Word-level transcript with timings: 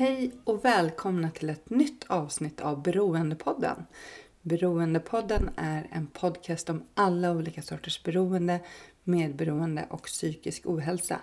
Hej 0.00 0.32
och 0.44 0.64
välkomna 0.64 1.30
till 1.30 1.50
ett 1.50 1.70
nytt 1.70 2.04
avsnitt 2.06 2.60
av 2.60 2.82
Beroendepodden. 2.82 3.86
Beroendepodden 4.42 5.50
är 5.56 5.88
en 5.92 6.06
podcast 6.06 6.70
om 6.70 6.82
alla 6.94 7.32
olika 7.32 7.62
sorters 7.62 8.02
beroende, 8.02 8.60
medberoende 9.04 9.86
och 9.90 10.02
psykisk 10.02 10.66
ohälsa. 10.66 11.20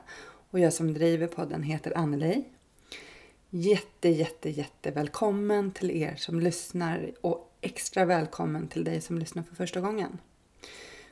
Och 0.51 0.60
jag 0.60 0.74
som 0.74 0.93
driver 0.93 1.27
podden 1.27 1.63
heter 1.63 1.98
Anneli. 1.98 2.43
Jätte, 3.49 4.10
jätte, 4.10 4.49
jätte 4.49 4.91
välkommen 4.91 5.71
till 5.71 5.91
er 5.91 6.16
som 6.16 6.40
lyssnar 6.40 7.12
och 7.21 7.57
extra 7.62 8.05
välkommen 8.05 8.68
till 8.68 8.84
dig 8.84 9.01
som 9.01 9.18
lyssnar 9.18 9.44
för 9.44 9.55
första 9.55 9.82
gången. 9.82 10.18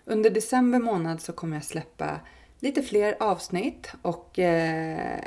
Under 0.04 0.30
december 0.30 0.80
månad 0.80 1.22
så 1.22 1.34
kommer 1.34 1.56
jag 1.58 1.64
släppa 1.64 2.20
lite 2.59 2.82
fler 2.82 3.16
avsnitt 3.20 3.92
och 4.02 4.39
eh, 4.39 5.20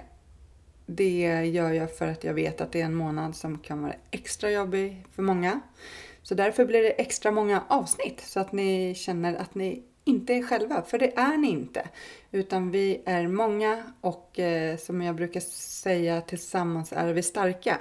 det 0.91 1.47
gör 1.47 1.73
jag 1.73 1.97
för 1.97 2.07
att 2.07 2.25
jag 2.25 2.35
vet 2.35 2.61
att 2.61 2.73
det 2.73 2.81
är 2.81 2.85
en 2.85 2.95
månad 2.95 3.37
som 3.37 3.59
kan 3.59 3.83
vara 3.83 3.95
extra 4.11 4.51
jobbig 4.51 5.05
för 5.15 5.23
många. 5.23 5.61
Så 6.23 6.35
därför 6.35 6.65
blir 6.65 6.83
det 6.83 6.91
extra 6.91 7.31
många 7.31 7.65
avsnitt 7.69 8.21
så 8.21 8.41
att 8.41 8.53
ni 8.53 8.95
känner 8.95 9.35
att 9.35 9.55
ni 9.55 9.83
inte 10.05 10.35
är 10.35 10.43
själva, 10.43 10.83
för 10.83 10.99
det 10.99 11.19
är 11.19 11.37
ni 11.37 11.49
inte. 11.49 11.89
Utan 12.31 12.71
vi 12.71 13.03
är 13.07 13.29
många 13.29 13.83
och 14.01 14.39
eh, 14.39 14.77
som 14.77 15.03
jag 15.03 15.17
brukar 15.17 15.41
säga 15.41 16.21
tillsammans 16.21 16.93
är 16.93 17.13
vi 17.13 17.23
starka. 17.23 17.79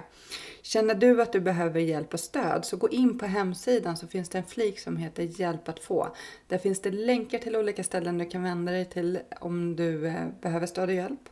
Känner 0.61 0.95
du 0.95 1.21
att 1.21 1.31
du 1.31 1.39
behöver 1.39 1.79
hjälp 1.79 2.13
och 2.13 2.19
stöd 2.19 2.65
så 2.65 2.77
gå 2.77 2.89
in 2.89 3.19
på 3.19 3.25
hemsidan 3.25 3.97
så 3.97 4.07
finns 4.07 4.29
det 4.29 4.37
en 4.37 4.43
flik 4.43 4.79
som 4.79 4.97
heter 4.97 5.39
hjälp 5.39 5.69
att 5.69 5.79
få. 5.79 6.15
Där 6.47 6.57
finns 6.57 6.81
det 6.81 6.91
länkar 6.91 7.37
till 7.37 7.55
olika 7.55 7.83
ställen 7.83 8.17
du 8.17 8.25
kan 8.25 8.43
vända 8.43 8.71
dig 8.71 8.85
till 8.85 9.19
om 9.39 9.75
du 9.75 10.07
eh, 10.07 10.27
behöver 10.41 10.65
stöd 10.65 10.89
och 10.89 10.95
hjälp. 10.95 11.29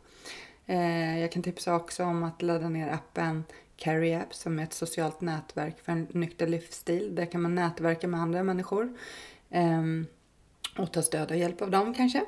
Eh, 0.66 1.20
jag 1.20 1.32
kan 1.32 1.42
tipsa 1.42 1.74
också 1.74 2.04
om 2.04 2.22
att 2.22 2.42
ladda 2.42 2.68
ner 2.68 2.88
appen 2.88 3.44
Carry 3.76 4.14
App 4.14 4.34
som 4.34 4.58
är 4.58 4.62
ett 4.62 4.72
socialt 4.72 5.20
nätverk 5.20 5.80
för 5.80 5.92
en 5.92 6.06
nykter 6.10 6.46
livsstil. 6.46 7.14
Där 7.14 7.26
kan 7.26 7.42
man 7.42 7.54
nätverka 7.54 8.08
med 8.08 8.20
andra 8.20 8.42
människor 8.42 8.96
ehm, 9.50 10.06
och 10.78 10.92
ta 10.92 11.02
stöd 11.02 11.30
och 11.30 11.36
hjälp 11.36 11.62
av 11.62 11.70
dem 11.70 11.94
kanske. 11.94 12.24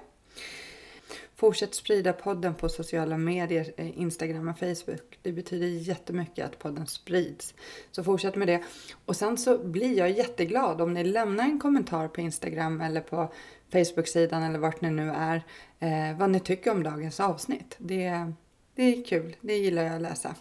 Fortsätt 1.38 1.74
sprida 1.74 2.12
podden 2.12 2.54
på 2.54 2.68
sociala 2.68 3.16
medier, 3.16 3.72
eh, 3.76 3.98
Instagram 3.98 4.48
och 4.48 4.58
Facebook. 4.58 5.18
Det 5.22 5.32
betyder 5.32 5.66
jättemycket 5.66 6.46
att 6.46 6.58
podden 6.58 6.86
sprids. 6.86 7.54
Så 7.90 8.04
fortsätt 8.04 8.36
med 8.36 8.48
det. 8.48 8.62
Och 9.04 9.16
sen 9.16 9.38
så 9.38 9.58
blir 9.58 9.98
jag 9.98 10.10
jätteglad 10.10 10.80
om 10.80 10.94
ni 10.94 11.04
lämnar 11.04 11.44
en 11.44 11.60
kommentar 11.60 12.08
på 12.08 12.20
Instagram 12.20 12.80
eller 12.80 13.00
på 13.00 13.32
Facebook-sidan 13.72 14.42
eller 14.42 14.58
vart 14.58 14.80
ni 14.80 14.90
nu 14.90 15.10
är. 15.10 15.42
Eh, 15.78 16.18
vad 16.18 16.30
ni 16.30 16.40
tycker 16.40 16.70
om 16.70 16.82
dagens 16.82 17.20
avsnitt. 17.20 17.76
Det, 17.78 18.32
det 18.74 18.82
är 18.82 19.04
kul. 19.04 19.36
Det 19.40 19.56
gillar 19.56 19.82
jag 19.82 19.94
att 19.94 20.02
läsa. 20.02 20.34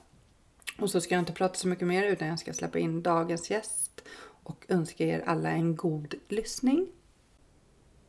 Och 0.79 0.89
så 0.89 1.01
ska 1.01 1.15
jag 1.15 1.21
inte 1.21 1.33
prata 1.33 1.55
så 1.55 1.67
mycket 1.67 1.87
mer 1.87 2.03
utan 2.03 2.27
jag 2.27 2.39
ska 2.39 2.53
släppa 2.53 2.79
in 2.79 3.03
dagens 3.03 3.49
gäst 3.49 4.03
och 4.43 4.65
önska 4.67 5.05
er 5.05 5.23
alla 5.25 5.49
en 5.49 5.75
god 5.75 6.15
lyssning. 6.27 6.87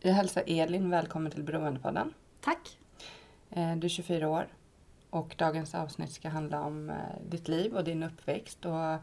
Jag 0.01 0.13
hälsar 0.13 0.43
Elin 0.47 0.91
välkommen 0.91 1.33
till 1.33 1.43
Beroendepodden. 1.43 2.13
Tack. 2.41 2.79
Eh, 3.51 3.77
Du 3.77 3.85
är 3.85 3.89
24 3.89 4.29
år 4.29 4.47
och 5.11 5.35
dagens 5.39 5.75
avsnitt 5.75 6.13
ska 6.13 6.29
handla 6.29 6.61
om 6.61 6.91
eh, 6.91 6.97
ditt 7.29 7.49
liv 7.49 7.77
och 7.77 7.85
din 7.85 8.03
uppväxt. 8.03 8.65
Och, 8.65 8.97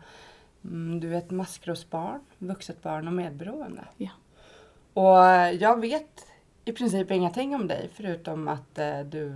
mm, 0.63 0.99
du 0.99 1.13
är 1.13 1.17
ett 1.17 1.31
maskrosbarn, 1.31 2.19
vuxet 2.37 2.81
barn 2.81 3.07
och 3.07 3.13
medberoende. 3.13 3.87
Ja. 3.97 4.09
Och 4.93 5.25
eh, 5.25 5.51
jag 5.51 5.79
vet 5.81 6.27
i 6.65 6.71
princip 6.71 7.11
ingenting 7.11 7.55
om 7.55 7.67
dig 7.67 7.89
förutom 7.93 8.47
att 8.47 8.75
du 9.05 9.29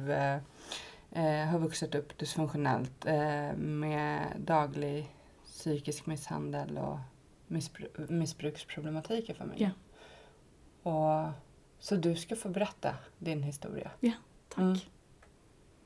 har 1.52 1.60
vuxit 1.60 1.96
upp 1.96 2.18
dysfunktionellt 2.18 3.06
med 3.56 4.28
daglig 4.38 5.16
psykisk 5.46 6.06
misshandel 6.06 6.78
och 6.78 6.98
missbru- 7.48 8.12
missbruksproblematik 8.12 9.30
i 9.30 9.34
familjen. 9.34 9.72
Och, 10.84 11.30
så 11.80 11.96
du 11.96 12.16
ska 12.16 12.36
få 12.36 12.50
berätta 12.50 12.96
din 13.18 13.44
historia. 13.44 13.92
Tack. 14.48 14.60
Mm. 14.60 14.78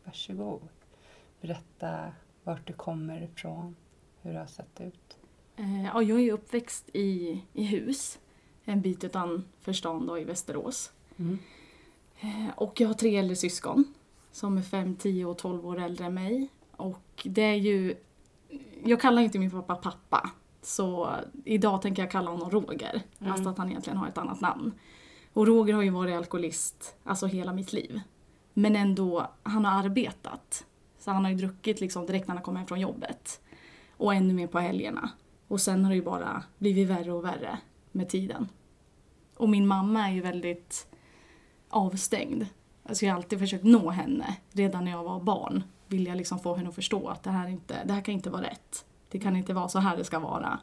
Varsågod. 0.04 0.62
Berätta 1.42 2.12
vart 2.44 2.68
du 2.68 2.74
kommer 2.74 3.22
ifrån, 3.22 3.76
hur 4.22 4.34
det 4.34 4.40
har 4.40 4.48
sett 4.48 4.82
ut. 4.82 5.18
Eh, 5.56 5.84
ja, 5.84 6.02
jag 6.02 6.22
är 6.22 6.32
uppväxt 6.32 6.90
i, 6.94 7.42
i 7.54 7.64
hus 7.64 8.20
en 8.64 8.82
bit 8.82 9.04
utanför 9.04 9.74
stan 9.74 10.06
då, 10.06 10.20
i 10.20 10.24
Västerås. 10.24 10.92
Mm. 11.18 11.40
Eh, 12.20 12.50
och 12.56 12.82
jag 12.82 12.88
har 12.88 12.94
tre 12.94 13.18
äldre 13.18 13.36
syskon 13.36 13.94
som 14.32 14.58
är 14.58 14.62
5, 14.62 14.96
10 14.96 15.26
och 15.26 15.38
12 15.38 15.68
år 15.68 15.80
äldre 15.80 16.06
än 16.06 16.14
mig. 16.14 16.48
Och 16.72 17.22
det 17.26 17.42
är 17.42 17.56
ju... 17.56 17.96
Jag 18.84 19.02
kallar 19.02 19.22
inte 19.22 19.40
min 19.40 19.52
pappa 19.52 19.76
pappa. 19.76 20.30
Så 20.62 21.16
idag 21.46 21.82
tänker 21.82 22.02
jag 22.02 22.12
kalla 22.12 22.32
honom 22.32 22.50
Roger. 22.50 23.02
Mm. 23.20 23.34
Fast 23.34 23.48
att 23.48 23.58
han 23.58 23.70
egentligen 23.70 23.98
har 23.98 24.08
ett 24.08 24.18
annat 24.18 24.42
namn. 24.42 24.72
Och 25.34 25.48
Roger 25.48 25.74
har 25.74 25.82
ju 25.82 25.90
varit 25.90 26.16
alkoholist 26.16 26.96
alltså 27.04 27.28
hela 27.28 27.54
mitt 27.54 27.74
liv. 27.74 28.02
Men 28.54 28.76
ändå, 28.76 29.32
han 29.44 29.66
har 29.66 29.84
arbetat. 29.84 30.66
Så 31.00 31.12
han 31.12 31.24
har 31.24 31.32
ju 31.32 31.38
druckit 31.38 31.82
liksom 31.82 32.06
direkt 32.06 32.28
när 32.28 32.36
han 32.36 32.44
kom 32.44 32.56
hem 32.56 32.68
från 32.68 32.80
jobbet. 32.80 33.42
Och 33.98 34.14
ännu 34.14 34.34
mer 34.34 34.48
på 34.48 34.60
helgerna. 34.60 35.10
Och 35.48 35.62
sen 35.62 35.84
har 35.84 35.92
det 35.92 35.96
ju 35.96 36.04
bara 36.04 36.44
blivit 36.58 36.88
värre 36.88 37.12
och 37.12 37.26
värre 37.26 37.60
med 37.92 38.10
tiden. 38.10 38.50
Och 39.38 39.50
min 39.50 39.68
mamma 39.68 40.08
är 40.08 40.14
ju 40.14 40.22
väldigt 40.22 40.88
avstängd. 41.70 42.46
Alltså 42.84 43.06
jag 43.06 43.14
har 43.14 43.18
alltid 43.18 43.40
försökt 43.40 43.64
nå 43.64 43.90
henne. 43.90 44.38
Redan 44.52 44.86
när 44.86 44.92
jag 44.92 45.04
var 45.04 45.20
barn 45.20 45.64
vill 45.88 46.08
jag 46.08 46.18
liksom 46.18 46.40
få 46.40 46.56
henne 46.56 46.70
att 46.70 46.76
förstå 46.76 47.08
att 47.08 47.24
det 47.24 47.30
här, 47.30 47.48
inte, 47.48 47.84
det 47.84 47.94
här 47.94 48.02
kan 48.02 48.14
inte 48.14 48.30
vara 48.30 48.44
rätt. 48.44 48.86
Det 49.10 49.20
kan 49.20 49.36
inte 49.36 49.54
vara 49.54 49.68
så 49.68 49.80
här 49.80 49.98
det 49.98 50.04
ska 50.04 50.20
vara. 50.20 50.60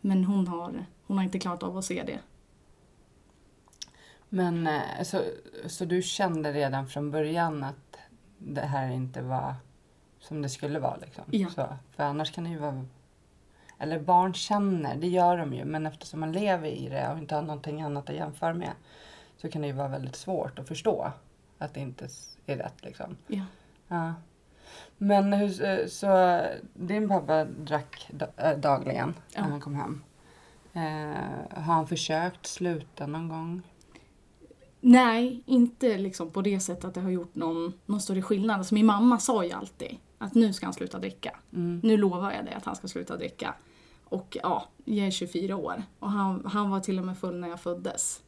Men 0.00 0.24
hon 0.24 0.48
har, 0.48 0.86
hon 1.06 1.16
har 1.16 1.24
inte 1.24 1.38
klarat 1.38 1.62
av 1.62 1.76
att 1.76 1.84
se 1.84 2.02
det. 2.02 2.20
Men 4.28 4.66
eh, 4.66 5.02
så, 5.02 5.22
så 5.66 5.84
du 5.84 6.02
kände 6.02 6.52
redan 6.52 6.88
från 6.88 7.10
början 7.10 7.64
att 7.64 7.96
det 8.38 8.60
här 8.60 8.90
inte 8.90 9.22
var 9.22 9.54
som 10.18 10.42
det 10.42 10.48
skulle 10.48 10.78
vara? 10.78 10.96
Liksom. 10.96 11.24
Ja. 11.30 11.48
Så, 11.48 11.68
för 11.96 12.02
annars 12.02 12.32
kan 12.32 12.44
det 12.44 12.50
ju 12.50 12.58
vara... 12.58 12.86
Eller 13.78 14.00
barn 14.00 14.34
känner, 14.34 14.96
det 14.96 15.08
gör 15.08 15.38
de 15.38 15.52
ju, 15.54 15.64
men 15.64 15.86
eftersom 15.86 16.20
man 16.20 16.32
lever 16.32 16.68
i 16.68 16.88
det 16.88 17.12
och 17.12 17.18
inte 17.18 17.34
har 17.34 17.42
någonting 17.42 17.82
annat 17.82 18.10
att 18.10 18.16
jämföra 18.16 18.54
med 18.54 18.72
så 19.36 19.50
kan 19.50 19.62
det 19.62 19.68
ju 19.68 19.74
vara 19.74 19.88
väldigt 19.88 20.16
svårt 20.16 20.58
att 20.58 20.68
förstå 20.68 21.12
att 21.58 21.74
det 21.74 21.80
inte 21.80 22.08
är 22.46 22.56
rätt. 22.56 22.84
Liksom. 22.84 23.16
Ja. 23.26 23.42
Ja. 23.88 24.14
Men 24.98 25.32
hur, 25.32 25.64
eh, 25.64 25.86
så 25.86 26.40
din 26.74 27.08
pappa 27.08 27.44
drack 27.44 28.10
äh, 28.36 28.58
dagligen 28.58 29.14
Ja. 29.34 29.42
när 29.42 29.50
han 29.50 29.60
kom 29.60 29.74
hem. 29.74 30.02
Eh, 30.72 31.60
har 31.62 31.74
han 31.74 31.86
försökt 31.86 32.46
sluta 32.46 33.06
någon 33.06 33.28
gång? 33.28 33.62
Nej, 34.88 35.42
inte 35.46 35.98
liksom 35.98 36.30
på 36.30 36.42
det 36.42 36.60
sättet 36.60 36.84
att 36.84 36.94
det 36.94 37.00
har 37.00 37.10
gjort 37.10 37.34
någon, 37.34 37.72
någon 37.86 38.00
större 38.00 38.22
skillnad. 38.22 38.58
Alltså 38.58 38.74
min 38.74 38.86
mamma 38.86 39.18
sa 39.18 39.44
ju 39.44 39.52
alltid 39.52 39.96
att 40.18 40.34
nu 40.34 40.52
ska 40.52 40.66
han 40.66 40.72
sluta 40.72 40.98
dricka. 40.98 41.36
Mm. 41.52 41.80
Nu 41.82 41.96
lovar 41.96 42.32
jag 42.32 42.44
dig 42.44 42.54
att 42.54 42.64
han 42.64 42.76
ska 42.76 42.88
sluta 42.88 43.16
dricka. 43.16 43.54
Och 44.04 44.36
ja, 44.42 44.68
jag 44.84 45.06
är 45.06 45.10
24 45.10 45.56
år 45.56 45.82
och 45.98 46.10
han, 46.10 46.46
han 46.46 46.70
var 46.70 46.80
till 46.80 46.98
och 46.98 47.06
med 47.06 47.18
full 47.18 47.40
när 47.40 47.48
jag 47.48 47.60
föddes. 47.60 48.22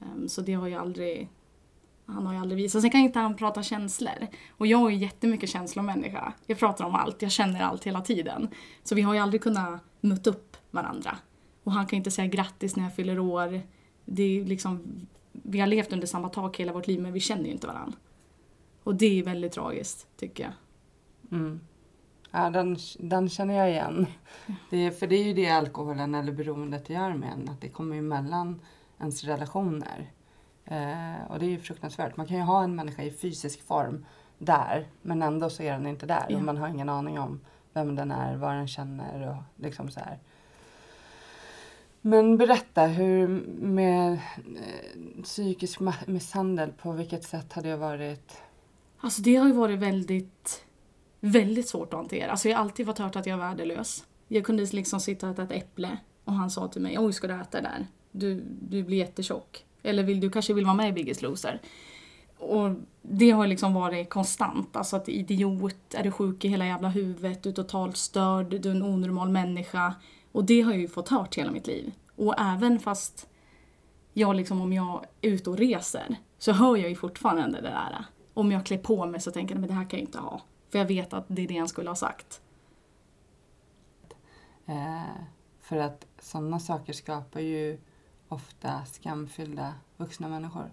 Ehm, 0.00 0.28
så 0.28 0.40
det 0.40 0.52
har 0.52 0.66
ju 0.66 0.74
aldrig, 0.74 1.28
han 2.06 2.26
har 2.26 2.34
ju 2.34 2.40
aldrig 2.40 2.56
visat. 2.62 2.82
Sen 2.82 2.90
kan 2.90 3.00
inte 3.00 3.18
han 3.18 3.36
prata 3.36 3.62
känslor. 3.62 4.26
Och 4.50 4.66
jag 4.66 4.86
är 4.86 4.90
ju 4.90 4.96
jättemycket 4.96 5.50
känslomänniska. 5.50 6.32
Jag 6.46 6.58
pratar 6.58 6.84
om 6.84 6.94
allt, 6.94 7.22
jag 7.22 7.30
känner 7.30 7.60
allt 7.60 7.84
hela 7.84 8.00
tiden. 8.00 8.48
Så 8.82 8.94
vi 8.94 9.02
har 9.02 9.14
ju 9.14 9.20
aldrig 9.20 9.42
kunnat 9.42 9.80
möta 10.00 10.30
upp 10.30 10.56
varandra. 10.70 11.16
Och 11.62 11.72
han 11.72 11.86
kan 11.86 11.96
inte 11.96 12.10
säga 12.10 12.28
grattis 12.28 12.76
när 12.76 12.84
jag 12.84 12.94
fyller 12.96 13.18
år. 13.18 13.60
Det 14.04 14.22
är 14.22 14.44
liksom, 14.44 15.06
vi 15.42 15.60
har 15.60 15.66
levt 15.66 15.92
under 15.92 16.06
samma 16.06 16.28
tak 16.28 16.60
hela 16.60 16.72
vårt 16.72 16.86
liv 16.86 17.00
men 17.00 17.12
vi 17.12 17.20
känner 17.20 17.44
ju 17.44 17.50
inte 17.50 17.66
varandra. 17.66 17.98
Och 18.82 18.94
det 18.94 19.18
är 19.18 19.24
väldigt 19.24 19.52
tragiskt, 19.52 20.06
tycker 20.16 20.44
jag. 20.44 20.52
Mm. 21.32 21.60
Ja, 22.30 22.50
den, 22.50 22.76
den 22.98 23.28
känner 23.28 23.54
jag 23.54 23.70
igen. 23.70 24.06
Det 24.70 24.76
är, 24.76 24.90
för 24.90 25.06
det 25.06 25.16
är 25.16 25.24
ju 25.24 25.34
det 25.34 25.48
alkoholen 25.48 26.14
eller 26.14 26.32
beroendet 26.32 26.90
gör 26.90 27.14
med 27.14 27.32
en, 27.32 27.48
att 27.48 27.60
det 27.60 27.68
kommer 27.68 27.96
emellan 27.96 28.60
ens 29.00 29.24
relationer. 29.24 30.12
Eh, 30.64 31.30
och 31.30 31.38
det 31.38 31.46
är 31.46 31.50
ju 31.50 31.58
fruktansvärt. 31.58 32.16
Man 32.16 32.26
kan 32.26 32.36
ju 32.36 32.42
ha 32.42 32.64
en 32.64 32.74
människa 32.76 33.02
i 33.02 33.10
fysisk 33.10 33.66
form 33.66 34.06
där 34.38 34.86
men 35.02 35.22
ändå 35.22 35.50
så 35.50 35.62
är 35.62 35.72
den 35.72 35.86
inte 35.86 36.06
där 36.06 36.26
Ja. 36.28 36.36
och 36.36 36.42
man 36.42 36.56
har 36.56 36.68
ingen 36.68 36.88
aning 36.88 37.18
om 37.18 37.40
vem 37.72 37.94
den 37.94 38.10
är, 38.10 38.36
vad 38.36 38.54
den 38.54 38.68
känner 38.68 39.28
och 39.28 39.62
liksom 39.64 39.90
så 39.90 40.00
här. 40.00 40.18
Men 42.06 42.36
berätta, 42.36 42.86
hur 42.86 43.28
med 43.60 44.12
eh, 44.12 45.22
psykisk 45.22 45.80
misshandel, 46.06 46.72
på 46.72 46.92
vilket 46.92 47.24
sätt 47.24 47.52
har 47.52 47.62
det 47.62 47.76
varit? 47.76 48.42
Alltså 48.98 49.22
det 49.22 49.36
har 49.36 49.46
ju 49.46 49.52
varit 49.52 49.78
väldigt, 49.78 50.64
väldigt 51.20 51.68
svårt 51.68 51.94
att 51.94 51.98
hantera. 51.98 52.30
Alltså 52.30 52.48
jag 52.48 52.56
har 52.56 52.64
alltid 52.64 52.86
fått 52.86 52.98
hört 52.98 53.16
att 53.16 53.26
jag 53.26 53.34
är 53.34 53.48
värdelös. 53.48 54.04
Jag 54.28 54.44
kunde 54.44 54.64
liksom 54.64 55.00
sitta 55.00 55.26
och 55.26 55.32
äta 55.32 55.42
ett 55.42 55.52
äpple 55.52 55.98
och 56.24 56.32
han 56.32 56.50
sa 56.50 56.68
till 56.68 56.82
mig 56.82 56.98
oj 56.98 57.12
ska 57.12 57.26
du 57.26 57.34
äta 57.34 57.60
det 57.60 57.68
där? 57.68 57.86
Du, 58.10 58.42
du 58.60 58.82
blir 58.82 58.98
jättetjock. 58.98 59.64
Eller 59.82 60.02
vill, 60.02 60.20
du 60.20 60.30
kanske 60.30 60.54
vill 60.54 60.64
vara 60.64 60.74
med 60.74 60.88
i 60.88 60.92
Biggest 60.92 61.22
Loser. 61.22 61.60
Och 62.38 62.70
det 63.02 63.30
har 63.30 63.46
liksom 63.46 63.74
varit 63.74 64.10
konstant. 64.10 64.76
Alltså 64.76 64.96
att 64.96 65.08
idiot, 65.08 65.94
är 65.94 66.02
du 66.02 66.10
sjuk 66.10 66.44
i 66.44 66.48
hela 66.48 66.66
jävla 66.66 66.88
huvudet, 66.88 67.42
du 67.42 67.48
är 67.48 67.54
totalt 67.54 67.96
störd, 67.96 68.46
du 68.46 68.68
är 68.68 68.74
en 68.74 68.82
onormal 68.82 69.28
människa. 69.28 69.94
Och 70.34 70.44
det 70.44 70.60
har 70.60 70.72
jag 70.72 70.80
ju 70.80 70.88
fått 70.88 71.08
hört 71.08 71.34
hela 71.34 71.50
mitt 71.50 71.66
liv. 71.66 71.92
Och 72.16 72.34
även 72.38 72.80
fast 72.80 73.28
jag 74.12 74.36
liksom 74.36 74.60
om 74.60 74.72
jag 74.72 75.04
är 75.20 75.30
ute 75.30 75.50
och 75.50 75.58
reser 75.58 76.16
så 76.38 76.52
hör 76.52 76.76
jag 76.76 76.88
ju 76.88 76.96
fortfarande 76.96 77.60
det 77.60 77.68
där. 77.70 78.04
Om 78.34 78.52
jag 78.52 78.66
klär 78.66 78.78
på 78.78 79.06
mig 79.06 79.20
så 79.20 79.30
tänker 79.30 79.54
jag 79.54 79.60
men 79.60 79.68
det 79.68 79.74
här 79.74 79.90
kan 79.90 79.98
jag 79.98 80.06
inte 80.08 80.18
ha. 80.18 80.40
För 80.70 80.78
jag 80.78 80.86
vet 80.86 81.12
att 81.12 81.24
det 81.28 81.42
är 81.42 81.48
det 81.48 81.58
han 81.58 81.68
skulle 81.68 81.90
ha 81.90 81.94
sagt. 81.94 82.40
Eh, 84.66 85.02
för 85.60 85.76
att 85.76 86.06
sådana 86.18 86.60
saker 86.60 86.92
skapar 86.92 87.40
ju 87.40 87.78
ofta 88.28 88.84
skamfyllda 88.84 89.74
vuxna 89.96 90.28
människor. 90.28 90.70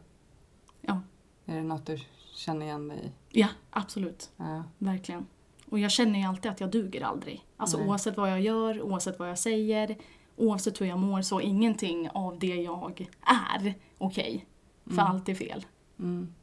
Ja, 0.82 1.02
Är 1.46 1.56
det 1.56 1.64
något 1.64 1.86
du 1.86 1.98
känner 2.36 2.66
igen 2.66 2.88
dig 2.88 2.98
i? 3.06 3.40
ja 3.40 3.48
absolut. 3.70 4.32
Ja. 4.38 4.64
Verkligen. 4.78 5.28
Och 5.72 5.80
jag 5.80 5.92
känner 5.92 6.20
ju 6.20 6.26
alltid 6.26 6.52
att 6.52 6.60
jag 6.62 6.72
duger 6.72 7.02
aldrig. 7.02 7.46
Alltså 7.58 7.78
Nej. 7.78 7.88
oavsett 7.88 8.18
vad 8.18 8.32
jag 8.32 8.42
gör, 8.42 8.82
oavsett 8.82 9.20
vad 9.20 9.30
jag 9.30 9.40
säger, 9.40 9.98
oavsett 10.36 10.82
hur 10.82 10.86
jag 10.86 11.00
mår 11.00 11.22
så 11.22 11.42
ingenting 11.42 12.10
av 12.10 12.40
det 12.40 12.56
jag 12.56 13.00
är 13.26 13.74
okej. 13.98 14.46
För 14.86 14.92
Mm. 14.94 15.06
allt 15.06 15.30
är 15.30 15.36
fel. 15.36 15.66
Mm. 16.00 16.34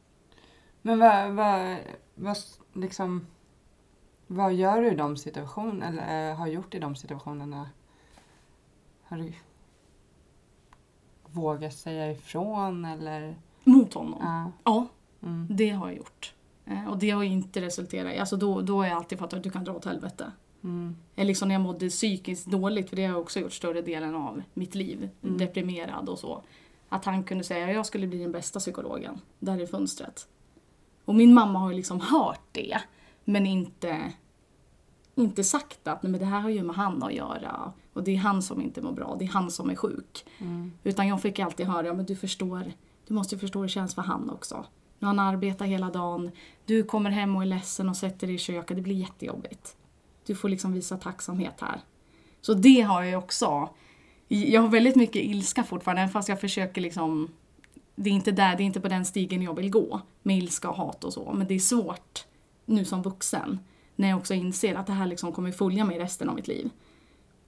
Men 0.81 0.99
vad, 0.99 1.31
vad, 1.31 1.77
vad, 2.15 2.37
liksom, 2.73 3.27
vad 4.27 4.53
gör 4.53 4.81
du 4.81 4.91
i 4.91 4.95
de 4.95 5.17
situationerna, 5.17 5.87
eller 5.87 6.31
eh, 6.31 6.37
har 6.37 6.47
gjort 6.47 6.75
i 6.75 6.79
de 6.79 6.95
situationerna? 6.95 7.69
Har 9.03 9.17
du 9.17 9.33
vågat 11.25 11.73
säga 11.73 12.11
ifrån 12.11 12.85
eller? 12.85 13.35
Mot 13.63 13.93
honom. 13.93 14.19
Ja. 14.21 14.51
Ja, 14.63 14.87
Mm. 15.23 15.47
det 15.49 15.69
har 15.69 15.87
jag 15.87 15.97
gjort. 15.97 16.33
Eh, 16.69 16.87
Och 16.89 16.97
det 16.97 17.09
har 17.09 17.23
inte 17.23 17.61
resulterat 17.61 18.13
i, 18.13 18.17
alltså 18.17 18.37
då, 18.37 18.61
då 18.61 18.77
har 18.77 18.85
jag 18.85 18.97
alltid 18.97 19.19
fattat 19.19 19.37
att 19.37 19.43
du 19.43 19.49
kan 19.49 19.63
dra 19.63 19.73
åt 19.73 19.85
helvete. 19.85 20.31
Mm. 20.63 20.95
Eller 21.15 21.27
liksom 21.27 21.47
när 21.47 21.55
jag 21.55 21.61
mådde 21.61 21.89
psykiskt 21.89 22.45
dåligt, 22.45 22.89
för 22.89 22.95
det 22.95 23.05
har 23.05 23.13
jag 23.13 23.21
också 23.21 23.39
gjort 23.39 23.53
större 23.53 23.81
delen 23.81 24.15
av 24.15 24.41
mitt 24.53 24.75
liv. 24.75 25.09
Mm. 25.23 25.37
Deprimerad 25.37 26.09
och 26.09 26.19
så. 26.19 26.43
Att 26.89 27.05
han 27.05 27.23
kunde 27.23 27.43
säga 27.43 27.67
att 27.67 27.73
jag 27.73 27.85
skulle 27.85 28.07
bli 28.07 28.17
den 28.17 28.31
bästa 28.31 28.59
psykologen. 28.59 29.21
Där 29.39 29.61
i 29.61 29.67
fönstret. 29.67 30.27
Och 31.05 31.15
min 31.15 31.33
mamma 31.33 31.59
har 31.59 31.69
ju 31.69 31.75
liksom 31.75 32.01
hört 32.01 32.41
det. 32.51 32.77
Men 33.25 33.45
inte, 33.45 34.11
inte 35.15 35.43
sagt 35.43 35.87
att 35.87 36.03
Nej, 36.03 36.11
men 36.11 36.19
det 36.19 36.25
här 36.25 36.39
har 36.39 36.49
ju 36.49 36.63
med 36.63 36.75
han 36.75 37.03
att 37.03 37.13
göra. 37.13 37.73
Och 37.93 38.03
det 38.03 38.11
är 38.11 38.17
han 38.17 38.41
som 38.41 38.61
inte 38.61 38.81
mår 38.81 38.91
bra, 38.91 39.15
det 39.19 39.25
är 39.25 39.29
han 39.29 39.51
som 39.51 39.69
är 39.69 39.75
sjuk. 39.75 40.25
Mm. 40.37 40.71
Utan 40.83 41.07
jag 41.07 41.21
fick 41.21 41.39
alltid 41.39 41.65
höra, 41.65 41.93
men 41.93 42.05
du 42.05 42.15
förstår, 42.15 42.71
du 43.07 43.13
måste 43.13 43.37
förstå 43.37 43.59
hur 43.59 43.65
det 43.65 43.69
känns 43.71 43.95
för 43.95 44.01
han 44.01 44.29
också. 44.29 44.65
Någon 44.99 45.19
han 45.19 45.33
arbetar 45.33 45.65
hela 45.65 45.89
dagen, 45.89 46.31
du 46.65 46.83
kommer 46.83 47.09
hem 47.09 47.35
och 47.35 47.41
är 47.41 47.45
ledsen 47.45 47.89
och 47.89 47.97
sätter 47.97 48.27
dig 48.27 48.35
i 48.35 48.39
köket, 48.39 48.77
det 48.77 48.83
blir 48.83 48.95
jättejobbigt. 48.95 49.75
Du 50.25 50.35
får 50.35 50.49
liksom 50.49 50.73
visa 50.73 50.97
tacksamhet 50.97 51.61
här. 51.61 51.81
Så 52.41 52.53
det 52.53 52.81
har 52.81 53.03
jag 53.03 53.23
också. 53.23 53.69
Jag 54.27 54.61
har 54.61 54.69
väldigt 54.69 54.95
mycket 54.95 55.23
ilska 55.23 55.63
fortfarande, 55.63 56.01
även 56.01 56.11
fast 56.11 56.29
jag 56.29 56.41
försöker 56.41 56.81
liksom... 56.81 57.29
Det 57.95 58.09
är 58.09 58.13
inte 58.13 58.31
där, 58.31 58.55
det 58.55 58.63
är 58.63 58.65
inte 58.65 58.81
på 58.81 58.87
den 58.87 59.05
stigen 59.05 59.41
jag 59.41 59.53
vill 59.53 59.69
gå, 59.69 60.01
med 60.23 60.37
ilska 60.37 60.69
och 60.69 60.75
hat 60.75 61.03
och 61.03 61.13
så. 61.13 61.33
Men 61.33 61.47
det 61.47 61.53
är 61.53 61.59
svårt 61.59 62.25
nu 62.65 62.85
som 62.85 63.01
vuxen, 63.01 63.59
när 63.95 64.09
jag 64.09 64.17
också 64.17 64.33
inser 64.33 64.75
att 64.75 64.87
det 64.87 64.93
här 64.93 65.07
liksom 65.07 65.31
kommer 65.31 65.51
följa 65.51 65.85
mig 65.85 65.99
resten 65.99 66.29
av 66.29 66.35
mitt 66.35 66.47
liv. 66.47 66.69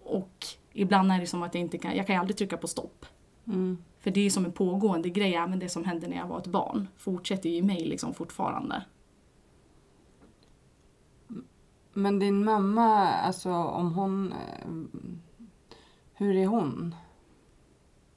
Och 0.03 0.45
ibland 0.73 1.11
är 1.11 1.19
det 1.19 1.27
som 1.27 1.43
att 1.43 1.53
jag 1.53 1.61
inte 1.61 1.77
kan, 1.77 1.95
jag 1.95 2.07
kan 2.07 2.15
ju 2.15 2.19
aldrig 2.19 2.37
trycka 2.37 2.57
på 2.57 2.67
stopp. 2.67 3.05
Mm. 3.47 3.77
För 4.01 4.11
det 4.11 4.25
är 4.25 4.29
som 4.29 4.45
en 4.45 4.51
pågående 4.51 5.09
grej, 5.09 5.35
även 5.35 5.59
det 5.59 5.69
som 5.69 5.83
hände 5.83 6.07
när 6.07 6.17
jag 6.17 6.27
var 6.27 6.37
ett 6.37 6.47
barn 6.47 6.87
fortsätter 6.97 7.49
ju 7.49 7.55
i 7.55 7.61
mig 7.61 7.85
liksom 7.85 8.13
fortfarande. 8.13 8.83
Men 11.93 12.19
din 12.19 12.43
mamma, 12.45 13.07
alltså 13.07 13.51
om 13.51 13.93
hon... 13.93 14.31
eh, 14.31 14.99
Hur 16.13 16.35
är 16.35 16.47
hon? 16.47 16.95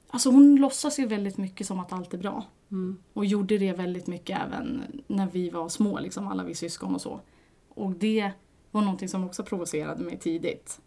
Alltså 0.07 0.29
hon 0.29 0.55
låtsas 0.55 0.99
ju 0.99 1.05
väldigt 1.05 1.37
mycket 1.37 1.67
som 1.67 1.79
att 1.79 1.93
allt 1.93 2.13
är 2.13 2.17
bra. 2.17 2.45
Mm. 2.71 2.97
Och 3.13 3.25
gjorde 3.25 3.57
det 3.57 3.73
väldigt 3.73 4.07
mycket 4.07 4.41
även 4.41 4.83
när 5.07 5.27
vi 5.27 5.49
var 5.49 5.69
små, 5.69 5.99
liksom 5.99 6.27
alla 6.27 6.43
vi 6.43 6.55
syskon 6.55 6.95
och 6.95 7.01
så. 7.01 7.19
Och 7.69 7.91
det 7.91 8.31
var 8.71 8.81
någonting 8.81 9.09
som 9.09 9.23
också 9.23 9.43
provocerade 9.43 10.03
mig 10.03 10.19
tidigt. 10.19 10.81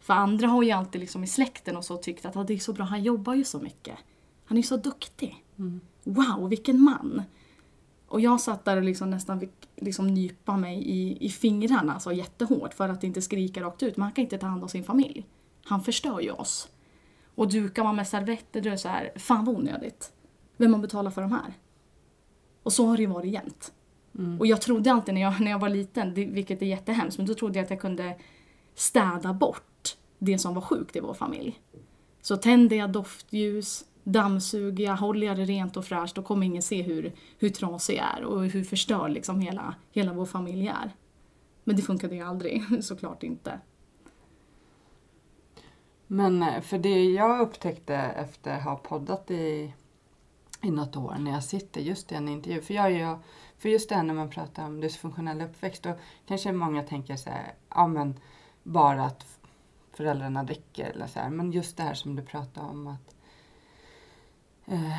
För 0.00 0.14
andra 0.14 0.46
har 0.46 0.62
ju 0.62 0.70
alltid 0.70 1.00
liksom 1.00 1.24
i 1.24 1.26
släkten 1.26 1.76
och 1.76 1.84
så 1.84 1.96
tyckt 1.96 2.26
att 2.26 2.36
ah, 2.36 2.44
det 2.44 2.54
är 2.54 2.58
så 2.58 2.72
bra, 2.72 2.84
han 2.84 3.02
jobbar 3.02 3.34
ju 3.34 3.44
så 3.44 3.58
mycket. 3.58 3.98
Han 4.44 4.58
är 4.58 4.62
så 4.62 4.76
duktig. 4.76 5.44
Mm. 5.58 5.80
Wow, 6.04 6.48
vilken 6.48 6.80
man! 6.80 7.22
Och 8.08 8.20
jag 8.20 8.40
satt 8.40 8.64
där 8.64 8.76
och 8.76 8.82
liksom 8.82 9.10
nästan 9.10 9.40
fick 9.40 9.68
liksom 9.76 10.06
nypa 10.06 10.56
mig 10.56 10.82
i, 10.82 11.26
i 11.26 11.30
fingrarna 11.30 11.94
alltså 11.94 12.12
jättehårt 12.12 12.74
för 12.74 12.88
att 12.88 13.04
inte 13.04 13.22
skrika 13.22 13.62
rakt 13.62 13.82
ut. 13.82 13.96
Man 13.96 14.12
kan 14.12 14.22
inte 14.22 14.38
ta 14.38 14.46
hand 14.46 14.62
om 14.62 14.68
sin 14.68 14.84
familj. 14.84 15.26
Han 15.64 15.82
förstör 15.82 16.20
ju 16.20 16.30
oss. 16.30 16.68
Och 17.34 17.48
dukar 17.48 17.84
man 17.84 17.96
med 17.96 18.08
servetter 18.08 18.60
då 18.60 18.68
är 18.68 18.70
det 18.70 18.78
så 18.78 18.88
här, 18.88 19.12
fan 19.16 19.44
vad 19.44 19.56
onödigt. 19.56 20.12
Vem 20.56 20.70
man 20.70 20.82
betalar 20.82 21.10
för 21.10 21.22
de 21.22 21.32
här? 21.32 21.54
Och 22.62 22.72
så 22.72 22.86
har 22.86 22.96
det 22.96 23.02
ju 23.02 23.08
varit 23.08 23.32
jämt. 23.32 23.72
Mm. 24.18 24.40
Och 24.40 24.46
jag 24.46 24.60
trodde 24.60 24.92
alltid 24.92 25.14
när 25.14 25.20
jag, 25.20 25.40
när 25.40 25.50
jag 25.50 25.58
var 25.58 25.68
liten, 25.68 26.14
det, 26.14 26.24
vilket 26.24 26.62
är 26.62 26.66
jättehemskt, 26.66 27.18
men 27.18 27.26
då 27.26 27.34
trodde 27.34 27.58
jag 27.58 27.64
att 27.64 27.70
jag 27.70 27.80
kunde 27.80 28.16
städa 28.74 29.32
bort 29.32 29.96
det 30.18 30.38
som 30.38 30.54
var 30.54 30.62
sjukt 30.62 30.96
i 30.96 31.00
vår 31.00 31.14
familj. 31.14 31.60
Så 32.22 32.36
tänder 32.36 32.76
jag 32.76 32.92
doftljus, 32.92 33.84
dammsuger 34.04 34.84
jag, 34.84 34.96
håller 34.96 35.26
jag 35.26 35.36
det 35.36 35.44
rent 35.44 35.76
och 35.76 35.84
fräscht, 35.84 36.14
då 36.14 36.22
kommer 36.22 36.46
ingen 36.46 36.62
se 36.62 36.82
hur, 36.82 37.12
hur 37.38 37.48
trasig 37.48 37.96
jag 37.96 38.18
är 38.18 38.24
och 38.24 38.44
hur 38.44 38.64
förstörd 38.64 39.10
liksom 39.10 39.40
hela, 39.40 39.74
hela 39.92 40.12
vår 40.12 40.26
familj 40.26 40.68
är. 40.68 40.90
Men 41.64 41.76
det 41.76 41.82
funkade 41.82 42.14
ju 42.14 42.22
aldrig, 42.22 42.62
såklart 42.84 43.22
inte. 43.22 43.60
Men 46.06 46.42
eh, 46.42 46.60
för 46.60 46.78
det 46.78 47.04
jag 47.04 47.40
upptäckte 47.40 47.94
efter 47.94 48.56
att 48.56 48.64
ha 48.64 48.76
poddat 48.76 49.30
i, 49.30 49.74
i 50.62 50.70
något 50.70 50.96
år 50.96 51.16
när 51.18 51.30
jag 51.30 51.44
sitter 51.44 51.80
just 51.80 52.12
i 52.12 52.14
en 52.14 52.28
intervju. 52.28 52.60
För, 52.60 52.74
jag, 52.74 52.92
jag, 52.92 53.18
för 53.58 53.68
just 53.68 53.88
det 53.88 53.94
här 53.94 54.02
när 54.02 54.14
man 54.14 54.30
pratar 54.30 54.66
om 54.66 54.80
dysfunktionell 54.80 55.40
uppväxt 55.40 55.82
då 55.82 55.94
kanske 56.26 56.52
många 56.52 56.82
tänker 56.82 57.16
så 57.16 57.30
här, 57.30 57.54
ja 57.68 57.86
men 57.86 58.20
bara 58.62 59.04
att 59.04 59.26
föräldrarna 59.92 60.44
dricker 60.44 60.90
eller 60.90 61.06
så 61.06 61.18
här. 61.18 61.30
Men 61.30 61.52
just 61.52 61.76
det 61.76 61.82
här 61.82 61.94
som 61.94 62.16
du 62.16 62.22
pratar 62.22 62.62
om 62.62 62.86
att 62.86 63.13
eh, 64.66 64.98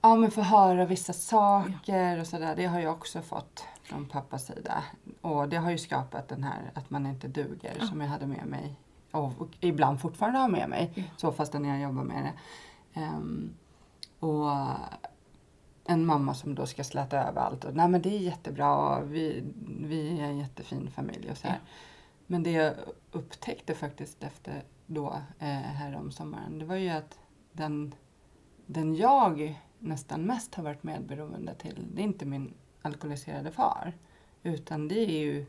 ja 0.00 0.16
men 0.16 0.30
få 0.30 0.40
höra 0.42 0.84
vissa 0.86 1.12
saker 1.12 2.20
och 2.20 2.26
sådär. 2.26 2.56
Det 2.56 2.66
har 2.66 2.80
jag 2.80 2.92
också 2.92 3.22
fått 3.22 3.64
från 3.82 4.06
pappas 4.06 4.46
sida. 4.46 4.84
Och 5.20 5.48
det 5.48 5.56
har 5.56 5.70
ju 5.70 5.78
skapat 5.78 6.28
den 6.28 6.44
här 6.44 6.70
att 6.74 6.90
man 6.90 7.06
inte 7.06 7.28
duger 7.28 7.76
Ja. 7.80 7.86
som 7.86 8.00
jag 8.00 8.08
hade 8.08 8.26
med 8.26 8.46
mig 8.46 8.76
och, 9.10 9.48
ibland 9.60 10.00
fortfarande 10.00 10.38
har 10.38 10.48
med 10.48 10.68
mig. 10.68 10.92
Ja. 10.94 11.02
Så 11.16 11.32
fastän 11.32 11.64
jag 11.64 11.80
jobbar 11.80 12.04
med 12.04 12.22
det. 12.24 12.32
Ehm, 13.00 13.54
och 14.18 14.50
en 15.84 16.06
mamma 16.06 16.34
som 16.34 16.54
då 16.54 16.66
ska 16.66 16.84
släta 16.84 17.28
över 17.28 17.40
allt. 17.40 17.64
Och, 17.64 17.74
Nej 17.74 17.88
men 17.88 18.02
det 18.02 18.08
är 18.16 18.18
jättebra, 18.18 19.00
vi, 19.00 19.44
vi 19.80 20.20
är 20.20 20.24
en 20.24 20.38
jättefin 20.38 20.90
familj 20.90 21.30
och 21.30 21.36
så 21.36 21.48
här. 21.48 21.60
Ja. 21.64 21.70
Men 22.26 22.42
det 22.42 22.50
jag 22.50 22.74
upptäckte 23.12 23.74
faktiskt 23.74 24.22
efter 24.22 24.64
då, 24.86 25.20
eh, 25.38 25.46
här 25.48 25.96
om 25.96 26.10
sommaren, 26.10 26.58
det 26.58 26.64
var 26.64 26.76
ju 26.76 26.88
att 26.88 27.18
den, 27.52 27.94
den 28.68 28.94
jag 28.94 29.60
nästan 29.78 30.22
mest 30.22 30.54
har 30.54 30.64
varit 30.64 30.82
medberoende 30.82 31.54
till, 31.54 31.86
det 31.94 32.02
är 32.02 32.04
inte 32.04 32.26
min 32.26 32.54
alkoholiserade 32.82 33.50
far. 33.50 33.92
Utan 34.42 34.88
det 34.88 34.98
är 34.98 35.20
ju 35.20 35.46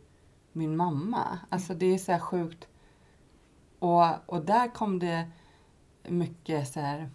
min 0.52 0.78
mamma. 0.78 1.40
Alltså 1.50 1.74
det 1.74 1.86
är 1.86 1.98
så 1.98 2.12
här 2.12 2.20
sjukt. 2.20 2.68
Och, 3.80 4.06
och 4.26 4.46
där 4.46 4.74
kom 4.74 5.00
det 5.00 5.30
mycket 6.04 6.68
så 6.68 6.80
här 6.80 7.10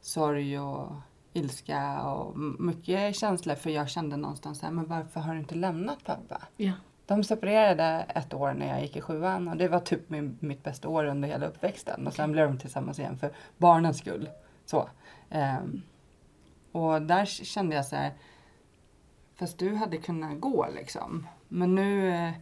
sorg 0.00 0.58
och 0.58 0.92
ilska 1.32 2.02
och 2.02 2.38
mycket 2.58 3.16
känslor. 3.16 3.54
För 3.54 3.70
jag 3.70 3.88
kände 3.88 4.16
någonstans 4.16 4.58
så 4.58 4.66
här, 4.66 4.72
men 4.72 4.86
varför 4.86 5.20
har 5.20 5.34
du 5.34 5.40
inte 5.40 5.54
lämnat 5.54 6.04
pappa? 6.04 6.42
Ja. 6.56 6.72
De 7.06 7.24
separerade 7.24 8.06
ett 8.08 8.34
år 8.34 8.52
när 8.52 8.68
jag 8.68 8.82
gick 8.82 8.96
i 8.96 9.00
sjuan 9.00 9.48
och 9.48 9.56
det 9.56 9.68
var 9.68 9.80
typ 9.80 10.10
min, 10.10 10.38
mitt 10.40 10.62
bästa 10.62 10.88
år 10.88 11.04
under 11.04 11.28
hela 11.28 11.46
uppväxten. 11.46 12.06
Och 12.06 12.14
sen 12.14 12.32
blev 12.32 12.48
de 12.48 12.58
tillsammans 12.58 12.98
igen 12.98 13.18
för 13.18 13.32
barnens 13.58 13.98
skull. 13.98 14.28
Så. 14.64 14.88
Ehm, 15.30 15.82
och 16.72 17.02
där 17.02 17.24
kände 17.24 17.76
jag 17.76 17.86
så 17.86 17.96
här, 17.96 18.14
fast 19.34 19.58
du 19.58 19.74
hade 19.74 19.96
kunnat 19.96 20.40
gå 20.40 20.68
liksom. 20.74 21.26
Men 21.48 21.74
nu 21.74 22.10
eh, 22.10 22.32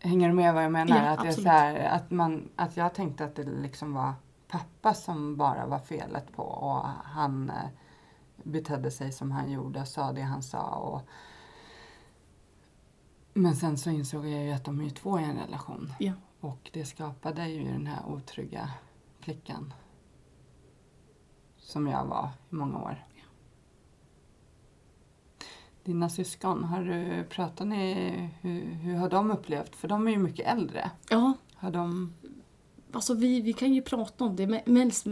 hänger 0.00 0.28
du 0.28 0.34
med 0.34 0.54
vad 0.54 0.64
jag 0.64 0.72
menar? 0.72 1.04
Ja, 1.04 1.10
att, 1.10 1.24
jag, 1.24 1.34
så 1.34 1.48
här, 1.48 1.74
att, 1.74 2.10
man, 2.10 2.48
att 2.56 2.76
jag 2.76 2.94
tänkte 2.94 3.24
att 3.24 3.34
det 3.34 3.44
liksom 3.44 3.94
var 3.94 4.12
pappa 4.48 4.94
som 4.94 5.36
bara 5.36 5.66
var 5.66 5.78
felet 5.78 6.32
på 6.32 6.42
och 6.42 6.82
han 7.04 7.50
eh, 7.50 7.68
betedde 8.42 8.90
sig 8.90 9.12
som 9.12 9.30
han 9.30 9.50
gjorde, 9.50 9.86
sa 9.86 10.12
det 10.12 10.22
han 10.22 10.42
sa. 10.42 10.70
Och... 10.70 11.02
Men 13.34 13.56
sen 13.56 13.78
så 13.78 13.90
insåg 13.90 14.26
jag 14.26 14.44
ju 14.44 14.52
att 14.52 14.64
de 14.64 14.80
är 14.80 14.84
ju 14.84 14.90
två 14.90 15.20
i 15.20 15.24
en 15.24 15.38
relation. 15.38 15.92
Ja. 15.98 16.12
Och 16.40 16.70
det 16.72 16.84
skapade 16.84 17.48
ju 17.48 17.72
den 17.72 17.86
här 17.86 18.06
otrygga 18.06 18.70
flickan. 19.20 19.74
Som 21.66 21.86
jag 21.86 22.04
var 22.04 22.28
i 22.50 22.54
många 22.54 22.78
år. 22.78 23.04
Dina 25.84 26.08
syskon, 26.08 26.64
har 26.64 26.82
du 26.82 27.24
pratat 27.24 27.66
ni, 27.66 27.94
hur, 28.40 28.74
hur 28.74 28.94
har 28.96 29.10
de 29.10 29.30
upplevt? 29.30 29.76
För 29.76 29.88
de 29.88 30.06
är 30.06 30.10
ju 30.10 30.18
mycket 30.18 30.46
äldre. 30.46 30.90
Ja, 31.10 31.32
Har 31.54 31.70
de... 31.70 32.12
alltså 32.92 33.14
vi, 33.14 33.40
vi 33.40 33.52
kan 33.52 33.74
ju 33.74 33.82
prata 33.82 34.24
om 34.24 34.36
det. 34.36 34.66
Mest, 34.66 35.06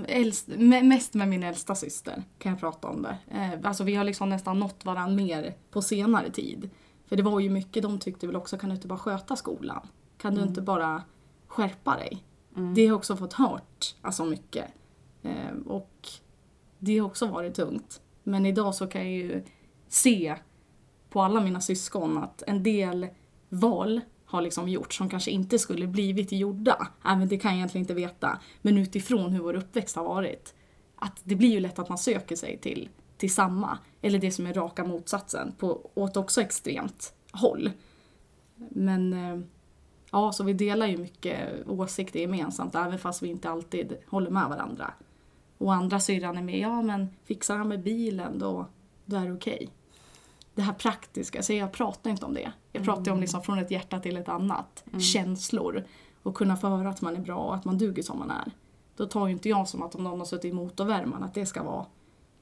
mest 0.83 1.15
med 1.15 1.29
min 1.29 1.43
äldsta 1.43 1.75
syster 1.75 2.23
kan 2.39 2.53
jag 2.53 2.61
prata 2.61 2.89
om 2.89 3.03
det. 3.03 3.19
Eh, 3.29 3.69
alltså 3.69 3.85
vi 3.85 3.95
har 3.95 4.05
liksom 4.05 4.29
nästan 4.29 4.59
nått 4.59 4.85
varandra 4.85 5.17
mer 5.17 5.55
på 5.71 5.83
senare 5.83 6.31
tid. 6.31 6.71
För 7.07 7.17
det 7.17 7.23
var 7.23 7.41
ju 7.41 7.51
mycket 7.51 7.83
de 7.83 7.99
tyckte 7.99 8.27
väl 8.27 8.37
också, 8.37 8.59
kan 8.59 8.69
du 8.71 8.75
inte 8.75 8.89
bara 8.89 8.99
sköta 8.99 9.37
skolan? 9.37 9.89
Kan 10.19 10.35
du 10.35 10.43
inte 10.43 10.63
bara 10.63 11.03
skärpa 11.47 11.97
dig? 11.97 12.25
Det 12.75 12.81
har 12.81 12.89
jag 12.89 12.97
också 12.97 13.17
fått 13.17 13.33
hört 13.33 13.97
alltså 14.03 14.25
mycket. 14.25 14.67
Eh, 15.23 15.57
och 15.67 16.09
det 16.85 16.99
har 16.99 17.07
också 17.07 17.27
varit 17.27 17.55
tungt. 17.55 18.01
Men 18.23 18.47
idag 18.47 18.75
så 18.75 18.87
kan 18.87 19.03
jag 19.03 19.13
ju 19.13 19.43
se 19.89 20.37
på 21.11 21.23
alla 21.23 21.41
mina 21.41 21.61
syskon 21.61 22.19
att 22.19 22.43
en 22.47 22.63
del 22.63 23.07
val 23.49 24.01
har 24.25 24.43
liksom 24.43 24.69
gjorts 24.69 24.97
som 24.97 25.09
kanske 25.09 25.31
inte 25.31 25.59
skulle 25.59 25.87
blivit 25.87 26.33
gjorda. 26.33 26.89
Äh, 27.05 27.13
även 27.13 27.29
det 27.29 27.39
kan 27.39 27.51
jag 27.51 27.57
egentligen 27.57 27.83
inte 27.83 27.95
veta. 27.95 28.39
Men 28.63 28.79
utifrån 28.79 29.33
hur 29.33 29.41
vår 29.41 29.55
uppväxt 29.55 29.97
har 29.97 30.05
varit. 30.05 30.55
Att 30.97 31.21
det 31.25 31.35
blir 31.35 31.51
ju 31.51 31.61
lätt 31.61 31.79
att 31.79 31.89
man 31.89 31.99
söker 31.99 32.37
sig 32.37 32.59
till, 32.59 32.89
till 33.17 33.35
samma. 33.35 33.79
Eller 34.03 34.19
det 34.19 34.31
som 34.31 34.47
är 34.47 34.55
raka 34.55 34.85
motsatsen. 34.85 35.53
På, 35.59 35.91
åt 35.95 36.17
också 36.17 36.41
extremt 36.41 37.15
håll. 37.33 37.71
Men 38.57 39.13
eh, 39.13 39.41
ja, 40.11 40.33
så 40.33 40.45
vi 40.45 40.53
delar 40.53 40.87
ju 40.87 40.97
mycket 40.97 41.67
åsikter 41.67 42.21
gemensamt. 42.21 42.75
Även 42.75 42.99
fast 42.99 43.23
vi 43.23 43.29
inte 43.29 43.51
alltid 43.51 43.97
håller 44.07 44.31
med 44.31 44.49
varandra. 44.49 44.95
Och 45.59 45.75
andra 45.75 46.01
syrran 46.01 46.39
är 46.39 46.43
med, 46.43 46.59
ja 46.59 46.83
men 46.83 47.09
fixar 47.25 47.57
han 47.57 47.69
med 47.69 47.83
bilen 47.83 48.39
då, 48.39 48.67
då 49.05 49.17
är 49.17 49.27
det 49.27 49.33
okej. 49.33 49.69
Det 50.55 50.63
här 50.63 50.73
praktiska, 50.73 51.43
så 51.43 51.53
jag 51.53 51.73
pratar 51.73 52.11
inte 52.11 52.27
om 52.27 52.35
det. 52.35 52.53
Jag 52.73 52.85
pratar 52.85 53.05
ju 53.05 53.11
om 53.13 53.21
liksom 53.21 53.43
från 53.43 53.59
ett 53.59 53.71
hjärta 53.71 54.01
till 54.01 54.17
ett 54.17 54.29
annat. 54.29 54.85
Känslor. 55.01 55.85
Och 56.23 56.35
kunna 56.35 56.57
få 56.57 56.69
höra 56.69 56.89
att 56.89 57.01
man 57.03 57.17
är 57.17 57.21
bra 57.21 57.37
och 57.37 57.55
att 57.55 57.65
man 57.65 57.79
duger 57.79 58.03
som 58.03 58.19
man 58.19 58.31
är. 58.31 58.53
Då 58.97 59.07
tar 59.07 59.27
ju 59.27 59.33
inte 59.33 59.49
jag 59.49 59.69
som 59.69 59.83
att 59.83 59.95
om 59.95 60.05
någon 60.05 60.19
har 60.19 60.27
suttit 60.27 60.45
i 60.45 60.53
motorvärmaren 60.53 61.23
att 61.23 61.35
det 61.35 61.47
ska 61.47 61.63
vara 61.63 61.87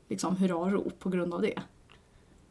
liksom 0.08 0.36
hurrarop 0.36 0.98
på 0.98 1.08
grund 1.08 1.34
av 1.34 1.42
det. 1.42 1.62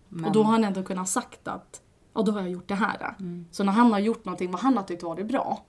Men, 0.10 0.25
Och 0.25 0.32
då 0.32 0.44
har 0.44 0.51
han 0.51 0.63
ändå 0.63 0.84
kunnat 0.84 1.10
sagt 1.10 1.48
att 1.48 1.82
ja, 2.13 2.22
då 2.22 2.32
har 2.32 2.41
jag 2.41 2.50
gjort 2.50 2.68
det 2.68 2.75
här. 2.75 3.15
Så 3.51 3.63
när 3.63 3.72
han 3.72 3.91
har 3.91 4.00
gjort 4.00 4.25
någonting 4.25 4.51
vad 4.51 4.62
han 4.62 4.77
har 4.77 4.84
tyckt 4.84 5.03
varit 5.03 5.27
bra 5.27 5.63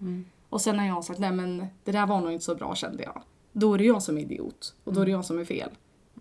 och 0.48 0.60
sen 0.60 0.78
har 0.78 0.86
jag 0.86 1.04
sagt 1.04 1.18
nej 1.18 1.32
men 1.32 1.66
det 1.84 1.92
där 1.92 2.06
var 2.06 2.20
nog 2.20 2.32
inte 2.32 2.44
så 2.44 2.54
bra 2.54 2.74
kände 2.74 3.02
jag. 3.02 3.22
Då 3.52 3.74
är 3.74 3.78
det 3.78 3.84
jag 3.84 4.02
som 4.02 4.18
är 4.18 4.22
idiot 4.22 4.74
och 4.84 4.92
då 4.92 5.00
är 5.00 5.04
det 5.04 5.10
jag 5.12 5.24
som 5.24 5.38
är 5.38 5.44
fel. 5.44 5.70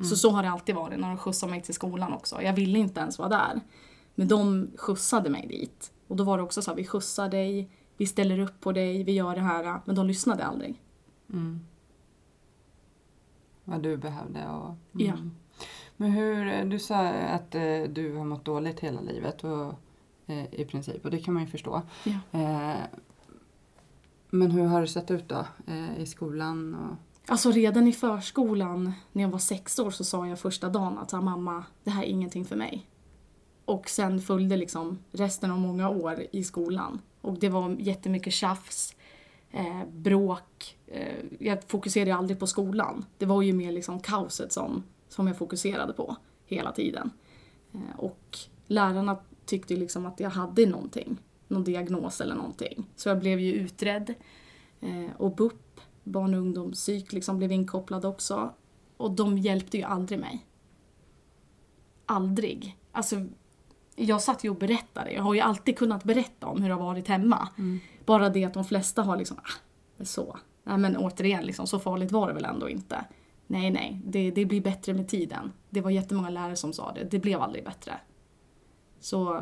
Så 0.09 0.15
så 0.15 0.29
har 0.29 0.43
det 0.43 0.49
alltid 0.49 0.75
varit 0.75 0.99
när 0.99 1.07
de 1.07 1.17
skjutsade 1.17 1.51
mig 1.51 1.61
till 1.61 1.73
skolan 1.73 2.13
också. 2.13 2.41
Jag 2.41 2.53
ville 2.53 2.79
inte 2.79 2.99
ens 2.99 3.19
vara 3.19 3.29
där. 3.29 3.61
Men 4.15 4.27
de 4.27 4.67
skjutsade 4.77 5.29
mig 5.29 5.47
dit. 5.47 5.91
Och 6.07 6.15
då 6.15 6.23
var 6.23 6.37
det 6.37 6.43
också 6.43 6.61
så 6.61 6.71
här, 6.71 6.75
vi 6.75 6.85
skjutsar 6.85 7.29
dig, 7.29 7.69
vi 7.97 8.05
ställer 8.07 8.39
upp 8.39 8.61
på 8.61 8.71
dig, 8.71 9.03
vi 9.03 9.11
gör 9.11 9.35
det 9.35 9.41
här. 9.41 9.81
Men 9.85 9.95
de 9.95 10.07
lyssnade 10.07 10.45
aldrig. 10.45 10.81
vad 13.63 13.83
du 13.83 13.97
behövde. 13.97 14.47
Och, 14.47 14.75
Ja. 14.91 15.13
Men 15.97 16.11
hur, 16.11 16.65
du 16.65 16.79
sa 16.79 17.07
att 17.09 17.55
eh, 17.55 17.83
du 17.89 18.15
har 18.15 18.25
mått 18.25 18.45
dåligt 18.45 18.79
hela 18.79 19.01
livet 19.01 19.43
och, 19.43 19.73
eh, 20.25 20.53
i 20.53 20.65
princip 20.65 21.05
och 21.05 21.11
det 21.11 21.19
kan 21.19 21.33
man 21.33 21.43
ju 21.43 21.49
förstå. 21.49 21.81
Ja. 22.03 22.39
Eh, 22.39 22.79
men 24.29 24.51
hur 24.51 24.65
har 24.65 24.81
det 24.81 24.87
sett 24.87 25.11
ut 25.11 25.29
då 25.29 25.45
eh, 25.67 25.97
i 25.99 26.05
skolan? 26.05 26.75
Och, 26.75 26.95
Alltså 27.31 27.51
redan 27.51 27.87
i 27.87 27.93
förskolan, 27.93 28.93
när 29.11 29.23
jag 29.23 29.29
var 29.29 29.39
sex 29.39 29.79
år, 29.79 29.91
så 29.91 30.03
sa 30.03 30.27
jag 30.27 30.39
första 30.39 30.69
dagen 30.69 30.97
att 30.97 31.11
mamma, 31.11 31.63
det 31.83 31.89
här 31.89 32.03
är 32.03 32.07
ingenting 32.07 32.45
för 32.45 32.55
mig. 32.55 32.87
Och 33.65 33.89
sen 33.89 34.21
följde 34.21 34.57
liksom 34.57 34.99
resten 35.11 35.51
av 35.51 35.59
många 35.59 35.89
år 35.89 36.25
i 36.31 36.43
skolan. 36.43 37.01
Och 37.21 37.39
det 37.39 37.49
var 37.49 37.75
jättemycket 37.79 38.33
tjafs, 38.33 38.95
eh, 39.51 39.85
bråk. 39.91 40.77
Eh, 40.87 41.17
jag 41.39 41.63
fokuserade 41.63 42.15
aldrig 42.15 42.39
på 42.39 42.47
skolan. 42.47 43.05
Det 43.17 43.25
var 43.25 43.41
ju 43.41 43.53
mer 43.53 43.71
liksom 43.71 43.99
kaoset 43.99 44.51
som, 44.51 44.83
som 45.09 45.27
jag 45.27 45.37
fokuserade 45.37 45.93
på 45.93 46.15
hela 46.45 46.71
tiden. 46.71 47.11
Eh, 47.73 47.99
och 47.99 48.37
lärarna 48.67 49.17
tyckte 49.45 49.75
liksom 49.75 50.05
att 50.05 50.19
jag 50.19 50.29
hade 50.29 50.65
någonting, 50.65 51.17
någon 51.47 51.63
diagnos 51.63 52.21
eller 52.21 52.35
någonting. 52.35 52.89
Så 52.95 53.09
jag 53.09 53.19
blev 53.19 53.39
ju 53.39 53.53
utredd. 53.53 54.13
Eh, 54.81 55.15
och 55.17 55.35
BUP, 55.35 55.70
barn 56.03 56.33
och 56.33 56.39
ungdomspsyk, 56.39 57.13
liksom 57.13 57.37
blev 57.37 57.51
inkopplad 57.51 58.05
också. 58.05 58.53
Och 58.97 59.11
de 59.11 59.37
hjälpte 59.37 59.77
ju 59.77 59.83
aldrig 59.83 60.19
mig. 60.19 60.45
Aldrig. 62.05 62.77
Alltså, 62.91 63.15
jag 63.95 64.21
satt 64.21 64.43
ju 64.43 64.49
och 64.49 64.55
berättade. 64.55 65.11
Jag 65.11 65.23
har 65.23 65.33
ju 65.33 65.39
alltid 65.39 65.77
kunnat 65.77 66.03
berätta 66.03 66.47
om 66.47 66.61
hur 66.61 66.69
det 66.69 66.75
har 66.75 66.83
varit 66.83 67.07
hemma. 67.07 67.47
Bara 68.05 68.29
det 68.29 68.45
att 68.45 68.53
de 68.53 68.65
flesta 68.65 69.01
har 69.01 69.17
liksom, 69.17 69.37
ah, 69.37 70.03
så. 70.03 70.37
Nej 70.63 70.77
men 70.77 70.97
återigen, 70.97 71.45
liksom, 71.45 71.67
så 71.67 71.79
farligt 71.79 72.11
var 72.11 72.27
det 72.27 72.33
väl 72.33 72.45
ändå 72.45 72.69
inte. 72.69 73.05
Nej, 73.47 73.71
nej, 73.71 74.01
det, 74.05 74.31
det 74.31 74.45
blir 74.45 74.61
bättre 74.61 74.93
med 74.93 75.07
tiden. 75.07 75.51
Det 75.69 75.81
var 75.81 75.91
jättemånga 75.91 76.29
lärare 76.29 76.55
som 76.55 76.73
sa 76.73 76.91
det. 76.91 77.03
Det 77.03 77.19
blev 77.19 77.41
aldrig 77.41 77.63
bättre. 77.63 77.99
Så 78.99 79.41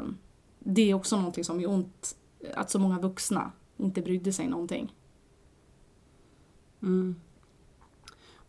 det 0.60 0.90
är 0.90 0.94
också 0.94 1.18
någonting 1.18 1.44
som 1.44 1.60
är 1.60 1.70
ont, 1.70 2.16
att 2.56 2.72
så 2.72 2.80
många 2.80 3.00
vuxna 3.00 3.52
inte 3.78 4.02
brydde 4.02 4.34
sig 4.34 4.48
någonting. 4.48 4.94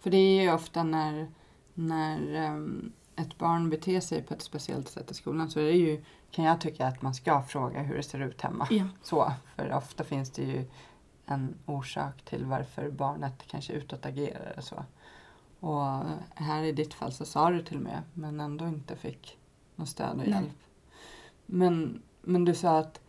För 0.00 0.10
det 0.10 0.16
är 0.16 0.42
ju 0.42 0.52
ofta 0.52 0.82
när, 0.82 1.30
när 1.74 2.34
ehm, 2.34 2.92
ett 3.16 3.38
barn 3.38 3.70
beter 3.70 4.00
sig 4.00 4.22
på 4.22 4.34
ett 4.34 4.42
speciellt 4.42 4.88
sätt 4.88 5.10
i 5.10 5.14
skolan 5.14 5.50
så 5.50 5.60
är 5.60 5.64
det 5.64 5.76
ju, 5.76 6.04
kan 6.30 6.44
jag 6.44 6.60
tycka 6.60 6.86
att 6.86 7.02
man 7.02 7.14
ska 7.14 7.42
fråga 7.42 7.82
hur 7.82 7.96
det 7.96 8.02
ser 8.02 8.20
ut 8.20 8.40
hemma. 8.40 8.66
Ja. 8.70 8.84
Så, 9.02 9.32
för 9.56 9.72
ofta 9.72 10.04
finns 10.04 10.30
det 10.30 10.42
ju 10.42 10.64
en 11.26 11.54
orsak 11.66 12.22
till 12.22 12.44
varför 12.44 12.90
barnet 12.90 13.46
kanske 13.46 13.72
utåtagerar 13.72 14.54
och 14.56 14.64
så. 14.64 14.84
Och 15.60 16.04
här 16.34 16.62
i 16.62 16.72
ditt 16.72 16.94
fall 16.94 17.12
så 17.12 17.24
sa 17.24 17.50
du 17.50 17.62
till 17.62 17.78
med, 17.78 18.02
men 18.14 18.40
ändå 18.40 18.68
inte 18.68 18.96
fick 18.96 19.38
något 19.76 19.88
stöd 19.88 20.10
och 20.10 20.16
Nej. 20.16 20.30
hjälp. 20.30 20.58
Men, 21.46 22.02
men 22.20 22.44
du 22.44 22.54
sa 22.54 22.78
att 22.78 23.00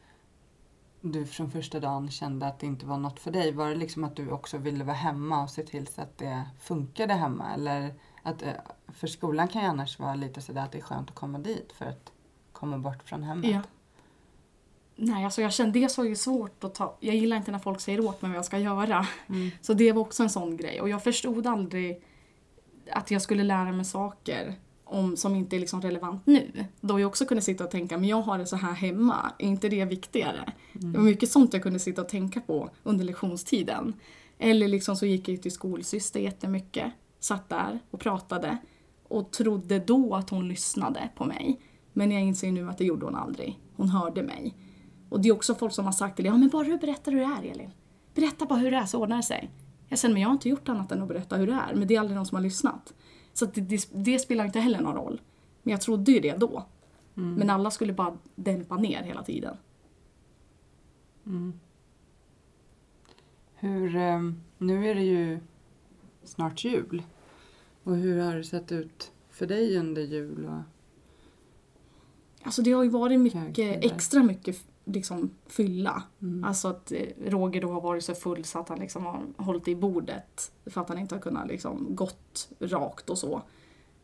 du 1.02 1.26
från 1.26 1.52
första 1.52 1.80
dagen 1.80 2.12
kände 2.12 2.48
att 2.48 2.60
det 2.60 2.66
inte 2.66 2.86
var 2.86 2.98
något 2.98 3.20
för 3.20 3.32
dig. 3.32 3.52
Var 3.52 3.70
det 3.70 3.76
liksom 3.76 4.04
att 4.04 4.16
du 4.16 4.32
också 4.32 4.58
ville 4.58 4.84
vara 4.84 4.96
hemma 4.96 5.44
och 5.44 5.50
se 5.50 5.64
till 5.64 5.88
så 5.88 6.02
att 6.02 6.18
det 6.18 6.44
funkade 6.60 7.14
hemma? 7.14 7.54
Eller 7.54 7.94
att, 8.24 8.42
eh, 8.42 8.54
för 8.88 9.08
skolan 9.08 9.48
kan 9.48 9.62
ju 9.62 9.68
annars 9.68 10.00
vara 10.00 10.16
lite 10.16 10.42
sådär 10.42 10.62
att 10.62 10.72
det 10.72 10.78
är 10.78 10.82
skönt 10.82 11.10
att 11.10 11.16
komma 11.16 11.38
dit 11.38 11.72
för 11.72 11.86
att 11.86 12.12
komma 12.52 12.78
bort 12.78 13.04
från 13.04 13.24
hemmet. 13.24 13.52
Ja. 13.52 13.62
Nej, 14.96 15.26
alltså 15.26 15.42
jag 15.42 15.54
kände 15.54 15.80
det 15.80 15.98
var 15.98 16.06
ju 16.06 16.16
svårt 16.16 16.64
att 16.64 16.76
ta. 16.76 16.98
Jag 17.00 17.16
gillar 17.16 17.38
inte 17.38 17.52
när 17.52 17.60
folk 17.60 17.82
säger 17.82 18.06
åt 18.06 18.22
mig 18.22 18.32
vad 18.32 18.38
jag 18.38 18.46
ska 18.46 18.58
göra. 18.58 19.08
Så 19.62 19.74
det 19.74 19.92
var 19.92 20.02
också 20.02 20.24
en 20.24 20.30
sån 20.30 20.58
grej. 20.58 20.82
Och 20.82 20.90
jag 20.90 21.04
förstod 21.04 21.48
aldrig 21.48 22.04
att 22.92 23.12
jag 23.12 23.22
skulle 23.22 23.44
lära 23.44 23.72
mig 23.72 23.86
saker 23.86 24.56
om, 24.92 25.18
som 25.18 25.36
inte 25.36 25.56
är 25.56 25.60
liksom 25.60 25.82
relevant 25.82 26.26
nu. 26.26 26.66
Då 26.82 27.00
jag 27.00 27.08
också 27.08 27.26
kunde 27.26 27.42
sitta 27.42 27.64
och 27.64 27.72
tänka, 27.72 27.98
men 27.98 28.10
jag 28.10 28.22
har 28.22 28.38
det 28.38 28.46
så 28.46 28.56
här 28.56 28.74
hemma, 28.74 29.32
är 29.40 29.46
inte 29.46 29.70
det 29.70 29.86
viktigare? 29.86 30.54
Det 30.74 30.98
var 30.98 31.04
mycket 31.04 31.32
sånt 31.32 31.54
jag 31.54 31.64
kunde 31.64 31.80
sitta 31.80 32.02
och 32.02 32.10
tänka 32.10 32.42
på 32.42 32.70
under 32.84 33.06
lektionstiden. 33.06 33.94
Eller 34.38 34.68
liksom 34.68 34.96
så 34.96 35.06
gick 35.06 35.30
jag 35.30 35.42
till 35.42 35.52
skolsyster 35.52 36.20
jättemycket, 36.20 36.92
satt 37.20 37.50
där 37.50 37.80
och 37.92 38.00
pratade 38.00 38.58
och 39.08 39.32
trodde 39.32 39.80
då 39.80 40.16
att 40.16 40.30
hon 40.30 40.48
lyssnade 40.48 41.10
på 41.16 41.26
mig. 41.26 41.62
Men 41.94 42.12
jag 42.12 42.22
inser 42.22 42.52
nu 42.52 42.70
att 42.70 42.78
det 42.78 42.86
gjorde 42.86 43.06
hon 43.06 43.16
aldrig. 43.16 43.60
Hon 43.76 43.90
hörde 43.90 44.24
mig. 44.24 44.56
Och 45.10 45.22
det 45.22 45.30
är 45.30 45.34
också 45.34 45.56
folk 45.56 45.74
som 45.74 45.86
har 45.86 45.92
sagt 45.92 46.16
till 46.16 46.26
ja 46.26 46.38
men 46.38 46.50
bara 46.50 46.64
du 46.64 46.78
berättar 46.78 47.12
hur 47.12 47.20
det 47.20 47.26
är 47.26 47.52
Elin. 47.52 47.70
Berätta 48.16 48.46
bara 48.46 48.60
hur 48.60 48.72
det 48.72 48.78
är 48.78 48.86
så 48.86 49.00
ordnar 49.00 49.18
det 49.18 49.24
sig. 49.24 49.52
Jag 49.88 50.00
säger, 50.00 50.14
men 50.14 50.22
jag 50.22 50.30
har 50.30 50.34
inte 50.34 50.50
gjort 50.50 50.70
annat 50.70 50.92
än 50.92 51.02
att 51.02 51.08
berätta 51.08 51.36
hur 51.36 51.48
det 51.48 51.54
är. 51.54 51.76
Men 51.76 51.88
det 51.88 51.96
är 51.96 52.00
aldrig 52.00 52.16
någon 52.16 52.26
som 52.26 52.36
har 52.36 52.44
lyssnat. 52.44 52.94
Så 53.34 53.46
det, 53.46 53.62
det, 53.62 53.90
det 53.94 54.20
spelar 54.20 54.46
inte 54.46 54.60
heller 54.60 54.82
någon 54.82 54.96
roll. 54.96 55.22
Men 55.64 55.72
jag 55.72 55.82
trodde 55.82 56.12
ju 56.12 56.20
det 56.20 56.38
då. 56.38 56.66
Men 57.38 57.50
alla 57.50 57.72
skulle 57.72 57.94
bara 57.94 58.18
dämpa 58.36 58.78
ner 58.78 59.04
hela 59.04 59.24
tiden. 59.24 59.58
Hur, 63.54 63.96
ehm, 63.96 64.42
nu 64.58 64.90
är 64.90 64.96
det 64.96 65.04
ju 65.04 65.40
snart 66.24 66.64
jul. 66.64 67.04
Och 67.84 67.96
hur 67.96 68.22
har 68.22 68.36
det 68.36 68.44
sett 68.44 68.72
ut 68.72 69.12
för 69.30 69.48
dig 69.48 69.78
under 69.78 70.02
jul? 70.02 70.46
Och... 70.46 70.62
Alltså 72.44 72.62
det 72.62 72.72
har 72.72 72.84
ju 72.84 72.90
varit 72.90 73.20
mycket, 73.20 73.86
extra 73.86 74.24
mycket 74.24 74.64
liksom 74.92 75.32
fylla. 75.48 76.04
Mm. 76.22 76.44
Alltså 76.44 76.68
att 76.68 76.92
eh, 76.92 77.08
Roger 77.26 77.62
då 77.62 77.72
har 77.72 77.82
varit 77.82 78.04
så 78.04 78.14
full 78.16 78.46
så 78.46 78.60
att 78.60 78.70
han 78.70 78.80
liksom 78.80 79.06
har 79.06 79.22
hållit 79.38 79.68
i 79.68 79.76
bordet 79.76 80.52
för 80.66 80.82
att 80.82 80.90
han 80.90 80.98
inte 80.98 81.16
har 81.16 81.20
kunnat 81.22 81.48
liksom 81.48 81.96
gått 81.96 82.50
rakt 82.60 83.10
och 83.10 83.18
så. 83.18 83.42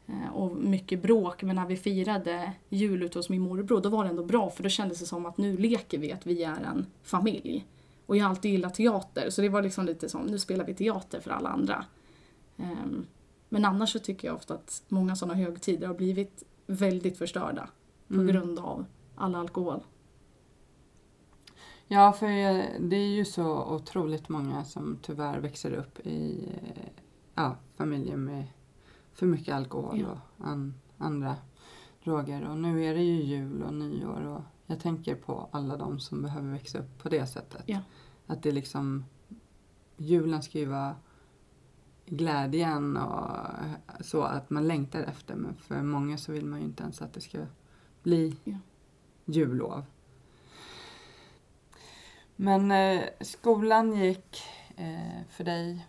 Eh, 0.08 0.34
Och 0.36 0.56
mycket 0.58 1.02
bråk, 1.02 1.44
men 1.44 1.56
när 1.56 1.66
vi 1.68 1.76
firade 1.78 2.52
jul 2.70 3.04
ute 3.04 3.20
hos 3.20 3.30
min 3.30 3.42
morbror 3.42 3.82
då 3.82 3.90
var 3.90 4.04
det 4.04 4.10
ändå 4.10 4.24
bra 4.24 4.50
för 4.50 4.64
då 4.64 4.70
kändes 4.70 5.00
det 5.00 5.06
som 5.06 5.26
att 5.26 5.38
nu 5.38 5.58
leker 5.58 5.98
vi 5.98 6.12
att 6.12 6.26
vi 6.28 6.44
är 6.44 6.62
en 6.64 6.86
familj. 7.04 7.66
Och 8.06 8.18
jag 8.18 8.24
har 8.24 8.30
alltid 8.30 8.52
gillat 8.52 8.74
teater 8.76 9.30
så 9.30 9.42
det 9.42 9.50
var 9.50 9.62
liksom 9.62 9.86
lite 9.86 10.10
som, 10.10 10.22
nu 10.22 10.40
spelar 10.40 10.66
vi 10.66 10.74
teater 10.74 11.20
för 11.20 11.32
alla 11.32 11.50
andra. 11.50 11.86
Ehm, 12.58 13.06
Men 13.50 13.66
annars 13.66 13.92
så 13.92 14.00
tycker 14.00 14.28
jag 14.28 14.36
ofta 14.36 14.54
att 14.54 14.84
många 14.88 15.16
sådana 15.16 15.34
högtider 15.34 15.88
har 15.88 15.94
blivit 15.94 16.44
väldigt 16.66 17.18
förstörda 17.18 17.70
på 18.08 18.14
Mm. 18.14 18.28
grund 18.28 18.60
av 18.60 18.86
all 19.16 19.36
alkohol. 19.36 19.84
Ja, 21.88 22.14
för 22.14 22.28
det 22.80 22.96
är 22.96 23.08
ju 23.16 23.26
så 23.26 23.66
otroligt 23.76 24.30
många 24.30 24.66
som 24.66 24.98
tyvärr 25.02 25.40
växer 25.40 25.72
upp 25.72 26.00
i 26.00 26.50
ja, 27.36 27.56
familjer 27.76 28.18
med 28.18 28.48
för 29.14 29.26
mycket 29.26 29.56
alkohol 29.56 30.00
Ja. 30.00 30.08
och 30.38 30.48
an, 30.48 30.74
andra 30.98 31.36
droger. 32.04 32.48
Och 32.50 32.58
nu 32.58 32.86
är 32.86 32.94
det 32.94 33.04
ju 33.04 33.22
jul 33.24 33.64
och 33.64 33.74
nyår 33.74 34.26
och 34.26 34.42
jag 34.66 34.80
tänker 34.80 35.16
på 35.16 35.50
alla 35.52 35.78
de 35.78 36.00
som 36.00 36.22
behöver 36.22 36.52
växa 36.52 36.80
upp 36.80 37.04
på 37.04 37.10
det 37.10 37.28
sättet. 37.28 37.64
Ja. 37.66 37.80
Att 38.28 38.44
det 38.44 38.52
liksom, 38.52 39.06
julen 39.98 40.44
ska 40.44 40.60
ju 40.60 40.66
vara 40.66 40.96
glädjen 42.06 42.98
och 42.98 43.38
så 44.02 44.22
att 44.22 44.50
man 44.50 44.68
längtar 44.68 45.00
efter. 45.04 45.36
Men 45.36 45.56
för 45.56 45.82
många 45.82 46.18
så 46.18 46.32
vill 46.32 46.46
man 46.46 46.60
ju 46.60 46.66
inte 46.66 46.84
ens 46.84 47.02
att 47.02 47.14
det 47.14 47.22
ska 47.22 47.40
bli 48.04 48.38
Ja. 48.44 48.58
jullov. 49.26 49.84
Men 52.40 52.72
eh, 52.72 53.04
skolan 53.22 53.94
gick 53.94 54.44
eh, 54.76 55.22
för 55.30 55.44
dig 55.44 55.86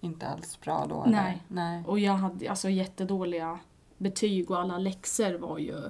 inte 0.00 0.26
alls 0.26 0.60
bra 0.60 0.86
då? 0.88 1.02
eller? 1.02 1.12
Nej. 1.12 1.42
Nej. 1.48 1.82
Och 1.86 1.98
jag 1.98 2.12
hade 2.12 2.50
alltså 2.50 2.68
jättedåliga 2.68 3.58
betyg 3.98 4.50
och 4.50 4.60
alla 4.60 4.78
läxor 4.78 5.34
var 5.34 5.58
ju... 5.58 5.80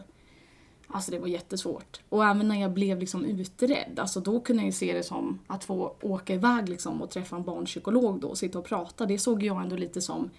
Alltså 0.92 1.10
det 1.10 1.18
var 1.18 1.28
jättesvårt. 1.28 2.00
Och 2.08 2.24
även 2.24 2.48
när 2.48 2.60
jag 2.60 2.72
blev 2.72 2.98
liksom 2.98 3.24
utredd, 3.24 3.98
alltså 3.98 4.20
då 4.20 4.40
kunde 4.40 4.62
jag 4.62 4.66
ju 4.66 4.72
se 4.72 4.92
det 4.92 5.02
som 5.02 5.38
att 5.46 5.64
få 5.64 5.96
åka 6.00 6.34
iväg 6.34 6.68
liksom 6.68 7.02
och 7.02 7.10
träffa 7.10 7.36
en 7.36 7.44
barnpsykolog 7.44 8.20
då 8.20 8.28
och 8.28 8.38
sitta 8.38 8.58
och 8.58 8.64
prata. 8.64 9.06
Det 9.06 9.18
såg 9.18 9.42
jag 9.42 9.62
ändå 9.62 9.76
lite 9.76 10.00
som 10.00 10.30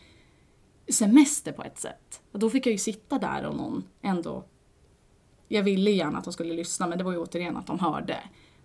semester 0.89 1.51
på 1.51 1.63
ett 1.63 1.79
sätt. 1.79 2.21
Och 2.31 2.39
då 2.39 2.49
fick 2.49 2.65
jag 2.65 2.71
ju 2.71 2.77
sitta 2.77 3.19
där 3.19 3.45
och 3.45 3.55
någon 3.55 3.83
ändå... 4.01 4.43
Jag 5.47 5.63
ville 5.63 5.91
gärna 5.91 6.17
att 6.17 6.23
de 6.23 6.33
skulle 6.33 6.53
lyssna 6.53 6.87
men 6.87 6.97
det 6.97 7.03
var 7.03 7.11
ju 7.11 7.17
återigen 7.17 7.57
att 7.57 7.67
de 7.67 7.79
hörde. 7.79 8.17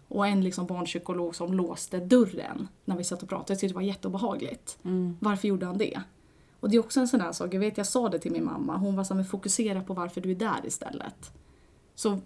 Och 0.08 0.26
en 0.26 0.44
liksom 0.44 0.66
barnpsykolog 0.66 1.34
som 1.36 1.54
låste 1.54 1.98
dörren 2.00 2.68
när 2.84 2.96
vi 2.96 3.04
satt 3.04 3.22
och 3.22 3.28
pratade. 3.28 3.52
Jag 3.52 3.58
tyckte 3.60 3.72
det 3.72 3.76
var 3.76 3.82
jätteobehagligt. 3.82 4.78
Mm. 4.84 5.16
Varför 5.20 5.48
gjorde 5.48 5.66
han 5.66 5.78
det? 5.78 6.00
Och 6.60 6.70
det 6.70 6.76
är 6.76 6.80
också 6.80 7.00
en 7.00 7.08
sån 7.08 7.20
där 7.20 7.32
sak, 7.32 7.54
jag 7.54 7.60
vet 7.60 7.76
jag 7.78 7.86
sa 7.86 8.08
det 8.08 8.18
till 8.18 8.32
min 8.32 8.44
mamma, 8.44 8.76
hon 8.76 8.96
var 8.96 9.04
så 9.04 9.14
här, 9.14 9.16
men 9.16 9.25
fokusera 9.25 9.82
på 9.82 9.94
varför 9.94 10.20
du 10.20 10.30
är 10.30 10.34
där 10.34 10.60
istället. 10.66 11.32
Så 11.94 12.20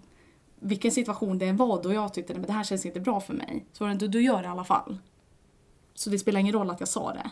vilken 0.59 0.91
situation 0.91 1.37
det 1.37 1.45
än 1.47 1.57
var 1.57 1.83
då 1.83 1.93
jag 1.93 2.13
tyckte 2.13 2.33
att 2.35 2.47
det 2.47 2.53
här 2.53 2.63
känns 2.63 2.85
inte 2.85 2.99
bra 2.99 3.19
för 3.19 3.33
mig, 3.33 3.65
så 3.73 3.83
var 3.83 3.89
det 3.89 3.93
inte 3.93 4.07
du 4.07 4.21
gör 4.21 4.37
det 4.41 4.47
i 4.47 4.51
alla 4.51 4.63
fall. 4.63 4.97
Så 5.93 6.09
det 6.09 6.19
spelar 6.19 6.39
ingen 6.39 6.53
roll 6.53 6.69
att 6.69 6.79
jag 6.79 6.89
sa 6.89 7.13
det. 7.13 7.31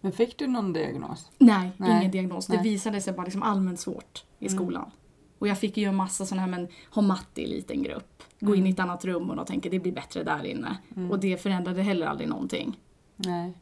Men 0.00 0.12
fick 0.12 0.38
du 0.38 0.46
någon 0.46 0.72
diagnos? 0.72 1.30
Nej, 1.38 1.70
Nej, 1.76 1.98
ingen 1.98 2.10
diagnos. 2.10 2.46
Det 2.46 2.54
nej. 2.54 2.62
visade 2.62 3.00
sig 3.00 3.12
bara 3.12 3.24
liksom 3.24 3.42
allmänt 3.42 3.80
svårt 3.80 4.24
i 4.38 4.46
Mm. 4.46 4.58
skolan. 4.58 4.90
Och 5.38 5.48
jag 5.48 5.58
fick 5.58 5.76
ju 5.76 5.84
en 5.84 5.96
massa 5.96 6.26
sådana 6.26 6.42
här, 6.42 6.50
men 6.50 6.68
ha 6.90 7.02
matte 7.02 7.42
i 7.42 7.46
liten 7.46 7.82
grupp. 7.82 8.13
Gå 8.40 8.54
in 8.54 8.66
i 8.66 8.70
ett 8.70 8.80
annat 8.80 9.04
rum 9.04 9.30
och 9.30 9.36
då 9.36 9.44
tänker 9.44 9.70
det 9.70 9.78
blir 9.78 9.92
bättre 9.92 10.22
där 10.24 10.44
inne. 10.46 10.76
Mm. 10.96 11.10
Och 11.10 11.18
det 11.18 11.36
förändrade 11.42 11.82
heller 11.82 12.06
aldrig 12.06 12.28
någonting. 12.28 12.80
Nej. 13.16 13.52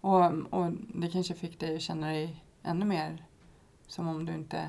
Och, 0.00 0.24
och 0.50 0.72
det 0.94 1.08
kanske 1.08 1.34
fick 1.34 1.60
dig 1.60 1.76
att 1.76 1.82
känna 1.82 2.06
dig 2.06 2.44
ännu 2.62 2.84
mer 2.84 3.24
som 3.86 4.08
om 4.08 4.24
du 4.26 4.34
inte 4.34 4.68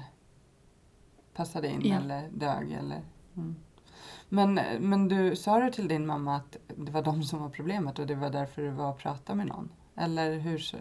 passade 1.33 1.67
in 1.69 1.81
Ja. 1.83 1.95
eller 1.95 2.29
dög 2.33 2.71
eller... 2.71 3.01
Mm. 3.35 3.55
Men, 4.29 4.59
men 4.79 5.07
du 5.07 5.35
sa 5.35 5.59
du 5.59 5.71
till 5.71 5.87
din 5.87 6.05
mamma 6.05 6.35
att 6.35 6.57
det 6.77 6.91
var 6.91 7.01
de 7.01 7.23
som 7.23 7.41
var 7.41 7.49
problemet 7.49 7.99
och 7.99 8.07
det 8.07 8.15
var 8.15 8.29
därför 8.29 8.61
du 8.61 8.69
var 8.69 8.89
och 8.89 8.97
pratade 8.97 9.37
med 9.37 9.47
någon? 9.47 9.69
Eller 9.95 10.37
hur? 10.39 10.57
så- 10.57 10.77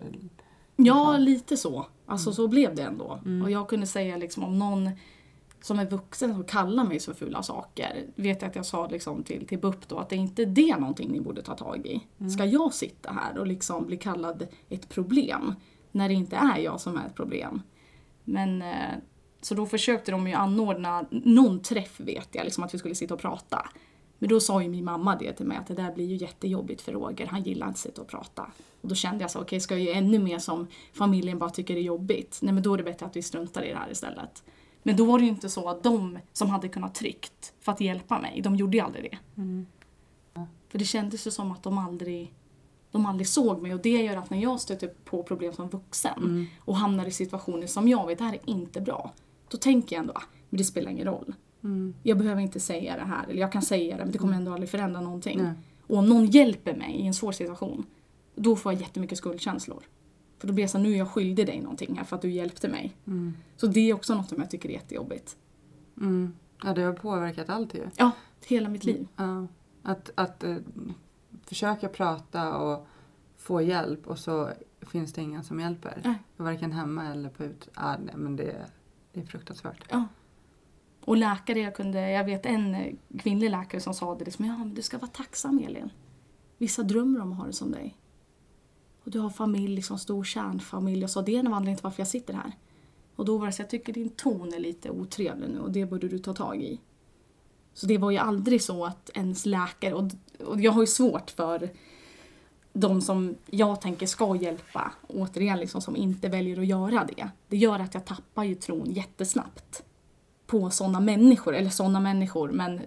Ja, 0.77 1.16
lite 1.16 1.57
så. 1.57 1.87
Alltså 2.07 2.33
så 2.33 2.48
blev 2.48 2.75
det 2.75 2.83
ändå. 2.83 3.18
Mm. 3.25 3.42
Och 3.42 3.51
jag 3.51 3.68
kunde 3.68 3.87
säga 3.87 4.16
liksom 4.16 4.44
om 4.44 4.59
någon 4.59 4.90
som 5.62 5.79
är 5.79 5.87
vuxen 5.87 6.35
som 6.35 6.44
kallar 6.44 6.85
mig 6.85 7.01
så 7.01 7.14
fula 7.14 7.42
saker. 7.42 8.07
Vet 8.14 8.42
jag 8.42 8.48
att 8.48 8.57
jag 8.57 8.66
sa 8.66 8.87
liksom 8.87 9.22
till, 9.22 9.46
till 9.46 9.59
BUP 9.59 9.88
då 9.88 9.98
att 9.98 10.09
det 10.09 10.16
är 10.16 10.20
inte 10.20 10.44
det 10.44 10.77
någonting 10.77 11.12
ni 11.12 11.20
borde 11.20 11.42
ta 11.42 11.57
tag 11.57 11.87
i. 11.87 12.29
Ska 12.31 12.44
jag 12.44 12.75
sitta 12.75 13.12
här 13.12 13.38
och 13.38 13.46
liksom 13.46 13.87
bli 13.87 13.96
kallad 13.96 14.46
ett 14.68 14.88
problem 14.88 15.55
när 15.92 16.09
det 16.09 16.14
inte 16.14 16.37
är 16.37 16.59
jag 16.59 16.81
som 16.81 16.96
är 16.96 17.07
ett 17.07 17.14
problem? 17.14 17.62
Men 18.25 18.62
eh, 18.62 18.94
så 19.40 19.55
då 19.55 19.66
försökte 19.66 20.11
de 20.11 20.29
ju 20.29 20.35
anordna 20.35 21.05
någon 21.11 21.61
träff 21.61 22.01
vet 22.01 22.29
jag, 22.33 22.44
liksom 22.44 22.64
att 22.64 22.75
vi 22.75 22.79
skulle 22.79 22.94
sitta 22.94 23.14
och 23.14 23.20
prata. 23.20 23.68
Men 24.18 24.29
då 24.29 24.40
sa 24.40 24.62
ju 24.62 24.68
min 24.68 24.85
mamma 24.85 25.16
det 25.16 25.33
till 25.33 25.46
mig 25.46 25.57
att 25.57 25.66
det 25.66 25.75
där 25.75 25.92
blir 25.92 26.05
ju 26.05 26.16
jättejobbigt 26.16 26.83
för 26.83 26.92
Roger, 26.92 27.27
han 27.27 27.42
gillar 27.42 27.66
inte 27.66 27.77
att 27.77 27.79
sitta 27.79 28.03
och 28.03 28.09
prata. 28.09 28.53
Och 28.81 28.88
då 28.88 28.94
kände 28.94 29.25
jag 29.25 29.31
så, 29.31 29.40
okej 29.40 29.61
ska 29.61 29.75
jag 29.75 29.83
ju 29.83 29.90
ännu 29.90 30.18
mer 30.18 30.38
som 30.38 30.66
familjen 30.92 31.38
bara 31.38 31.51
tycker 31.51 31.75
det 31.75 31.81
är 31.81 31.83
jobbigt, 31.83 32.38
nej 32.42 32.55
men 32.55 32.62
då 32.62 32.75
är 32.75 32.79
det 32.79 32.85
bättre 32.85 33.07
att 33.07 33.16
vi 33.16 33.22
struntar 33.22 33.62
i 33.62 33.68
det 33.68 33.77
här 33.77 33.90
istället. 33.90 34.42
Men 34.83 34.97
då 34.97 35.05
var 35.05 35.18
det 35.18 35.25
ju 35.25 35.31
inte 35.31 35.49
så 35.49 35.68
att 35.68 35.83
de 35.83 36.18
som 36.33 36.51
hade 36.51 36.68
kunnat 36.68 36.95
tryckt 36.95 37.53
för 37.61 37.73
att 37.73 37.81
hjälpa 37.81 38.21
mig, 38.21 38.40
de 38.42 38.57
gjorde 38.57 38.77
ju 38.77 38.83
aldrig 38.83 39.11
det. 39.11 39.40
Mm. 39.40 39.66
För 40.68 40.79
det 40.79 40.85
kändes 40.85 41.27
ju 41.27 41.31
som 41.31 41.53
att 41.53 41.62
de 41.62 41.79
aldrig, 41.79 42.35
de 42.90 43.07
aldrig 43.07 43.29
såg 43.29 43.62
mig 43.62 43.75
och 43.75 43.81
det 43.83 44.03
gör 44.03 44.16
att 44.16 44.31
när 44.31 44.38
jag 44.38 44.61
stöter 44.61 44.88
på 45.05 45.23
problem 45.23 45.53
som 45.53 45.68
vuxen 45.68 46.18
Mm. 46.18 46.47
och 46.59 46.77
hamnar 46.77 47.07
i 47.07 47.11
situationer 47.11 47.66
som 47.66 47.88
jag 47.88 48.07
vet, 48.07 48.18
det 48.18 48.25
här 48.25 48.33
är 48.35 48.51
inte 48.51 48.81
bra. 48.81 49.12
Då 49.49 49.57
tänker 49.57 49.97
jag 49.97 50.01
ändå, 50.01 50.12
ah, 50.12 50.23
men 50.51 50.59
det 50.59 50.64
spelar 50.64 50.90
ingen 50.90 51.07
roll. 51.07 51.35
Mm. 51.64 51.95
Jag 52.03 52.18
behöver 52.18 52.42
inte 52.42 52.61
säga 52.61 52.97
det 52.97 53.05
här, 53.05 53.27
eller 53.29 53.40
jag 53.40 53.53
kan 53.53 53.62
säga 53.62 53.97
det 53.97 54.05
men 54.05 54.12
det 54.12 54.18
kommer 54.18 54.37
ändå 54.37 54.53
aldrig 54.53 54.71
förändra 54.71 55.01
någonting. 55.01 55.42
Nej. 55.42 55.53
Och 55.87 55.97
om 55.99 56.09
någon 56.09 56.27
hjälper 56.27 56.75
mig 56.75 56.95
i 56.95 57.07
en 57.07 57.14
svår 57.14 57.33
situation, 57.33 57.87
då 58.35 58.57
får 58.57 58.73
jag 58.73 58.81
jättemycket 58.81 59.18
skuldkänslor. 59.18 59.83
För 60.42 60.46
då 60.48 60.55
blir 60.55 60.62
jag 60.62 60.70
så 60.70 60.78
här, 60.78 60.85
nu 60.85 60.92
är 60.92 60.98
jag 60.98 61.09
skyldig 61.09 61.46
dig 61.46 61.61
någonting 61.61 61.96
här 61.96 62.05
för 62.05 62.16
att 62.16 62.22
du 62.22 62.31
hjälpte 62.31 62.68
mig. 62.68 62.96
Mm. 63.07 63.35
Så 63.57 63.66
det 63.66 63.90
är 63.90 63.94
också 63.94 64.14
något 64.14 64.28
som 64.28 64.40
jag 64.40 64.50
tycker 64.50 64.68
är 64.68 64.72
jättejobbigt. 64.72 65.37
Mm. 65.96 66.35
Ja, 66.62 66.74
det 66.74 66.83
har 66.83 66.92
påverkat 66.92 67.48
allt 67.48 67.74
ju. 67.74 67.88
Ja, 67.96 68.11
hela 68.46 68.68
mitt 68.68 68.85
liv. 68.85 69.09
Ja. 69.16 69.46
Att, 69.83 70.11
att 70.14 70.44
eh, 70.44 70.57
försöka 71.44 71.88
prata 71.88 72.57
och 72.59 72.87
få 73.37 73.62
hjälp 73.62 74.07
och 74.07 74.18
så 74.18 74.50
finns 74.81 75.12
det 75.12 75.22
ingen 75.22 75.44
som 75.44 75.61
hjälper. 75.61 76.00
Nej. 76.05 76.18
Varken 76.37 76.72
hemma 76.72 77.07
eller 77.07 77.28
på 77.28 77.44
ut... 77.44 77.68
Ah, 77.74 77.96
nej, 77.96 78.14
men 78.16 78.37
det, 78.37 78.66
det 79.12 79.20
är 79.20 79.24
fruktansvärt. 79.24 79.85
Ja. 79.90 80.09
Och 81.05 81.16
läkare, 81.16 81.61
jag 81.61 81.76
kunde, 81.76 82.11
jag 82.11 82.24
vet 82.24 82.46
en 82.46 82.74
eh, 82.74 82.94
kvinnlig 83.18 83.50
läkare 83.50 83.81
som 83.81 83.94
sa 83.94 84.14
det 84.14 84.24
liksom, 84.24 84.44
ja 84.44 84.59
men 84.59 84.74
du 84.74 84.83
ska 84.83 84.98
vara 84.98 85.11
tacksam 85.11 85.59
Elin. 85.59 85.90
Vissa 86.59 86.83
drömmer 86.83 87.20
om 87.20 87.33
att 87.33 87.38
ha 87.38 87.46
det 87.46 87.52
som 87.52 87.70
dig. 87.70 87.96
Och 89.05 89.11
du 89.11 89.19
har 89.19 89.31
familj, 89.31 89.75
liksom 89.75 89.99
stor 89.99 90.25
kärnfamilj. 90.25 91.01
Jag 91.01 91.11
sa 91.11 91.23
det 91.23 91.35
är 91.35 91.38
en 91.38 91.47
av 91.47 91.53
anledningarna 91.53 91.79
till 91.79 91.85
varför 91.85 92.01
jag 92.01 92.09
sitter 92.09 92.35
här. 92.35 92.53
Och 93.17 93.25
då 93.25 93.38
var 93.38 93.47
det 93.47 93.53
så 93.53 93.62
jag 93.62 93.71
tycker 93.71 93.93
din 93.93 94.09
ton 94.09 94.55
är 94.55 94.59
lite 94.59 94.91
otrevlig 94.91 95.49
nu 95.49 95.61
och 95.61 95.73
det 95.73 95.87
borde 95.87 96.09
du 96.09 96.19
ta 96.19 96.33
tag 96.33 96.62
i. 96.62 96.81
Så 97.75 97.87
det 97.87 97.99
var 97.99 98.11
ju 98.11 98.19
aldrig 98.19 98.62
så 98.62 98.85
att 98.85 99.11
ens 99.15 99.47
läkare, 99.47 99.95
och, 99.95 100.11
och 100.47 100.61
jag 100.61 100.73
har 100.73 100.81
ju 100.81 100.87
svårt 100.87 101.31
för 101.31 101.71
de 102.73 103.01
som 103.01 103.35
jag 103.51 103.81
tänker 103.81 104.07
ska 104.07 104.37
hjälpa, 104.37 104.93
återigen 105.09 105.59
liksom 105.59 105.81
som 105.81 105.97
inte 105.97 106.29
väljer 106.29 106.61
att 106.61 106.67
göra 106.67 107.09
det. 107.17 107.29
Det 107.49 107.57
gör 107.57 107.79
att 107.79 107.95
jag 107.95 108.05
tappar 108.05 108.45
ju 108.45 108.55
tron 108.55 108.91
jättesnabbt 108.91 109.85
på 110.47 110.71
sådana 110.71 111.01
människor, 111.01 111.55
eller 111.55 111.71
sådana 111.71 112.01
människor, 112.01 112.53
men 112.53 112.81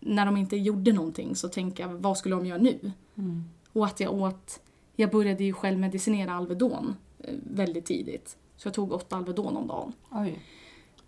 när 0.00 0.26
de 0.26 0.36
inte 0.36 0.56
gjorde 0.56 0.92
någonting 0.92 1.36
så 1.36 1.48
tänker 1.48 1.82
jag, 1.82 1.90
vad 1.90 2.18
skulle 2.18 2.34
de 2.34 2.46
göra 2.46 2.58
nu? 2.58 2.92
Mm. 3.14 3.44
Och 3.72 3.86
att 3.86 4.00
jag 4.00 4.14
åt, 4.14 4.60
jag 5.00 5.10
började 5.10 5.44
ju 5.44 5.52
själv 5.52 5.78
medicinera 5.78 6.34
Alvedon 6.34 6.96
eh, 7.24 7.34
väldigt 7.50 7.86
tidigt. 7.86 8.36
Så 8.56 8.66
jag 8.66 8.74
tog 8.74 8.92
åtta 8.92 9.16
Alvedon 9.16 9.56
om 9.56 9.66
dagen. 9.66 9.92
Oj. 10.10 10.38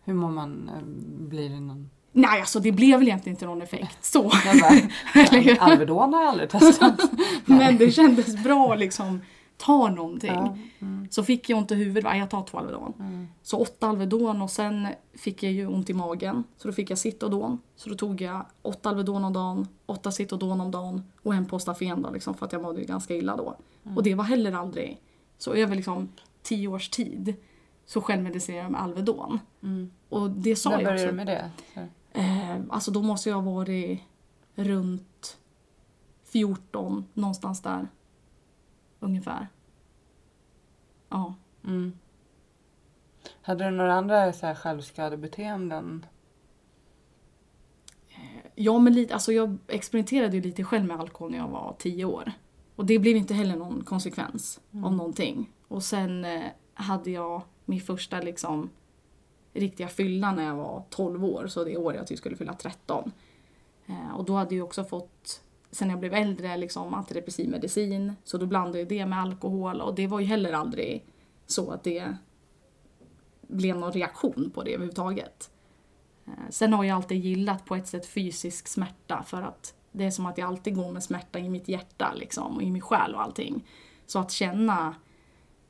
Hur 0.04 0.14
mår 0.14 0.30
man? 0.30 0.70
Eh, 0.74 0.82
Blir 1.28 1.48
det 1.50 1.60
någon... 1.60 1.90
Nej, 2.12 2.40
alltså 2.40 2.60
det 2.60 2.72
blev 2.72 2.98
väl 2.98 3.08
egentligen 3.08 3.34
inte 3.34 3.46
någon 3.46 3.62
effekt 3.62 4.04
så. 4.04 4.22
Bara? 4.22 5.58
Alvedon 5.60 6.14
har 6.14 6.20
jag 6.20 6.28
aldrig 6.30 6.50
testat. 6.50 7.00
Men 7.44 7.76
det 7.76 7.90
kändes 7.90 8.42
bra 8.42 8.74
liksom 8.74 9.20
ta 9.60 9.90
någonting. 9.90 10.30
Ja. 10.30 10.56
Mm. 10.78 11.08
Så 11.10 11.24
fick 11.24 11.48
jag 11.48 11.58
ont 11.58 11.72
i 11.72 11.74
huvudet, 11.74 12.16
jag 12.16 12.30
tar 12.30 12.42
två 12.42 12.58
Alvedon. 12.58 12.92
Mm. 12.98 13.28
Så 13.42 13.58
åtta 13.58 13.88
Alvedon 13.88 14.42
och 14.42 14.50
sen 14.50 14.88
fick 15.14 15.42
jag 15.42 15.52
ju 15.52 15.66
ont 15.66 15.90
i 15.90 15.94
magen. 15.94 16.44
Så 16.56 16.68
då 16.68 16.74
fick 16.74 16.90
jag 16.90 16.98
Citodon. 16.98 17.58
Så 17.76 17.88
då 17.88 17.94
tog 17.94 18.20
jag 18.20 18.46
åtta 18.62 18.88
Alvedon 18.88 19.24
om 19.24 19.32
dagen, 19.32 19.68
åtta 19.86 20.10
Citodon 20.10 20.60
om 20.60 20.70
dagen 20.70 21.02
och 21.22 21.34
en 21.34 21.46
Postafen 21.46 22.02
då 22.02 22.10
liksom 22.10 22.34
för 22.34 22.46
att 22.46 22.52
jag 22.52 22.62
mådde 22.62 22.80
ju 22.80 22.86
ganska 22.86 23.14
illa 23.14 23.36
då. 23.36 23.56
Och 23.96 24.02
det 24.02 24.14
var 24.14 24.24
heller 24.24 24.52
aldrig, 24.52 25.00
så 25.38 25.54
över 25.54 25.76
liksom 25.76 26.08
tio 26.42 26.68
års 26.68 26.88
tid 26.88 27.34
så 27.86 28.00
självmedicinerade 28.00 28.64
jag 28.64 28.72
med 28.72 28.82
Alvedon. 28.82 29.38
Mm. 29.62 29.90
Och 30.08 30.30
det 30.30 30.56
sa 30.56 30.70
När 30.70 30.76
jag 30.76 30.84
började 30.84 31.06
du 31.06 31.12
med 31.12 31.26
det? 31.26 31.50
Eh, 32.12 32.60
alltså 32.68 32.90
då 32.90 33.02
måste 33.02 33.28
jag 33.28 33.36
ha 33.36 33.52
varit 33.52 34.00
runt 34.54 35.38
14, 36.24 37.04
någonstans 37.14 37.62
där. 37.62 37.88
Ungefär. 39.00 39.48
Ja. 41.08 41.34
Mm. 41.64 41.92
Hade 43.42 43.64
du 43.64 43.70
några 43.70 43.94
andra 43.94 44.32
så 44.32 44.46
här 44.46 44.54
självskadebeteenden? 44.54 46.06
Ja, 48.54 48.78
men 48.78 48.92
lite, 48.94 49.14
alltså 49.14 49.32
jag 49.32 49.56
experimenterade 49.68 50.36
ju 50.36 50.42
lite 50.42 50.64
själv 50.64 50.84
med 50.84 51.00
alkohol 51.00 51.30
när 51.30 51.38
jag 51.38 51.48
var 51.48 51.76
10 51.78 52.04
år. 52.04 52.32
Och 52.76 52.86
det 52.86 52.98
blev 52.98 53.16
inte 53.16 53.34
heller 53.34 53.56
någon 53.56 53.84
konsekvens 53.84 54.60
av 54.84 54.94
någonting. 54.94 55.50
Och 55.68 55.82
sen 55.82 56.24
eh, 56.24 56.44
hade 56.74 57.10
jag 57.10 57.42
min 57.64 57.80
första 57.80 58.20
liksom 58.20 58.70
riktiga 59.52 59.88
fylla 59.88 60.32
när 60.32 60.44
jag 60.44 60.54
var 60.54 60.84
12 60.90 61.24
år, 61.24 61.46
så 61.46 61.64
det 61.64 61.76
året 61.76 62.10
jag 62.10 62.18
skulle 62.18 62.36
fylla 62.36 62.54
13. 62.54 63.12
Eh, 63.86 64.10
och 64.16 64.24
då 64.24 64.34
hade 64.34 64.54
jag 64.54 64.66
också 64.66 64.84
fått, 64.84 65.42
sen 65.70 65.90
jag 65.90 66.00
blev 66.00 66.14
äldre, 66.14 66.56
liksom 66.56 66.94
antidepressiv 66.94 67.48
medicin. 67.50 68.12
Så 68.24 68.38
då 68.38 68.46
blandade 68.46 68.78
jag 68.78 68.88
det 68.88 69.06
med 69.06 69.18
alkohol 69.20 69.80
och 69.80 69.94
det 69.94 70.06
var 70.06 70.20
ju 70.20 70.26
heller 70.26 70.52
aldrig 70.52 71.04
så 71.46 71.70
att 71.70 71.84
det 71.84 72.16
blev 73.42 73.76
någon 73.76 73.92
reaktion 73.92 74.50
på 74.54 74.62
det 74.62 74.74
överhuvudtaget. 74.74 75.50
Eh, 76.26 76.32
Sen 76.50 76.72
har 76.72 76.84
jag 76.84 76.96
alltid 76.96 77.24
gillat 77.24 77.64
på 77.64 77.76
ett 77.76 77.86
sätt 77.86 78.06
fysisk 78.06 78.68
smärta 78.68 79.22
för 79.26 79.42
att 79.42 79.74
det 79.92 80.04
är 80.04 80.10
som 80.10 80.26
att 80.26 80.38
jag 80.38 80.48
alltid 80.48 80.74
går 80.74 80.92
med 80.92 81.02
smärta 81.02 81.38
i 81.38 81.48
mitt 81.48 81.68
hjärta 81.68 82.12
liksom, 82.14 82.56
och 82.56 82.62
i 82.62 82.70
min 82.70 82.82
själ 82.82 83.14
och 83.14 83.22
allting. 83.22 83.64
Så 84.06 84.18
att 84.18 84.30
känna 84.30 84.94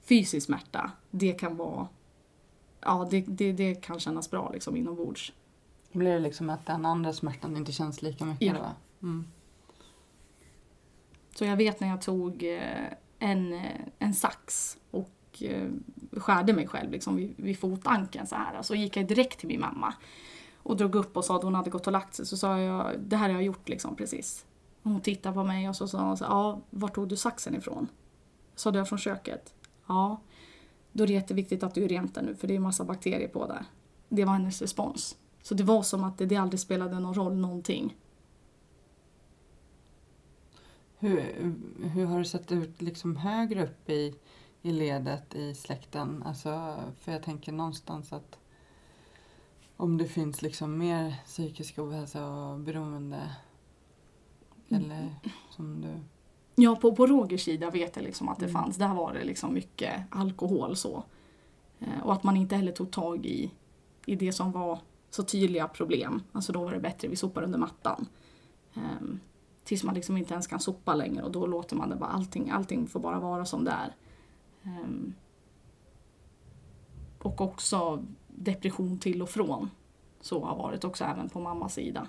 fysisk 0.03 0.47
smärta, 0.47 0.91
det 1.11 1.33
kan 1.33 1.57
vara... 1.57 1.89
Ja, 2.81 3.09
det, 3.11 3.21
det, 3.21 3.53
det 3.53 3.75
kan 3.75 4.01
kännas 4.01 4.31
bra 4.31 4.51
liksom 4.53 4.77
inombords. 4.77 5.33
Blir 5.93 6.13
det 6.13 6.19
liksom 6.19 6.51
att 6.51 6.67
den 6.67 6.87
andra 6.87 7.13
smärtan 7.13 7.57
inte 7.57 7.73
känns 7.73 8.03
lika 8.03 8.25
mycket 8.25 8.47
Ja. 8.47 8.75
Mm. 9.03 9.27
Så 11.41 11.45
jag 11.45 11.57
vet 11.57 11.81
när 11.81 11.89
jag 11.89 12.01
tog 12.03 12.43
eh, 12.43 12.93
en, 13.19 13.53
eh, 13.53 13.81
en 13.99 14.15
sax 14.15 14.77
och 14.91 15.43
eh, 15.43 15.69
skärde 16.13 16.53
mig 16.53 16.67
själv 16.67 16.91
liksom 16.91 17.17
vid, 17.17 17.35
vid 17.37 17.59
fotankeln 17.59 18.27
så 18.27 18.35
här. 18.35 18.63
Så 18.63 18.75
gick 18.75 18.97
jag 18.97 19.07
direkt 19.07 19.39
till 19.39 19.49
min 19.49 19.61
mamma 19.61 19.95
och 20.57 20.77
drog 20.77 20.95
upp 20.95 21.17
och 21.17 21.25
sa 21.25 21.37
att 21.37 21.43
hon 21.43 21.55
hade 21.55 21.71
gått 21.71 21.87
och 21.87 21.93
lagt 21.93 22.15
sig. 22.15 22.27
Så 22.27 22.37
sa 22.37 22.61
jag, 22.61 23.01
det 23.01 23.17
här 23.17 23.29
har 23.29 23.35
jag 23.35 23.43
gjort 23.43 23.69
liksom 23.69 23.97
precis. 23.97 24.47
Hon 24.83 25.01
tittade 25.01 25.35
på 25.35 25.45
mig 25.45 25.69
och 25.69 25.77
så 25.77 25.89
sa 25.89 26.03
hon 26.03 26.17
så 26.17 26.25
ja, 26.25 26.61
var 26.71 26.89
tog 26.89 27.09
du 27.09 27.17
saxen 27.17 27.55
ifrån? 27.55 27.89
Sa 28.55 28.71
jag 28.75 28.89
från 28.89 28.99
köket. 28.99 29.55
Ja, 29.87 30.21
då 30.93 31.03
är 31.05 31.07
det 31.07 31.13
jätteviktigt 31.13 31.63
att 31.63 31.75
du 31.75 31.85
är 31.85 31.89
rent 31.89 32.15
där 32.15 32.23
nu 32.23 32.35
för 32.35 32.49
det 32.49 32.57
är 32.57 32.61
massa 32.61 32.85
bakterier 32.85 33.29
på 33.29 33.47
där. 33.47 33.65
Det 34.09 34.25
var 34.25 34.33
hennes 34.33 34.63
respons. 34.63 35.17
Så 35.43 35.55
det 35.55 35.63
var 35.63 35.83
som 35.83 36.05
att 36.05 36.19
det, 36.19 36.27
det 36.27 36.37
aldrig 36.37 36.61
spelade 36.61 37.01
någon 37.01 37.15
roll 37.15 37.37
någonting. 37.37 37.97
Hur, 41.01 41.21
hur 41.95 42.07
har 42.07 42.19
det 42.19 42.25
sett 42.25 42.53
ut 42.53 42.83
liksom 42.83 43.17
högre 43.17 43.65
upp 43.65 43.91
i, 43.91 44.15
i 44.63 44.73
ledet 44.73 45.35
i 45.35 45.55
släkten? 45.55 46.23
Alltså, 46.27 46.77
för 47.01 47.13
jag 47.13 47.23
tänker 47.23 47.53
någonstans 47.53 48.13
att 48.13 48.39
om 49.77 49.99
det 49.99 50.05
finns 50.09 50.43
liksom 50.43 50.79
mer 50.79 51.15
psykisk 51.25 51.79
ohälsa 51.79 52.27
och 52.29 52.59
beroende 52.59 53.31
eller 54.69 55.15
som 55.51 55.81
du... 55.81 56.01
Ja, 56.63 56.77
på, 56.77 56.97
på 56.97 57.07
Rogers 57.07 57.45
sida 57.45 57.71
vet 57.71 57.97
jag 57.97 58.03
liksom 58.03 58.29
att 58.29 58.39
det 58.39 58.47
Mm. 58.47 58.63
fanns. 58.63 58.77
Där 58.77 58.95
var 58.95 59.13
det 59.15 59.25
liksom 59.25 59.55
mycket 59.55 60.03
alkohol 60.11 60.77
så. 60.77 61.05
Eh, 61.79 62.01
och 62.03 62.13
att 62.13 62.23
man 62.23 62.37
inte 62.37 62.57
heller 62.57 62.73
tog 62.73 62.91
tag 62.91 63.27
i, 63.27 63.51
i 64.07 64.17
det 64.17 64.33
som 64.33 64.53
var 64.53 64.79
så 65.11 65.23
tydliga 65.23 65.69
problem. 65.69 66.23
Alltså 66.33 66.53
då 66.53 66.65
var 66.65 66.73
det 66.73 66.81
bättre, 66.81 67.09
vi 67.09 67.17
sopar 67.17 67.43
under 67.43 67.59
mattan. 67.59 68.07
Tills 69.71 69.85
man 69.85 69.95
liksom 69.95 70.17
inte 70.17 70.35
ens 70.35 70.47
kan 70.47 70.61
sopa 70.61 70.95
längre 70.95 71.23
och 71.23 71.33
då 71.33 71.47
låter 71.47 71.77
man 71.77 71.89
det 71.89 71.97
bara, 71.97 72.11
allting, 72.11 72.51
allting 72.51 72.87
får 72.87 73.01
bara 73.01 73.21
vara 73.21 73.45
som 73.45 73.65
det 73.65 73.71
är. 73.71 73.97
Ehm, 74.63 75.15
och 77.19 77.41
också 77.41 78.05
depression 78.27 78.99
till 78.99 79.23
och 79.23 79.29
från. 79.29 79.71
Så 80.21 80.45
har 80.45 80.57
varit 80.57 80.85
också 80.85 81.05
även 81.05 81.29
på 81.29 81.41
mammas 81.41 81.75
sida. 81.75 82.09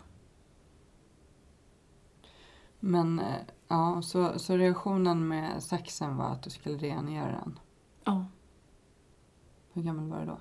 Men 2.80 3.20
eh, 3.20 3.42
ja, 3.68 4.02
så, 4.02 4.40
så 4.40 4.58
reaktionen 4.58 5.28
med 5.28 5.64
saxen 5.64 6.18
var 6.18 6.30
att 6.30 6.44
du 6.44 6.50
skulle 6.50 6.78
rengöra 6.78 7.32
den. 7.32 7.60
Ja, 8.04 8.26
Hur 9.74 9.82
gammal 9.82 10.10
var 10.10 10.20
du 10.20 10.26
då? 10.26 10.38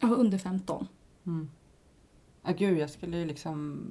jag 0.00 0.08
var 0.08 0.16
under 0.16 0.38
15. 0.38 0.88
Mm. 1.26 1.50
Ja, 2.42 2.52
gud, 2.52 2.78
jag 2.78 2.90
skulle 2.90 3.18
ju 3.18 3.24
liksom... 3.24 3.82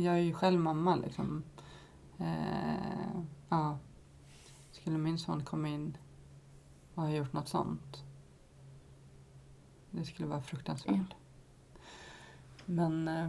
Jag 0.00 0.14
är 0.14 0.20
ju 0.20 0.34
själv 0.34 0.60
mamma 0.60 0.96
liksom. 0.96 1.42
Eh, 2.18 3.20
ja. 3.48 3.78
Skulle 4.70 4.98
min 4.98 5.18
son 5.18 5.44
komma 5.44 5.68
in 5.68 5.96
och 6.94 7.02
ha 7.02 7.10
gjort 7.10 7.32
något 7.32 7.48
sånt. 7.48 8.04
Det 9.90 10.04
skulle 10.04 10.28
vara 10.28 10.42
fruktansvärt. 10.42 10.94
Ja. 10.96 11.16
Men... 12.64 13.08
Eh, 13.08 13.28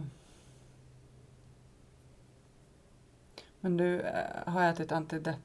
men 3.60 3.76
du 3.76 4.00
eh, 4.00 4.52
har 4.52 4.62
ätit 4.62 4.92
antidepp. 4.92 5.38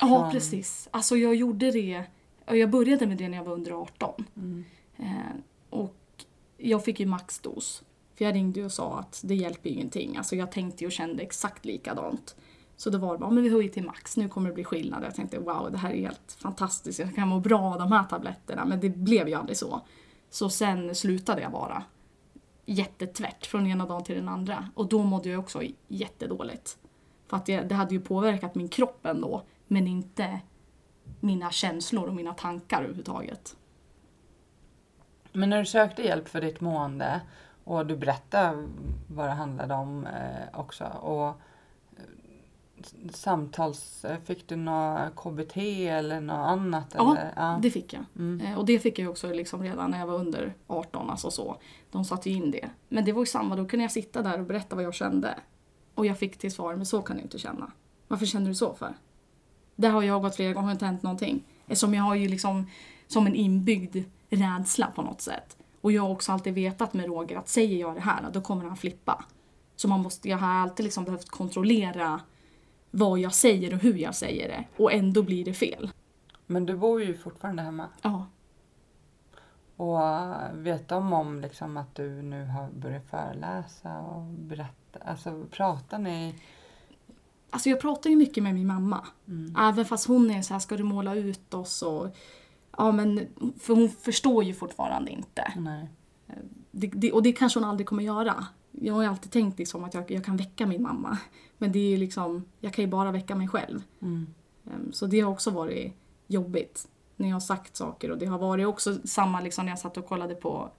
Ja, 0.00 0.06
Från- 0.06 0.30
precis. 0.30 0.88
Alltså 0.90 1.16
jag 1.16 1.34
gjorde 1.34 1.70
det. 1.70 2.04
Jag 2.46 2.70
började 2.70 3.06
med 3.06 3.16
det 3.18 3.28
när 3.28 3.36
jag 3.36 3.44
var 3.44 3.52
under 3.52 3.72
18. 3.72 4.24
Mm. 4.36 4.64
Eh, 4.96 5.36
och 5.70 6.24
jag 6.56 6.84
fick 6.84 7.00
ju 7.00 7.06
maxdos. 7.06 7.84
För 8.14 8.24
jag 8.24 8.34
ringde 8.34 8.64
och 8.64 8.72
sa 8.72 8.98
att 8.98 9.20
det 9.24 9.34
hjälper 9.34 9.70
ju 9.70 9.74
ingenting. 9.74 10.16
Alltså 10.16 10.36
jag 10.36 10.52
tänkte 10.52 10.86
och 10.86 10.92
kände 10.92 11.22
exakt 11.22 11.64
likadant. 11.64 12.36
Så 12.76 12.90
då 12.90 12.98
var 12.98 13.12
det 13.12 13.18
bara, 13.18 13.30
men 13.30 13.42
vi 13.42 13.50
höjer 13.50 13.68
till 13.68 13.84
max, 13.84 14.16
nu 14.16 14.28
kommer 14.28 14.48
det 14.48 14.54
bli 14.54 14.64
skillnad. 14.64 15.04
Jag 15.04 15.14
tänkte 15.14 15.38
wow, 15.38 15.72
det 15.72 15.78
här 15.78 15.90
är 15.90 16.00
helt 16.00 16.36
fantastiskt, 16.38 16.98
jag 16.98 17.14
kan 17.14 17.28
må 17.28 17.40
bra 17.40 17.60
av 17.60 17.78
de 17.78 17.92
här 17.92 18.04
tabletterna. 18.04 18.64
Men 18.64 18.80
det 18.80 18.90
blev 18.90 19.28
ju 19.28 19.34
aldrig 19.34 19.56
så. 19.56 19.80
Så 20.30 20.50
sen 20.50 20.94
slutade 20.94 21.42
jag 21.42 21.52
bara 21.52 21.82
jättetvärt 22.66 23.46
från 23.46 23.66
ena 23.66 23.86
dagen 23.86 24.04
till 24.04 24.14
den 24.14 24.28
andra. 24.28 24.68
Och 24.74 24.88
då 24.88 25.02
mådde 25.02 25.28
jag 25.28 25.40
också 25.40 25.62
jättedåligt. 25.88 26.78
För 27.26 27.36
att 27.36 27.46
det, 27.46 27.60
det 27.60 27.74
hade 27.74 27.94
ju 27.94 28.00
påverkat 28.00 28.54
min 28.54 28.68
kropp 28.68 29.06
ändå, 29.06 29.42
men 29.66 29.86
inte 29.86 30.40
mina 31.20 31.50
känslor 31.50 32.08
och 32.08 32.14
mina 32.14 32.34
tankar 32.34 32.78
överhuvudtaget. 32.78 33.56
Men 35.32 35.50
när 35.50 35.58
du 35.58 35.66
sökte 35.66 36.02
hjälp 36.02 36.28
för 36.28 36.40
ditt 36.40 36.60
mående 36.60 37.20
och 37.64 37.86
du 37.86 37.96
berättade 37.96 38.68
vad 39.06 39.26
det 39.26 39.32
handlade 39.32 39.74
om 39.74 40.06
eh, 40.06 40.60
också 40.60 40.84
och 40.84 41.28
eh, 41.28 41.34
samtals... 43.12 44.04
eh, 44.04 44.18
Fick 44.24 44.48
du 44.48 44.56
något 44.56 45.16
KBT 45.16 45.56
eller 45.88 46.20
något 46.20 46.34
annat? 46.48 46.94
Ja, 46.96 47.16
eller? 47.16 47.32
ja. 47.36 47.58
Det 47.62 47.70
fick 47.70 47.92
jag. 47.92 48.04
Mm. 48.16 48.46
Eh, 48.46 48.58
Och 48.58 48.66
det 48.66 48.78
fick 48.78 48.98
jag 48.98 49.10
också 49.10 49.32
liksom 49.32 49.62
redan 49.62 49.90
när 49.90 49.98
jag 49.98 50.06
var 50.06 50.14
under 50.18 50.54
18. 50.66 51.10
Alltså 51.10 51.30
så. 51.30 51.56
De 51.90 52.04
satte 52.04 52.30
ju 52.30 52.36
in 52.36 52.50
det. 52.50 52.70
Men 52.88 53.04
det 53.04 53.12
var 53.12 53.22
ju 53.22 53.26
samma, 53.26 53.56
då 53.56 53.64
kunde 53.66 53.84
jag 53.84 53.92
sitta 53.92 54.22
där 54.22 54.38
och 54.40 54.46
berätta 54.46 54.76
vad 54.76 54.84
jag 54.84 54.94
kände. 54.94 55.34
Och 55.94 56.06
jag 56.06 56.18
fick 56.18 56.38
till 56.38 56.52
svar, 56.52 56.74
men 56.76 56.86
så 56.86 57.02
kan 57.02 57.16
du 57.16 57.22
inte 57.22 57.38
känna. 57.38 57.72
Varför 58.08 58.26
känner 58.26 58.46
du 58.48 58.54
så 58.54 58.74
för? 58.74 58.94
Där 59.76 59.90
har 59.90 60.02
jag 60.02 60.22
gått 60.22 60.36
flera 60.36 60.52
gånger 60.52 60.68
och 60.68 60.72
inte 60.72 60.86
hänt 60.86 61.02
någonting. 61.02 61.44
Eftersom 61.66 61.94
jag 61.94 62.02
har 62.02 62.14
ju 62.14 62.28
liksom 62.28 62.66
som 63.06 63.26
en 63.26 63.34
inbyggd 63.34 63.96
rädsla 64.30 64.86
på 64.94 65.02
något 65.02 65.20
sätt. 65.20 65.53
Och 65.84 65.92
jag 65.92 66.02
har 66.02 66.10
också 66.10 66.32
alltid 66.32 66.54
vetat 66.54 66.94
med 66.94 67.06
Roger 67.06 67.36
att 67.36 67.48
säger 67.48 67.80
jag 67.80 67.94
det 67.94 68.00
här, 68.00 68.30
då 68.32 68.40
kommer 68.40 68.64
han 68.64 68.76
flippa. 68.76 69.24
Så 69.76 69.88
man 69.88 70.00
måste, 70.00 70.28
jag 70.28 70.38
har 70.38 70.48
alltid 70.48 70.84
liksom 70.84 71.04
behövt 71.04 71.28
kontrollera 71.28 72.20
vad 72.90 73.18
jag 73.18 73.34
säger 73.34 73.74
och 73.74 73.78
hur 73.78 73.94
jag 73.94 74.14
säger 74.14 74.48
det. 74.48 74.64
Och 74.82 74.92
ändå 74.92 75.22
blir 75.22 75.44
det 75.44 75.54
fel. 75.54 75.90
Men 76.46 76.66
du 76.66 76.76
bor 76.76 77.02
ju 77.02 77.16
fortfarande 77.16 77.62
hemma. 77.62 77.88
Ja. 78.02 78.26
Och 79.76 80.02
eh, 80.02 80.52
vet 80.52 80.88
de 80.88 81.12
om 81.12 81.40
liksom 81.40 81.76
att 81.76 81.94
du 81.94 82.22
nu 82.22 82.44
har 82.44 82.68
börjat 82.68 83.10
föreläsa 83.10 83.98
och 83.98 84.22
berätta? 84.22 84.98
Alltså 85.04 85.44
pratar 85.50 85.98
ni? 85.98 86.34
Alltså 87.50 87.68
jag 87.68 87.80
pratar 87.80 88.10
ju 88.10 88.16
mycket 88.16 88.42
med 88.42 88.54
min 88.54 88.66
mamma. 88.66 89.06
Mm. 89.28 89.56
Även 89.58 89.84
fast 89.84 90.08
hon 90.08 90.30
är 90.30 90.42
så 90.42 90.54
här, 90.54 90.60
ska 90.60 90.76
du 90.76 90.84
måla 90.84 91.14
ut 91.14 91.54
oss 91.54 91.82
och... 91.82 92.08
Ja 92.78 92.92
men, 92.92 93.26
för 93.60 93.74
hon 93.74 93.88
förstår 93.88 94.44
ju 94.44 94.54
fortfarande 94.54 95.10
inte. 95.10 95.52
Det, 96.70 96.86
det, 96.86 97.12
och 97.12 97.22
det 97.22 97.32
kanske 97.32 97.60
hon 97.60 97.68
aldrig 97.68 97.86
kommer 97.86 98.02
göra. 98.02 98.46
Jag 98.70 98.94
har 98.94 99.02
ju 99.02 99.08
alltid 99.08 99.32
tänkt 99.32 99.58
liksom 99.58 99.84
att 99.84 99.94
jag, 99.94 100.10
jag 100.10 100.24
kan 100.24 100.36
väcka 100.36 100.66
min 100.66 100.82
mamma. 100.82 101.18
Men 101.58 101.72
det 101.72 101.94
är 101.94 101.96
liksom, 101.96 102.44
jag 102.60 102.72
kan 102.72 102.84
ju 102.84 102.90
bara 102.90 103.12
väcka 103.12 103.34
mig 103.34 103.48
själv. 103.48 103.82
Mm. 104.02 104.26
Ehm, 104.66 104.92
Så 104.92 105.06
det 105.06 105.20
har 105.20 105.32
också 105.32 105.50
varit 105.50 105.92
jobbigt 106.26 106.88
när 107.16 107.28
jag 107.28 107.34
har 107.34 107.40
sagt 107.40 107.76
saker. 107.76 108.10
Och 108.10 108.18
det 108.18 108.26
har 108.26 108.38
varit 108.38 108.66
också 108.66 108.98
samma 109.04 109.40
liksom 109.40 109.64
när 109.64 109.72
jag 109.72 109.78
satt 109.78 109.96
och 109.96 110.06
kollade 110.06 110.34
på, 110.34 110.70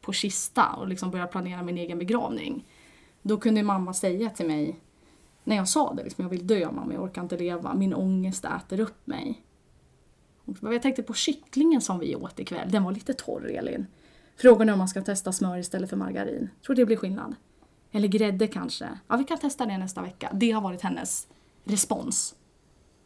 på 0.00 0.12
kista 0.12 0.66
och 0.72 0.88
liksom 0.88 1.10
började 1.10 1.32
planera 1.32 1.62
min 1.62 1.78
egen 1.78 1.98
begravning. 1.98 2.66
Då 3.22 3.36
kunde 3.36 3.62
mamma 3.62 3.94
säga 3.94 4.30
till 4.30 4.46
mig, 4.46 4.80
när 5.44 5.56
jag 5.56 5.68
sa 5.68 5.94
det, 5.94 6.04
liksom, 6.04 6.24
jag 6.24 6.30
vill 6.30 6.46
dö 6.46 6.70
mamma, 6.72 6.92
jag 6.94 7.02
orkar 7.02 7.22
inte 7.22 7.36
leva, 7.36 7.74
min 7.74 7.94
ångest 7.94 8.44
äter 8.44 8.80
upp 8.80 9.06
mig. 9.06 9.42
Jag 10.60 10.82
tänkte 10.82 11.02
på 11.02 11.14
kycklingen 11.14 11.80
som 11.80 11.98
vi 11.98 12.16
åt 12.16 12.40
ikväll. 12.40 12.70
Den 12.70 12.84
var 12.84 12.92
lite 12.92 13.14
torr, 13.14 13.50
Elin. 13.50 13.86
Frågan 14.36 14.68
är 14.68 14.72
om 14.72 14.78
man 14.78 14.88
ska 14.88 15.02
testa 15.02 15.32
smör 15.32 15.58
istället 15.58 15.90
för 15.90 15.96
margarin. 15.96 16.50
Tror 16.66 16.76
det 16.76 16.86
blir 16.86 16.96
skillnad. 16.96 17.34
Eller 17.92 18.08
grädde 18.08 18.46
kanske. 18.46 18.88
Ja, 19.08 19.16
vi 19.16 19.24
kan 19.24 19.38
testa 19.38 19.66
det 19.66 19.78
nästa 19.78 20.02
vecka. 20.02 20.30
Det 20.32 20.50
har 20.50 20.60
varit 20.60 20.82
hennes 20.82 21.28
respons. 21.64 22.34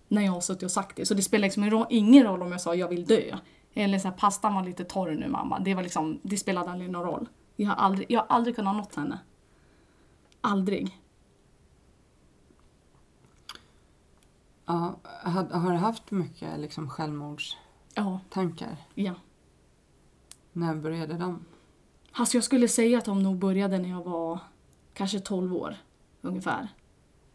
När 0.08 0.22
jag 0.22 0.32
har 0.32 0.40
suttit 0.40 0.62
och 0.62 0.70
sagt 0.70 0.96
det. 0.96 1.06
Så 1.06 1.14
det 1.14 1.22
spelar 1.22 1.42
liksom 1.42 1.86
ingen 1.90 2.24
roll 2.24 2.42
om 2.42 2.52
jag 2.52 2.60
sa 2.60 2.74
jag 2.74 2.88
vill 2.88 3.04
dö. 3.04 3.38
Eller 3.74 3.98
så 3.98 4.08
här, 4.08 4.14
pastan 4.14 4.54
var 4.54 4.62
lite 4.62 4.84
torr 4.84 5.10
nu 5.10 5.28
mamma. 5.28 5.58
Det, 5.58 5.74
var 5.74 5.82
liksom, 5.82 6.20
det 6.22 6.36
spelade 6.36 6.70
aldrig 6.70 6.90
någon 6.90 7.04
roll. 7.04 7.28
Jag 7.56 7.68
har 7.68 7.74
aldrig, 7.74 8.06
jag 8.10 8.20
har 8.20 8.26
aldrig 8.28 8.56
kunnat 8.56 8.76
nått 8.76 8.94
henne. 8.94 9.18
Aldrig. 10.40 10.98
Ja, 14.66 14.96
har, 15.04 15.44
har 15.44 15.70
du 15.70 15.76
haft 15.76 16.10
mycket 16.10 16.60
liksom, 16.60 16.90
självmordstankar? 16.90 18.76
Ja. 18.94 19.14
När 20.52 20.74
började 20.74 21.14
de? 21.14 21.44
Alltså 22.12 22.36
jag 22.36 22.44
skulle 22.44 22.68
säga 22.68 22.98
att 22.98 23.04
de 23.04 23.22
nog 23.22 23.36
började 23.36 23.78
när 23.78 23.88
jag 23.88 24.04
var 24.04 24.38
kanske 24.94 25.20
12 25.20 25.54
år 25.54 25.76
ungefär. 26.20 26.68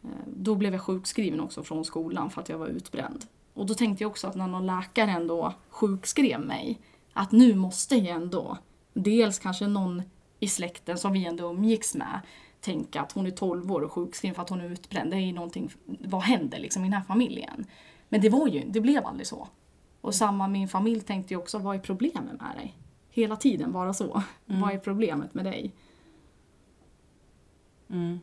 Eh, 0.04 0.10
då 0.26 0.56
blev 0.56 0.74
jag 0.74 0.82
sjukskriven 0.82 1.40
också 1.40 1.64
från 1.64 1.86
skolan 1.86 2.30
för 2.30 2.42
att 2.42 2.50
jag 2.50 2.58
var 2.58 2.68
utbränd. 2.68 3.26
Och 3.54 3.66
då 3.66 3.74
tänkte 3.74 4.04
jag 4.04 4.10
också 4.10 4.28
att 4.28 4.36
när 4.36 4.48
någon 4.48 4.66
läkare 4.66 5.12
ändå 5.12 5.54
sjukskrev 5.70 6.42
mig, 6.42 6.82
att 7.14 7.32
nu 7.32 7.56
måste 7.56 7.96
jag 7.96 8.08
ändå, 8.08 8.58
dels 8.94 9.40
kanske 9.40 9.68
någon 9.68 10.04
i 10.40 10.48
släkten 10.48 10.98
som 10.98 11.14
vi 11.14 11.26
ändå 11.26 11.50
umgicks 11.50 11.96
med, 11.96 12.22
tänka 12.62 13.02
att 13.02 13.12
hon 13.12 13.26
är 13.26 13.32
12 13.32 13.72
år 13.72 13.82
och 13.82 13.92
sjukskriven 13.92 14.36
för 14.36 14.42
att 14.42 14.50
hon 14.50 14.62
är 14.62 14.70
utbränd. 14.70 15.12
Det 15.12 15.18
är 15.18 15.22
ju 15.22 15.34
någonting, 15.34 15.72
vad 15.86 16.22
händer 16.22 16.60
liksom 16.60 16.82
i 16.82 16.86
den 16.86 16.94
här 16.94 17.04
familjen? 17.04 17.66
Men 18.10 18.22
det 18.22 18.30
var 18.30 18.48
ju, 18.48 18.64
det 18.70 18.82
blev 18.82 19.06
aldrig 19.06 19.28
så. 19.28 19.48
Och 20.02 20.16
samma 20.16 20.48
min 20.48 20.68
familj 20.68 21.02
tänkte 21.02 21.34
ju 21.34 21.38
också, 21.38 21.58
vad 21.58 21.76
är 21.76 21.80
problemet 21.80 22.42
med 22.42 22.56
dig? 22.56 22.78
Hela 23.10 23.36
tiden 23.36 23.72
bara 23.72 23.94
så. 23.94 24.24
Mm. 24.48 24.62
Vad 24.62 24.72
är 24.72 24.78
problemet 24.78 25.34
med 25.34 25.46
dig? 25.46 25.74
Mm. 27.90 28.20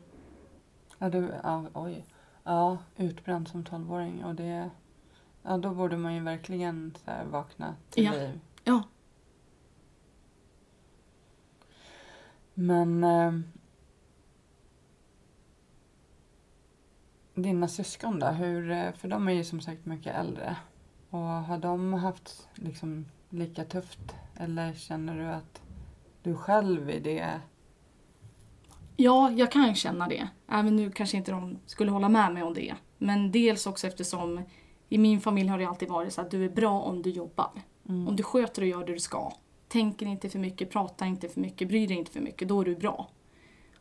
Ja, 0.98 1.08
du, 1.08 1.34
ja, 1.42 1.64
oj. 1.74 2.04
Ja, 2.44 2.78
utbränd 2.96 3.48
som 3.48 3.64
12-åring 3.64 4.24
och 4.24 4.34
det... 4.34 4.70
Ja, 5.42 5.56
då 5.56 5.74
borde 5.74 5.96
man 5.96 6.14
ju 6.14 6.20
verkligen 6.20 6.94
så 7.04 7.10
här 7.10 7.24
vakna 7.24 7.74
till 7.90 8.04
ja. 8.04 8.12
liv. 8.12 8.40
Ja. 8.64 8.82
Men... 12.54 13.04
Eh, 13.04 13.32
dina 17.36 17.68
syskon 17.68 18.18
då? 18.18 18.26
Hur, 18.26 18.70
eh, 18.70 18.92
för 18.92 19.08
de 19.08 19.28
är 19.28 19.32
ju 19.32 19.44
som 19.44 19.60
sagt 19.60 19.86
mycket 19.86 20.14
äldre. 20.14 20.56
Och 21.10 21.18
har 21.18 21.58
de 21.58 21.92
haft 21.92 22.48
liksom 22.54 23.06
lika 23.30 23.64
tufft? 23.64 24.14
Eller 24.36 24.72
känner 24.72 25.18
du 25.18 25.26
att 25.26 25.62
du 26.22 26.34
själv 26.34 26.90
är 26.90 27.00
det? 27.00 27.40
Ja, 28.96 29.30
jag 29.30 29.52
kan 29.52 29.74
känna 29.74 30.08
det. 30.08 30.28
Även 30.48 30.76
nu 30.76 30.90
kanske 30.90 31.16
inte 31.16 31.30
de 31.30 31.58
skulle 31.66 31.90
hålla 31.90 32.08
med 32.08 32.32
mig 32.32 32.42
om 32.42 32.54
det. 32.54 32.74
Men 32.98 33.32
dels 33.32 33.66
också 33.66 33.86
eftersom 33.86 34.42
i 34.88 34.98
min 34.98 35.20
familj 35.20 35.48
har 35.48 35.58
det 35.58 35.64
alltid 35.64 35.88
varit 35.88 36.12
så 36.12 36.20
att 36.20 36.30
du 36.30 36.44
är 36.44 36.48
bra 36.48 36.80
om 36.80 37.02
du 37.02 37.10
jobbar. 37.10 37.50
Mm. 37.88 38.08
Om 38.08 38.16
du 38.16 38.22
sköter 38.22 38.62
och 38.62 38.68
gör 38.68 38.84
det 38.86 38.92
du 38.92 38.98
ska. 38.98 39.32
Tänker 39.68 40.06
inte 40.06 40.28
för 40.28 40.38
mycket, 40.38 40.70
pratar 40.70 41.06
inte 41.06 41.28
för 41.28 41.40
mycket, 41.40 41.68
bryr 41.68 41.88
dig 41.88 41.96
inte 41.96 42.10
för 42.10 42.20
mycket, 42.20 42.48
då 42.48 42.60
är 42.60 42.64
du 42.64 42.76
bra. 42.76 43.08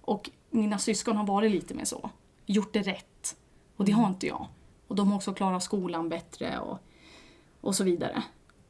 Och 0.01 0.29
mina 0.49 0.77
syskon 0.77 1.17
har 1.17 1.25
varit 1.25 1.51
lite 1.51 1.73
mer 1.73 1.85
så. 1.85 2.09
Gjort 2.45 2.73
det 2.73 2.81
rätt. 2.81 3.37
Och 3.75 3.85
det 3.85 3.91
har 3.91 4.07
inte 4.07 4.27
jag. 4.27 4.47
Och 4.87 4.95
de 4.95 5.07
har 5.07 5.15
också 5.15 5.33
klarat 5.33 5.63
skolan 5.63 6.09
bättre 6.09 6.59
och, 6.59 6.77
och 7.61 7.75
så 7.75 7.83
vidare. 7.83 8.23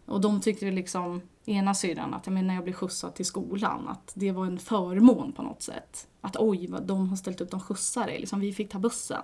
Och 0.05 0.21
de 0.21 0.41
tyckte 0.41 0.71
liksom, 0.71 1.21
ena 1.45 1.73
syrran, 1.73 2.13
att 2.13 2.27
när 2.27 2.55
jag 2.55 2.63
blev 2.63 2.73
skjutsad 2.73 3.15
till 3.15 3.25
skolan, 3.25 3.87
att 3.87 4.11
det 4.15 4.31
var 4.31 4.45
en 4.45 4.59
förmån 4.59 5.31
på 5.31 5.41
något 5.41 5.61
sätt. 5.61 6.07
Att 6.21 6.35
oj, 6.39 6.67
vad 6.67 6.83
de 6.83 7.09
har 7.09 7.15
ställt 7.15 7.41
upp, 7.41 7.51
de 7.51 7.59
skjutsar 7.59 8.05
dig, 8.05 8.19
liksom, 8.19 8.39
vi 8.39 8.53
fick 8.53 8.71
ta 8.71 8.79
bussen. 8.79 9.21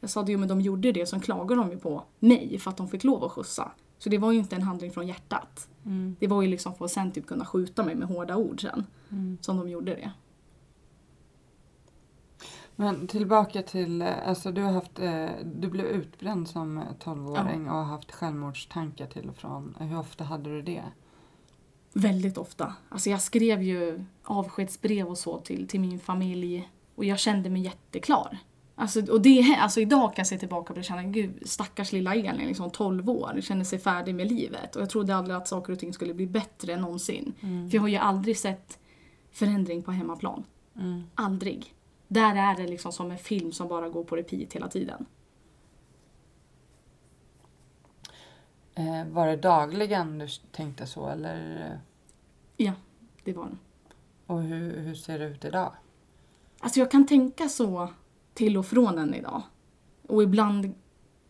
Jag 0.00 0.10
sa 0.10 0.24
jo 0.28 0.38
men 0.38 0.48
de 0.48 0.60
gjorde 0.60 0.92
det, 0.92 1.06
sen 1.06 1.20
klagade 1.20 1.60
de 1.60 1.70
ju 1.70 1.78
på 1.78 2.02
mig 2.18 2.58
för 2.58 2.70
att 2.70 2.76
de 2.76 2.88
fick 2.88 3.04
lov 3.04 3.24
att 3.24 3.32
skjutsa. 3.32 3.70
Så 3.98 4.08
det 4.08 4.18
var 4.18 4.32
ju 4.32 4.38
inte 4.38 4.56
en 4.56 4.62
handling 4.62 4.92
från 4.92 5.06
hjärtat. 5.06 5.68
Mm. 5.84 6.16
Det 6.20 6.26
var 6.26 6.42
ju 6.42 6.48
liksom 6.48 6.74
för 6.74 6.84
att 6.84 6.90
sen 6.90 7.12
typ 7.12 7.26
kunna 7.26 7.44
skjuta 7.44 7.84
mig 7.84 7.94
med 7.94 8.08
hårda 8.08 8.36
ord 8.36 8.60
sen. 8.60 8.86
Mm. 9.10 9.38
Som 9.40 9.56
de 9.56 9.68
gjorde 9.68 9.94
det. 9.94 10.12
Men 12.76 13.06
tillbaka 13.06 13.62
till, 13.62 14.02
eh, 14.02 14.28
alltså 14.28 14.52
du 14.52 14.62
har 14.62 14.72
haft, 14.72 14.98
eh, 14.98 15.28
du 15.44 15.68
blev 15.68 15.86
utbränd 15.86 16.48
som 16.48 16.82
12-åring 17.00 17.66
ja. 17.66 17.72
och 17.72 17.78
har 17.78 17.84
haft 17.84 18.12
självmordstankar 18.12 19.06
till 19.06 19.28
och 19.28 19.36
från. 19.36 19.76
Hur 19.80 19.98
ofta 19.98 20.24
hade 20.24 20.50
du 20.50 20.62
det? 20.62 20.82
Väldigt 21.92 22.38
ofta. 22.38 22.74
Alltså 22.88 23.10
jag 23.10 23.20
skrev 23.20 23.62
ju 23.62 24.04
avskedsbrev 24.22 25.06
och 25.06 25.18
så 25.18 25.38
till, 25.38 25.68
till 25.68 25.80
min 25.80 25.98
familj 25.98 26.70
och 26.94 27.04
jag 27.04 27.18
kände 27.18 27.50
mig 27.50 27.62
jätteklar. 27.62 28.38
Alltså, 28.78 29.12
och 29.12 29.20
det, 29.20 29.58
alltså 29.60 29.80
idag 29.80 30.14
kan 30.14 30.22
jag 30.22 30.26
se 30.26 30.38
tillbaka 30.38 30.66
på 30.66 30.72
det 30.72 30.80
och 30.80 30.84
känna, 30.84 31.02
gud 31.02 31.42
stackars 31.48 31.92
lilla 31.92 32.14
Elin, 32.14 32.46
liksom 32.46 32.70
12 32.70 33.10
år, 33.10 33.40
känner 33.40 33.64
sig 33.64 33.78
färdig 33.78 34.14
med 34.14 34.32
livet. 34.32 34.76
Och 34.76 34.82
jag 34.82 34.90
trodde 34.90 35.16
aldrig 35.16 35.36
att 35.36 35.48
saker 35.48 35.72
och 35.72 35.78
ting 35.78 35.92
skulle 35.92 36.14
bli 36.14 36.26
bättre 36.26 36.76
någonsin. 36.76 37.34
Mm. 37.40 37.70
För 37.70 37.76
jag 37.76 37.82
har 37.82 37.88
ju 37.88 37.96
aldrig 37.96 38.36
sett 38.36 38.78
förändring 39.30 39.82
på 39.82 39.92
hemmaplan. 39.92 40.44
Mm. 40.76 41.02
Aldrig. 41.14 41.75
Där 42.08 42.36
är 42.36 42.56
det 42.56 42.66
liksom 42.66 42.92
som 42.92 43.10
en 43.10 43.18
film 43.18 43.52
som 43.52 43.68
bara 43.68 43.88
går 43.88 44.04
på 44.04 44.16
repeat 44.16 44.52
hela 44.52 44.68
tiden. 44.68 45.06
Eh, 48.74 49.06
var 49.06 49.26
det 49.26 49.36
dagligen 49.36 50.18
du 50.18 50.26
tänkte 50.52 50.86
så 50.86 51.08
eller? 51.08 51.80
Ja, 52.56 52.72
det 53.24 53.32
var 53.32 53.44
det. 53.44 53.56
Och 54.26 54.42
hur, 54.42 54.80
hur 54.80 54.94
ser 54.94 55.18
det 55.18 55.24
ut 55.24 55.44
idag? 55.44 55.72
Alltså 56.60 56.80
jag 56.80 56.90
kan 56.90 57.06
tänka 57.06 57.48
så 57.48 57.88
till 58.34 58.56
och 58.56 58.66
från 58.66 58.96
den 58.96 59.14
idag. 59.14 59.42
Och 60.08 60.22
ibland 60.22 60.74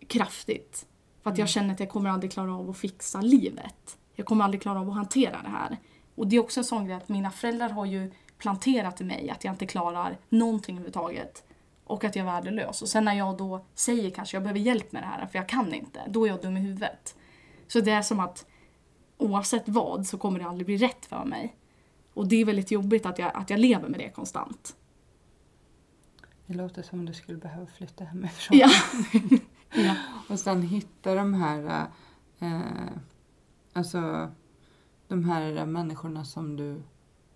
kraftigt. 0.07 0.87
För 1.23 1.31
att 1.31 1.39
jag 1.39 1.45
mm. 1.45 1.49
känner 1.49 1.75
att 1.75 1.81
jag 1.81 1.89
kommer 1.89 2.11
aldrig 2.11 2.33
klara 2.33 2.55
av 2.55 2.71
att 2.71 2.77
fixa 2.77 3.21
livet. 3.21 3.99
Jag 4.15 4.27
kommer 4.27 4.45
aldrig 4.45 4.62
klara 4.62 4.81
av 4.81 4.89
att 4.89 4.95
hantera 4.95 5.43
det 5.43 5.49
här. 5.49 5.77
Och 6.15 6.27
det 6.27 6.37
är 6.37 6.41
också 6.41 6.61
en 6.61 6.65
sån 6.65 6.87
grej 6.87 6.97
att 6.97 7.09
mina 7.09 7.31
föräldrar 7.31 7.69
har 7.69 7.87
ju 7.87 8.11
planterat 8.38 9.01
i 9.01 9.05
mig 9.05 9.31
att 9.31 9.44
jag 9.44 9.55
inte 9.55 9.66
klarar 9.66 10.18
någonting 10.29 10.77
överhuvudtaget. 10.77 11.44
Och 11.85 12.05
att 12.05 12.16
jag 12.16 12.27
är 12.27 12.33
värdelös. 12.33 12.83
Och 12.83 12.88
sen 12.88 13.05
när 13.05 13.14
jag 13.14 13.37
då 13.37 13.64
säger 13.75 14.11
kanske 14.11 14.37
jag 14.37 14.42
behöver 14.42 14.61
hjälp 14.61 14.92
med 14.92 15.03
det 15.03 15.07
här 15.07 15.27
för 15.27 15.38
jag 15.38 15.49
kan 15.49 15.75
inte, 15.75 16.01
då 16.09 16.25
är 16.25 16.29
jag 16.29 16.42
dum 16.42 16.57
i 16.57 16.61
huvudet. 16.61 17.16
Så 17.66 17.81
det 17.81 17.90
är 17.90 18.03
som 18.03 18.20
att 18.20 18.46
oavsett 19.18 19.68
vad 19.68 20.07
så 20.07 20.18
kommer 20.18 20.38
det 20.38 20.46
aldrig 20.46 20.66
bli 20.66 20.77
rätt 20.77 21.07
för 21.07 21.25
mig. 21.25 21.57
Och 22.14 22.29
det 22.29 22.37
är 22.37 22.44
väldigt 22.44 22.70
jobbigt 22.70 23.07
att 23.07 23.18
jag, 23.18 23.31
att 23.35 23.51
jag 23.51 23.61
lever 23.61 23.88
med 23.88 24.01
det 24.01 24.11
konstant. 24.11 24.77
Det 26.46 26.55
låter 26.55 26.83
som 26.83 26.99
om 26.99 27.07
du 27.07 27.14
skulle 27.14 27.38
behöva 27.38 27.66
flytta 27.66 28.05
hemifrån. 28.05 28.59
Ja. 28.59 28.70
ja. 29.75 29.96
Och 30.29 30.40
sen 30.40 30.62
hitta 30.62 31.14
de 31.14 31.35
här, 31.35 31.87
eh, 32.38 32.61
alltså 33.72 34.31
de 35.09 35.25
här 35.25 35.66
människorna 35.66 36.25
som 36.25 36.57
du 36.57 36.83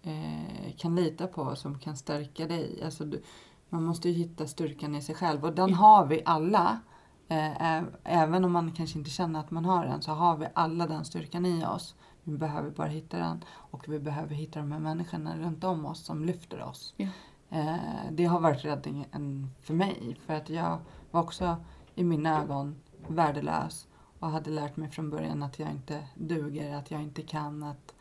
eh, 0.03 0.73
kan 0.77 0.97
lita 0.97 1.27
på, 1.27 1.57
som 1.57 1.79
kan 1.79 1.97
stärka 1.97 2.47
dig. 2.47 2.83
Alltså 2.85 3.05
du, 3.05 3.23
man 3.69 3.85
måste 3.85 4.09
ju 4.09 4.15
hitta 4.15 4.47
styrkan 4.47 4.95
i 4.95 5.03
sig 5.03 5.15
själv 5.15 5.45
och 5.45 5.55
den 5.55 5.75
har 5.75 6.07
vi 6.07 6.23
alla. 6.25 6.81
Eh, 7.29 7.83
även 8.05 8.45
om 8.45 8.53
man 8.53 8.73
kanske 8.73 8.99
inte 8.99 9.11
känner 9.11 9.41
att 9.41 9.51
man 9.51 9.65
har 9.65 9.87
den 9.87 10.03
så 10.03 10.13
har 10.13 10.37
vi 10.37 10.47
alla 10.55 10.87
den 10.87 11.05
styrkan 11.05 11.47
i 11.47 11.65
oss. 11.67 11.95
Vi 12.25 12.37
behöver 12.37 12.71
bara 12.71 12.89
hitta 12.89 13.19
den 13.19 13.45
och 13.47 13.89
vi 13.89 13.99
behöver 13.99 14.35
hitta 14.35 14.59
de 14.59 14.73
här 14.73 14.79
människorna 14.79 15.39
runt 15.39 15.65
om 15.65 15.87
oss 15.87 16.05
som 16.05 16.25
lyfter 16.25 16.63
oss. 16.63 16.95
Ja. 16.97 17.09
Eh, 17.51 17.77
det 18.11 18.25
har 18.25 18.41
varit 18.41 18.65
räddningen 18.65 19.51
för 19.61 19.75
mig 19.75 20.17
för 20.27 20.35
att 20.35 20.51
jag 20.51 20.79
var 21.11 21.23
också 21.23 21.57
i 21.95 22.05
mina 22.05 22.43
ögon 22.43 22.77
värdelös 23.09 23.89
och 24.19 24.31
hade 24.31 24.51
lärt 24.51 24.77
mig 24.77 24.91
från 24.91 25.11
början 25.11 25.43
att 25.43 25.59
jag 25.59 25.71
inte 25.71 26.09
duger, 26.15 26.77
att 26.77 26.91
jag 26.91 27.03
inte 27.03 27.23
kan, 27.23 27.63
att 27.63 27.95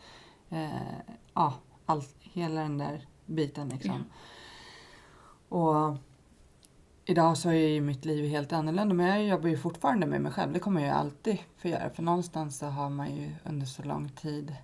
eh, 0.49 0.99
ja, 1.33 1.53
all, 1.89 2.03
hela 2.19 2.61
den 2.61 2.77
där 2.77 3.07
biten 3.25 3.69
liksom. 3.69 4.03
Ja. 5.49 5.57
Och 5.57 5.97
idag 7.05 7.37
så 7.37 7.49
är 7.49 7.67
ju 7.67 7.81
mitt 7.81 8.05
liv 8.05 8.29
helt 8.29 8.53
annorlunda 8.53 8.95
men 8.95 9.07
jag 9.07 9.23
jobbar 9.23 9.49
ju 9.49 9.57
fortfarande 9.57 10.07
med 10.07 10.21
mig 10.21 10.31
själv. 10.31 10.53
Det 10.53 10.59
kommer 10.59 10.85
jag 10.85 10.95
alltid 10.95 11.39
få 11.57 11.67
göra 11.67 11.89
för 11.89 12.03
någonstans 12.03 12.57
så 12.57 12.65
har 12.65 12.89
man 12.89 13.15
ju 13.15 13.35
under 13.43 13.65
så 13.65 13.83
lång 13.83 14.09
tid 14.09 14.55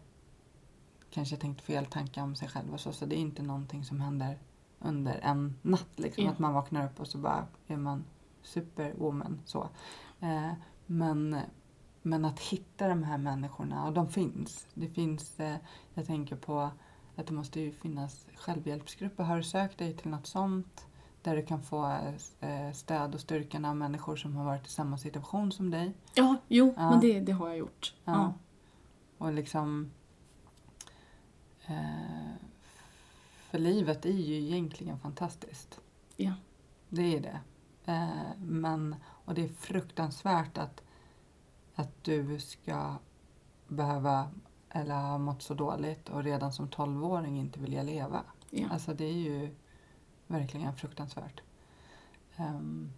kanske 1.10 1.36
tänkt 1.36 1.62
fel 1.62 1.86
tankar 1.86 2.24
om 2.24 2.36
sig 2.36 2.48
själv 2.48 2.74
och 2.74 2.80
så. 2.80 2.92
Så 2.92 3.06
det 3.06 3.16
är 3.16 3.20
inte 3.20 3.44
någonting 3.44 3.84
som 3.84 4.02
händer 4.02 4.40
under 4.80 5.20
en 5.24 5.56
natt 5.62 6.00
liksom. 6.00 6.24
Ja. 6.24 6.32
Att 6.32 6.40
man 6.40 6.54
vaknar 6.54 6.86
upp 6.86 7.00
och 7.00 7.08
så 7.08 7.18
bara 7.18 7.48
är 7.68 7.78
man 7.78 8.04
superwoman 8.42 9.42
så. 9.46 9.70
Eh, 10.20 10.52
men, 10.86 11.38
men 12.02 12.26
att 12.26 12.40
hitta 12.40 12.88
de 12.88 13.04
här 13.04 13.18
människorna 13.18 13.86
och 13.86 13.94
de 13.94 14.10
finns. 14.10 14.68
Det 14.74 14.90
finns, 14.90 15.40
eh, 15.40 15.58
jag 15.94 16.06
tänker 16.06 16.36
på 16.36 16.72
att 17.16 17.28
det 17.28 17.34
måste 17.34 17.60
ju 17.60 17.72
finnas 17.72 18.26
självhjälpsgrupper. 18.36 19.24
Har 19.24 19.38
du 19.38 19.44
sökt 19.44 19.78
dig 19.78 19.94
till 19.94 20.10
något 20.12 20.28
sånt? 20.28 20.86
där 21.26 21.36
du 21.36 21.46
kan 21.46 21.62
få 21.62 21.98
eh, 22.40 22.72
stöd 22.74 23.16
och 23.16 23.22
styrkan 23.22 23.66
av 23.66 23.76
människor 23.76 24.16
som 24.16 24.36
har 24.36 24.46
varit 24.46 24.68
i 24.68 24.70
samma 24.70 24.98
situation 24.98 25.52
som 25.52 25.72
dig. 25.72 25.94
Ja, 26.14 26.36
jo, 26.48 26.74
Ja. 26.78 26.90
men 26.90 27.00
det, 27.00 27.20
det 27.20 27.32
har 27.32 27.48
jag 27.48 27.58
gjort. 27.58 27.94
Ja. 28.04 28.14
Ja. 28.14 28.34
Och 29.18 29.34
liksom... 29.34 29.92
Eh, 31.66 32.34
för 33.50 33.60
livet 33.60 34.06
är 34.06 34.10
ju 34.10 34.36
egentligen 34.36 35.00
fantastiskt. 35.00 35.80
Ja. 36.16 36.34
Det 36.90 37.18
är 37.18 37.22
det. 37.22 37.40
Eh, 37.92 38.38
men, 38.38 38.96
och 39.26 39.34
det 39.34 39.44
är 39.44 39.48
fruktansvärt 39.48 40.58
att, 40.58 40.84
att 41.76 42.04
du 42.04 42.40
ska 42.40 42.96
behöva 43.68 44.30
eller 44.76 44.96
ha 44.96 45.18
mått 45.18 45.42
så 45.42 45.54
dåligt 45.54 46.10
och 46.10 46.24
redan 46.24 46.54
som 46.54 46.68
tolvåring 46.68 47.40
inte 47.40 47.60
vilja 47.60 47.84
leva. 47.84 48.22
Ja. 48.50 48.68
Alltså 48.72 48.94
det 48.94 49.06
är 49.06 49.14
ju 49.14 49.56
verkligen 50.28 50.76
fruktansvärt. 50.76 51.42
Ehm, 52.36 52.92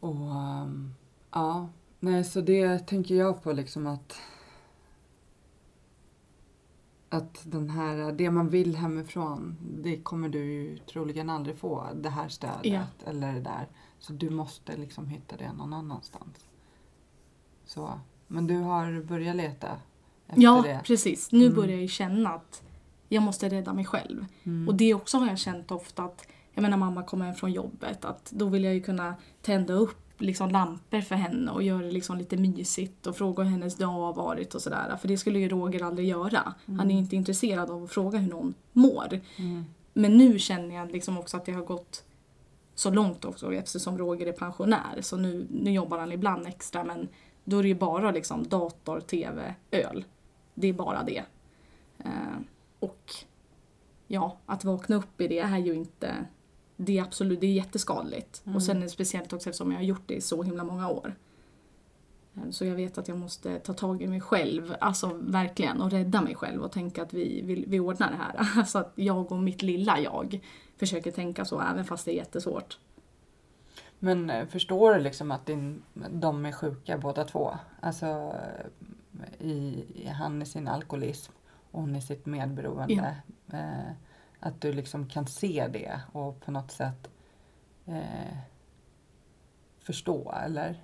och 0.00 0.34
ehm, 0.34 0.94
ja, 1.30 1.68
nej 2.00 2.24
så 2.24 2.40
det 2.40 2.78
tänker 2.78 3.14
jag 3.14 3.42
på 3.42 3.52
liksom 3.52 3.86
att 3.86 4.16
att 7.08 7.42
den 7.44 7.70
här, 7.70 8.12
det 8.12 8.30
man 8.30 8.48
vill 8.48 8.76
hemifrån, 8.76 9.56
det 9.82 10.02
kommer 10.02 10.28
du 10.28 10.44
ju 10.44 10.78
troligen 10.78 11.30
aldrig 11.30 11.58
få. 11.58 11.86
Det 11.94 12.08
här 12.10 12.28
stödet 12.28 12.64
Ja. 12.64 12.82
eller 13.04 13.34
det 13.34 13.40
där. 13.40 13.68
Så 13.98 14.12
du 14.12 14.30
måste 14.30 14.76
liksom 14.76 15.08
hitta 15.08 15.36
det 15.36 15.52
någon 15.52 15.72
annanstans. 15.72 16.48
Så, 17.64 18.00
men 18.30 18.46
du 18.46 18.56
har 18.56 19.02
börjat 19.02 19.36
leta 19.36 19.68
efter 20.28 20.42
Ja, 20.42 20.62
det? 20.66 20.80
precis. 20.84 21.32
Nu 21.32 21.44
Mm. 21.44 21.56
börjar 21.56 21.78
jag 21.80 21.90
känna 21.90 22.30
att 22.30 22.62
jag 23.08 23.22
måste 23.22 23.48
rädda 23.48 23.72
mig 23.72 23.84
själv. 23.84 24.26
Mm. 24.44 24.68
Och 24.68 24.74
det 24.74 24.94
också 24.94 25.18
har 25.18 25.26
jag 25.28 25.38
känt 25.38 25.70
ofta 25.70 26.02
att, 26.02 26.26
jag 26.54 26.62
menar 26.62 26.76
mamma 26.76 27.02
kommer 27.02 27.24
hem 27.26 27.34
från 27.34 27.52
jobbet, 27.52 28.04
att 28.04 28.30
då 28.30 28.46
vill 28.46 28.64
jag 28.64 28.74
ju 28.74 28.80
kunna 28.82 29.14
tända 29.42 29.74
upp 29.74 29.96
liksom 30.18 30.50
lampor 30.50 31.00
för 31.00 31.14
henne 31.14 31.50
och 31.50 31.62
göra 31.62 31.82
det 31.82 31.90
liksom 31.90 32.18
lite 32.18 32.36
mysigt 32.36 33.06
och 33.06 33.16
fråga 33.16 33.44
hur 33.44 33.50
hennes 33.50 33.76
dag 33.76 33.86
har 33.86 34.12
varit 34.12 34.54
och 34.54 34.62
sådär. 34.62 34.96
För 35.00 35.08
det 35.08 35.18
skulle 35.18 35.38
ju 35.38 35.48
Roger 35.48 35.82
aldrig 35.84 36.08
göra. 36.08 36.54
Han 36.66 36.90
är 36.90 36.98
inte 36.98 37.16
intresserad 37.16 37.70
av 37.70 37.84
att 37.84 37.90
fråga 37.90 38.18
hur 38.18 38.30
någon 38.30 38.54
mår. 38.72 39.20
Mm. 39.36 39.64
Men 39.92 40.16
nu 40.18 40.38
känner 40.38 40.74
jag 40.74 40.90
liksom 40.92 41.18
också 41.18 41.36
att 41.36 41.44
det 41.44 41.52
har 41.52 41.64
gått 41.64 42.04
så 42.74 42.90
långt 42.90 43.24
också 43.24 43.54
eftersom 43.54 43.98
Roger 43.98 44.26
är 44.26 44.32
pensionär. 44.32 44.98
Så 45.00 45.16
nu, 45.16 45.46
nu 45.50 45.72
jobbar 45.72 45.98
han 45.98 46.12
ibland 46.12 46.46
extra 46.46 46.84
men 46.84 47.08
då 47.44 47.58
är 47.58 47.62
det 47.62 47.68
ju 47.68 47.74
bara 47.74 48.10
liksom 48.10 48.48
dator, 48.48 49.00
tv, 49.00 49.54
öl. 49.70 50.04
Det 50.54 50.68
är 50.68 50.72
bara 50.72 51.02
det. 51.02 51.22
Eh, 51.98 52.38
och 52.80 53.14
ja, 54.06 54.36
att 54.46 54.64
vakna 54.64 54.96
upp 54.96 55.20
i 55.20 55.28
det 55.28 55.38
är 55.38 55.58
ju 55.58 55.74
inte... 55.74 56.26
Det 56.76 56.98
är 56.98 57.02
absolut, 57.02 57.40
det 57.40 57.46
är 57.46 57.52
jätteskadligt. 57.52 58.42
Och 58.54 58.62
sen 58.62 58.76
är 58.76 58.82
det 58.82 58.88
speciellt 58.88 59.32
också 59.32 59.48
eftersom 59.48 59.70
jag 59.72 59.78
har 59.78 59.84
gjort 59.84 60.02
det 60.06 60.14
i 60.14 60.20
så 60.20 60.42
himla 60.42 60.64
många 60.64 60.88
år. 60.88 61.14
Eh, 62.36 62.50
Så 62.50 62.64
jag 62.64 62.74
vet 62.74 62.98
att 62.98 63.08
jag 63.08 63.18
måste 63.18 63.58
ta 63.58 63.72
tag 63.72 64.02
i 64.02 64.06
mig 64.06 64.20
själv, 64.20 64.74
alltså 64.80 65.10
verkligen, 65.20 65.80
och 65.80 65.90
rädda 65.90 66.22
mig 66.22 66.34
själv 66.34 66.62
och 66.62 66.72
tänka 66.72 67.02
att 67.02 67.14
vi, 67.14 67.42
vi, 67.44 67.64
vi 67.68 67.80
ordnar 67.80 68.10
det 68.10 68.16
här. 68.16 68.34
Alltså 68.58 68.78
att 68.78 68.92
jag 68.94 69.32
och 69.32 69.38
mitt 69.38 69.62
lilla 69.62 70.00
jag 70.00 70.40
försöker 70.76 71.10
tänka 71.10 71.44
så 71.44 71.60
även 71.60 71.84
fast 71.84 72.04
det 72.04 72.12
är 72.12 72.16
jättesvårt. 72.16 72.78
Men 74.02 74.30
eh, 74.30 74.46
förstår 74.46 74.94
du 74.94 75.00
liksom 75.00 75.30
att 75.30 75.46
din, 75.46 75.82
de 76.10 76.46
är 76.46 76.52
sjuka 76.52 76.98
båda 76.98 77.24
två? 77.24 77.58
Alltså 77.80 78.34
i, 79.38 79.84
han 80.06 80.42
i 80.42 80.46
sin 80.46 80.68
alkoholism 80.68 81.32
och 81.70 81.80
hon 81.80 81.96
i 81.96 82.02
sitt 82.02 82.26
medberoende. 82.26 83.16
Eh, 83.52 83.92
att 84.40 84.60
du 84.60 84.72
liksom 84.72 85.08
kan 85.08 85.26
se 85.26 85.68
det 85.72 86.00
och 86.12 86.40
på 86.40 86.50
något 86.50 86.70
sätt 86.70 87.10
eh, 87.86 88.36
förstå 89.78 90.34
eller? 90.44 90.82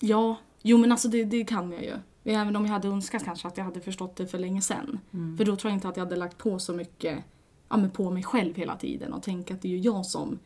Ja, 0.00 0.36
jo 0.62 0.78
men 0.78 0.92
alltså 0.92 1.08
det, 1.08 1.24
det 1.24 1.44
kan 1.44 1.72
jag 1.72 1.82
ju. 1.82 1.96
Även 2.24 2.56
om 2.56 2.66
jag 2.66 2.72
hade 2.72 2.88
önskat 2.88 3.24
kanske 3.24 3.48
att 3.48 3.56
jag 3.56 3.64
hade 3.64 3.80
förstått 3.80 4.16
det 4.16 4.26
för 4.26 4.38
länge 4.38 4.62
sedan. 4.62 5.00
För 5.38 5.44
då 5.44 5.56
tror 5.56 5.70
jag 5.70 5.76
inte 5.76 5.88
att 5.88 5.96
jag 5.96 6.04
hade 6.04 6.16
lagt 6.16 6.38
på 6.38 6.58
så 6.58 6.74
mycket 6.74 7.24
ja, 7.68 7.76
men 7.76 7.90
på 7.90 8.10
mig 8.10 8.22
själv 8.22 8.56
hela 8.56 8.76
tiden 8.76 9.12
och 9.12 9.22
tänka 9.22 9.54
att 9.54 9.62
det 9.62 9.68
är 9.68 9.72
ju 9.72 9.78
jag 9.78 10.06
som 10.06 10.38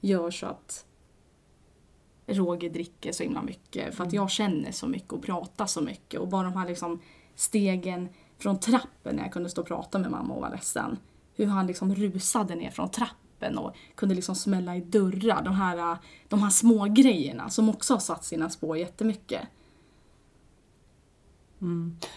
gör 0.00 0.30
så 0.30 0.46
att 0.46 0.86
Roger 2.26 2.70
dricker 2.70 3.12
så 3.12 3.22
himla 3.22 3.42
mycket. 3.42 3.94
För 3.94 4.04
att 4.04 4.12
jag 4.12 4.30
känner 4.30 4.72
så 4.72 4.86
mycket 4.86 5.12
och 5.12 5.22
pratar 5.22 5.66
så 5.66 5.80
mycket. 5.80 6.20
Och 6.20 6.28
bara 6.28 6.42
de 6.42 6.56
här 6.56 6.68
liksom 6.68 7.00
stegen 7.34 8.08
från 8.38 8.60
trappen 8.60 9.16
när 9.16 9.22
jag 9.22 9.32
kunde 9.32 9.50
stå 9.50 9.60
och 9.60 9.66
prata 9.66 9.98
med 9.98 10.10
mamma 10.10 10.34
och 10.34 10.40
vara 10.40 10.50
ledsen. 10.50 10.98
Hur 11.34 11.46
han 11.46 11.66
liksom 11.66 11.94
rusade 11.94 12.54
ner 12.54 12.70
från 12.70 12.90
trappen 12.90 13.58
och 13.58 13.76
kunde 13.94 14.14
liksom 14.14 14.34
smälla 14.34 14.76
i 14.76 14.80
dörrar. 14.80 15.42
De 15.42 15.54
här, 15.54 15.98
de 16.28 16.42
här 16.42 16.50
små 16.50 16.84
grejerna 16.84 17.50
som 17.50 17.68
också 17.68 17.94
har 17.94 18.00
satt 18.00 18.24
sina 18.24 18.50
spår 18.50 18.76
jättemycket. 18.76 19.42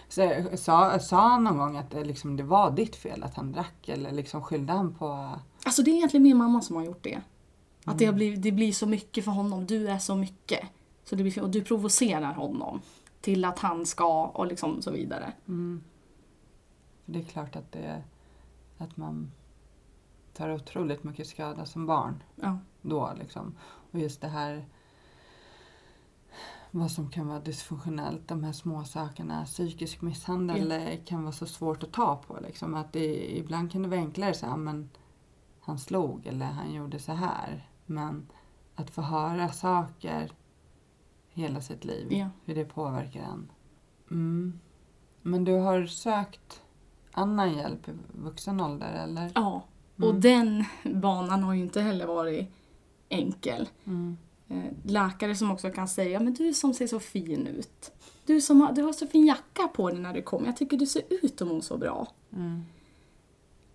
Så, 0.10 0.44
sa, 0.56 1.00
sa 1.00 1.30
han 1.30 1.44
någon 1.44 1.58
gång 1.58 1.78
att 1.78 1.92
det, 1.92 2.04
liksom, 2.04 2.38
det 2.38 2.44
var 2.44 2.72
ditt 2.72 2.96
fel 2.96 3.24
att 3.24 3.36
han 3.36 3.52
drack 3.52 3.90
eller 3.90 4.12
liksom 4.12 4.44
skyllde 4.44 4.74
han 4.74 4.96
på... 4.96 5.40
Alltså 5.64 5.82
det 5.84 5.92
är 5.92 5.96
egentligen 5.96 6.24
min 6.24 6.38
mamma 6.38 6.62
som 6.62 6.76
har 6.76 6.84
gjort 6.84 7.04
det. 7.04 7.22
Att 7.92 8.00
det, 8.00 8.06
har 8.06 8.14
blivit, 8.14 8.42
det 8.42 8.52
blir 8.52 8.72
så 8.72 8.88
mycket 8.88 9.26
för 9.26 9.32
honom, 9.32 9.66
du 9.66 9.88
är 9.88 10.00
så 10.00 10.16
mycket. 10.16 10.60
Så 11.04 11.16
det 11.16 11.24
blir, 11.24 11.42
och 11.42 11.50
du 11.50 11.64
provocerar 11.64 12.34
honom 12.34 12.82
till 13.22 13.46
att 13.46 13.60
han 13.60 13.86
ska 13.86 14.26
och 14.26 14.48
liksom 14.48 14.82
så 14.82 14.92
vidare. 14.92 15.34
För 17.06 17.12
det 17.12 17.20
är 17.20 17.24
klart 17.24 17.56
att, 17.56 17.72
det, 17.72 18.04
att 18.78 18.98
man 18.98 19.32
tar 20.34 20.50
otroligt 20.50 21.04
mycket 21.04 21.28
skada 21.28 21.66
som 21.66 21.86
barn. 21.86 22.24
Ja. 22.36 22.58
då 22.82 23.14
liksom. 23.20 23.56
Och 23.92 24.00
just 24.00 24.22
det 24.22 24.28
här 24.28 24.66
vad 26.72 26.92
som 26.92 27.10
kan 27.10 27.28
vara 27.28 27.40
dysfunktionellt, 27.40 28.28
de 28.28 28.44
här 28.44 28.52
små 28.52 28.84
sakerna. 28.84 29.46
Psykisk 29.46 30.02
misshandel 30.02 30.72
eh, 30.72 31.04
kan 31.06 31.24
vara 31.24 31.32
så 31.32 31.46
svårt 31.46 31.84
att 31.84 31.94
ta 31.94 32.16
på. 32.16 32.40
Liksom. 32.42 32.76
Att 32.76 32.94
det, 32.94 33.38
ibland 33.38 33.72
kan 33.72 33.82
det 33.82 33.90
vara 33.90 34.00
enklare 34.00 34.34
så 34.34 34.46
här, 34.46 34.58
men 34.58 34.90
han 35.60 35.80
slog 35.80 36.28
eller 36.28 36.46
han 36.46 36.74
gjorde 36.74 37.00
så 37.00 37.12
här. 37.12 37.70
Men 37.86 38.28
att 38.76 38.90
få 38.90 39.02
höra 39.02 39.50
saker 39.50 40.32
hela 41.30 41.62
sitt 41.62 41.86
liv, 41.86 42.08
Ja. 42.14 42.30
hur 42.46 42.56
det 42.56 42.66
påverkar 42.66 43.20
en. 43.22 43.52
Mm. 44.12 44.60
Men 45.22 45.44
du 45.44 45.54
har 45.54 45.86
sökt 45.86 46.62
annan 47.12 47.54
hjälp 47.58 47.90
i 47.90 47.92
vuxen 48.14 48.62
ålder 48.62 48.94
eller? 48.94 49.32
Ja, 49.36 49.64
och 49.96 50.16
den 50.16 50.64
banan 50.84 51.44
har 51.44 51.54
ju 51.54 51.62
inte 51.62 51.82
heller 51.82 52.06
varit 52.08 52.50
enkel. 53.10 53.70
Mm. 53.86 54.18
Eh, 54.48 54.64
Läkare 54.84 55.36
som 55.36 55.52
också 55.52 55.72
kan 55.72 55.88
säga 55.88 56.20
men 56.20 56.34
du 56.34 56.54
som 56.54 56.74
ser 56.74 56.88
så 56.88 57.00
fin 57.00 57.48
ut. 57.48 57.92
Du 58.26 58.42
som 58.42 58.62
har, 58.62 58.74
du 58.74 58.82
har 58.82 58.94
så 58.94 59.08
fin 59.08 59.26
jacka 59.26 59.68
på 59.68 59.90
dig 59.90 60.00
när 60.00 60.14
du 60.14 60.22
kommer. 60.22 60.46
Jag 60.46 60.58
tycker 60.58 60.78
du 60.78 60.86
ser 60.86 61.04
ut 61.24 61.42
att 61.42 61.48
må 61.48 61.62
så 61.62 61.78
bra. 61.78 62.08
Mm. 62.34 62.62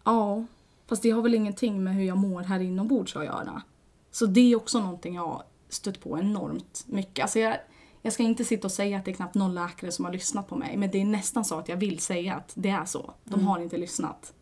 Ja, 0.05 0.45
fast 0.87 1.03
det 1.03 1.11
har 1.11 1.23
väl 1.23 1.35
ingenting 1.35 1.85
med 1.85 1.95
hur 1.95 2.05
jag 2.05 2.19
mår 2.19 2.43
här 2.43 2.61
inombords 2.61 3.17
att 3.17 3.25
göra. 3.25 3.63
Så 4.11 4.27
det 4.27 4.41
är 4.53 4.57
också 4.57 4.81
någonting 4.81 5.15
jag 5.15 5.27
har 5.27 5.43
stött 5.69 6.01
på 6.01 6.19
enormt 6.19 6.85
mycket. 6.87 7.23
Alltså 7.23 7.39
jag, 7.39 7.57
jag 8.03 8.13
ska 8.13 8.23
inte 8.23 8.45
sitta 8.45 8.67
och 8.67 8.73
säga 8.73 8.99
att 8.99 9.05
det 9.05 9.11
är 9.11 9.15
knappt 9.15 9.35
någon 9.35 9.55
läkare 9.55 9.93
som 9.93 10.05
har 10.05 10.13
lyssnat 10.13 10.49
på 10.49 10.57
mig, 10.57 10.77
men 10.77 10.91
det 10.91 11.01
är 11.01 11.05
nästan 11.05 11.45
så 11.45 11.59
att 11.59 11.69
jag 11.69 11.77
vill 11.77 11.99
säga 11.99 12.35
att 12.35 12.53
det 12.55 12.69
är 12.71 12.85
så. 12.85 13.15
De 13.25 13.47
har 13.47 13.59
inte 13.61 13.77
lyssnat. 13.77 14.33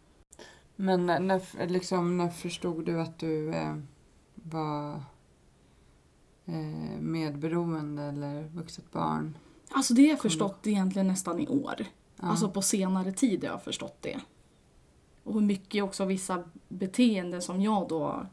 Men 0.77 1.07
när- 1.07 1.67
liksom, 1.67 2.17
när 2.17 2.29
förstod 2.29 2.85
du 2.87 3.01
att 3.01 3.19
du 3.19 3.55
eh, 3.55 3.77
var 4.35 4.95
eh, 6.47 7.01
medberoende 7.01 8.03
eller 8.03 8.43
vuxet 8.43 8.93
barn? 8.93 9.39
Alltså 9.71 9.95
det 9.95 10.03
har 10.03 10.09
jag 10.09 10.21
förstått 10.23 10.67
egentligen 10.67 11.07
nästan 11.09 11.41
i 11.41 11.49
år. 11.49 11.75
Ja. 12.17 12.27
Alltså 12.27 12.51
på 12.51 12.63
senare 12.63 13.13
tid 13.13 13.45
har 13.45 13.51
jag 13.51 13.63
förstått 13.63 13.97
det. 14.01 14.21
Och 15.25 15.35
hur 15.35 15.41
mycket 15.41 15.85
också 15.85 16.05
vissa 16.05 16.45
beteenden 16.69 17.43
som 17.43 17.61
jag 17.63 17.89
då 17.89 18.27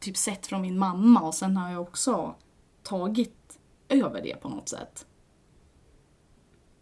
typ 0.00 0.16
sett 0.16 0.46
från 0.46 0.62
min 0.62 0.78
mamma 0.78 1.20
och 1.20 1.34
sen 1.34 1.56
har 1.56 1.70
jag 1.70 1.82
också 1.82 2.34
tagit 2.82 3.58
över 3.88 4.22
det 4.22 4.40
på 4.40 4.48
något 4.48 4.68
sätt. 4.68 5.06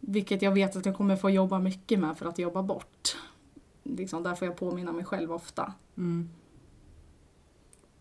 Vilket 0.00 0.42
jag 0.42 0.52
vet 0.52 0.76
att 0.76 0.86
jag 0.86 0.96
kommer 0.96 1.16
få 1.16 1.30
jobba 1.30 1.58
mycket 1.58 1.98
med 1.98 2.18
för 2.18 2.26
att 2.26 2.38
jobba 2.38 2.62
bort. 2.62 3.16
Liksom, 3.82 4.22
där 4.22 4.34
får 4.34 4.48
jag 4.48 4.56
påminna 4.56 4.92
mig 4.92 5.04
själv 5.04 5.32
ofta. 5.32 5.72
Mm. 5.96 6.30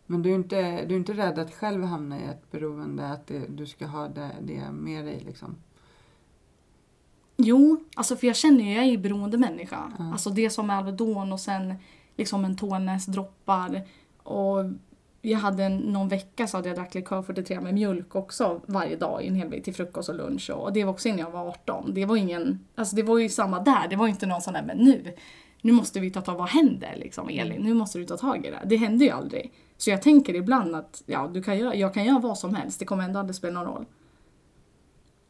Men 0.05 0.21
du 0.21 0.31
är, 0.31 0.35
inte, 0.35 0.85
du 0.85 0.95
är 0.95 0.99
inte 0.99 1.13
rädd 1.13 1.39
att 1.39 1.53
själv 1.53 1.83
hamna 1.83 2.19
i 2.19 2.23
ett 2.23 2.51
beroende, 2.51 3.07
att 3.07 3.27
det, 3.27 3.45
du 3.47 3.65
ska 3.65 3.87
ha 3.87 4.07
det, 4.07 4.31
det 4.41 4.71
med 4.71 5.05
dig 5.05 5.23
liksom? 5.25 5.55
Jo, 7.37 7.83
alltså 7.95 8.15
för 8.15 8.27
jag 8.27 8.35
känner 8.35 8.63
ju, 8.63 8.73
jag 8.73 8.83
är 8.83 8.89
ju 8.89 8.97
beroende 8.97 9.37
människa. 9.37 9.91
Alltså 9.97 10.29
det 10.29 10.49
som 10.49 10.69
är 10.69 10.73
Alvedon 10.73 11.33
och 11.33 11.39
sen 11.39 11.75
liksom 12.15 12.41
Mentones 12.41 13.05
droppar. 13.05 13.87
Och 14.23 14.65
jag 15.25 15.39
hade 15.39 15.63
en, 15.63 15.77
någon 15.77 16.07
vecka 16.07 16.47
så 16.47 16.57
hade 16.57 16.69
jag 16.69 16.77
drack 16.77 16.95
likör 16.95 17.21
43 17.21 17.61
med 17.61 17.73
mjölk 17.73 18.15
också 18.15 18.61
varje 18.65 18.95
dag 18.95 19.23
i 19.23 19.27
en 19.27 19.35
hel 19.35 19.63
till 19.63 19.73
frukost 19.73 20.09
och 20.09 20.15
lunch. 20.15 20.49
Och 20.49 20.73
det 20.73 20.83
var 20.83 20.93
också 20.93 21.07
innan 21.07 21.19
jag 21.19 21.31
var 21.31 21.47
18. 21.47 21.93
Det 21.93 22.05
var 22.05 22.15
ingen, 22.15 22.65
alltså 22.75 22.95
det 22.95 23.03
var 23.03 23.17
ju 23.17 23.29
samma 23.29 23.59
där. 23.59 23.87
Det 23.89 23.95
var 23.95 24.07
inte 24.07 24.25
någon 24.25 24.41
sån 24.41 24.53
där, 24.53 24.63
men 24.63 24.77
nu, 24.77 25.15
nu 25.61 25.71
måste 25.71 25.99
vi 25.99 26.11
ta 26.11 26.21
tag 26.21 26.35
vad 26.35 26.49
händer 26.49 26.95
liksom 26.97 27.29
Elin? 27.29 27.61
Nu 27.61 27.73
måste 27.73 27.99
du 27.99 28.05
ta 28.05 28.17
tag 28.17 28.45
i 28.45 28.49
det. 28.49 28.61
Det 28.65 28.75
händer 28.75 29.05
ju 29.05 29.11
aldrig. 29.11 29.53
Så 29.77 29.89
jag 29.89 30.01
tänker 30.01 30.35
ibland 30.35 30.75
att 30.75 31.03
ja, 31.05 31.29
du 31.33 31.43
kan 31.43 31.57
göra, 31.57 31.75
jag 31.75 31.93
kan 31.93 32.05
göra 32.05 32.19
vad 32.19 32.37
som 32.37 32.55
helst, 32.55 32.79
det 32.79 32.85
kommer 32.85 33.03
ändå 33.03 33.19
aldrig 33.19 33.35
spela 33.35 33.63
någon 33.63 33.73
roll. 33.73 33.85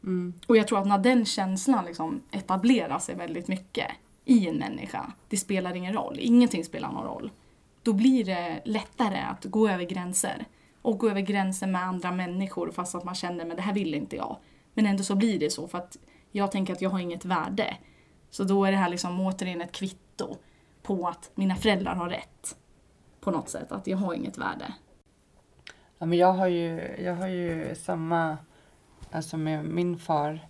Mm. 0.04 0.34
Och 0.46 0.56
jag 0.56 0.68
tror 0.68 0.78
att 0.78 0.86
när 0.86 0.98
den 0.98 1.24
känslan 1.24 1.84
liksom 1.84 2.22
etablerar 2.30 2.98
sig 2.98 3.14
väldigt 3.14 3.48
mycket 3.48 3.86
i 4.24 4.48
en 4.48 4.56
människa, 4.56 5.12
det 5.28 5.36
spelar 5.36 5.76
ingen 5.76 5.92
roll, 5.92 6.16
ingenting 6.20 6.64
spelar 6.64 6.92
någon 6.92 7.04
roll. 7.04 7.30
Då 7.86 7.92
blir 7.92 8.24
det 8.24 8.60
lättare 8.64 9.18
att 9.18 9.44
gå 9.44 9.68
över 9.68 9.84
gränser. 9.84 10.44
Och 10.82 10.98
gå 10.98 11.10
över 11.10 11.20
gränser 11.20 11.66
med 11.66 11.82
andra 11.82 12.12
människor 12.12 12.70
fast 12.70 12.94
att 12.94 13.04
man 13.04 13.14
känner 13.14 13.50
att 13.50 13.56
det 13.56 13.62
här 13.62 13.74
vill 13.74 13.94
inte 13.94 14.16
jag. 14.16 14.36
Men 14.74 14.86
ändå 14.86 15.02
så 15.02 15.14
blir 15.14 15.38
det 15.38 15.50
så 15.50 15.68
för 15.68 15.78
att 15.78 15.96
jag 16.32 16.52
tänker 16.52 16.72
att 16.72 16.82
jag 16.82 16.90
har 16.90 16.98
inget 16.98 17.24
värde. 17.24 17.76
Så 18.30 18.44
då 18.44 18.64
är 18.64 18.70
det 18.70 18.76
här 18.76 18.88
liksom 18.88 19.20
återigen 19.20 19.62
ett 19.62 19.72
kvitto 19.72 20.36
på 20.82 21.08
att 21.08 21.30
mina 21.34 21.56
föräldrar 21.56 21.94
har 21.94 22.08
rätt. 22.08 22.56
På 23.20 23.30
något 23.30 23.48
sätt, 23.48 23.72
att 23.72 23.86
jag 23.86 23.96
har 23.96 24.14
inget 24.14 24.38
värde. 24.38 24.74
Ja, 25.98 26.06
men 26.06 26.18
jag 26.18 26.32
har 26.32 26.46
ju, 26.48 26.96
jag 27.04 27.14
har 27.14 27.28
ju 27.28 27.74
samma, 27.74 28.38
alltså 29.10 29.36
med 29.36 29.64
min 29.64 29.98
far. 29.98 30.48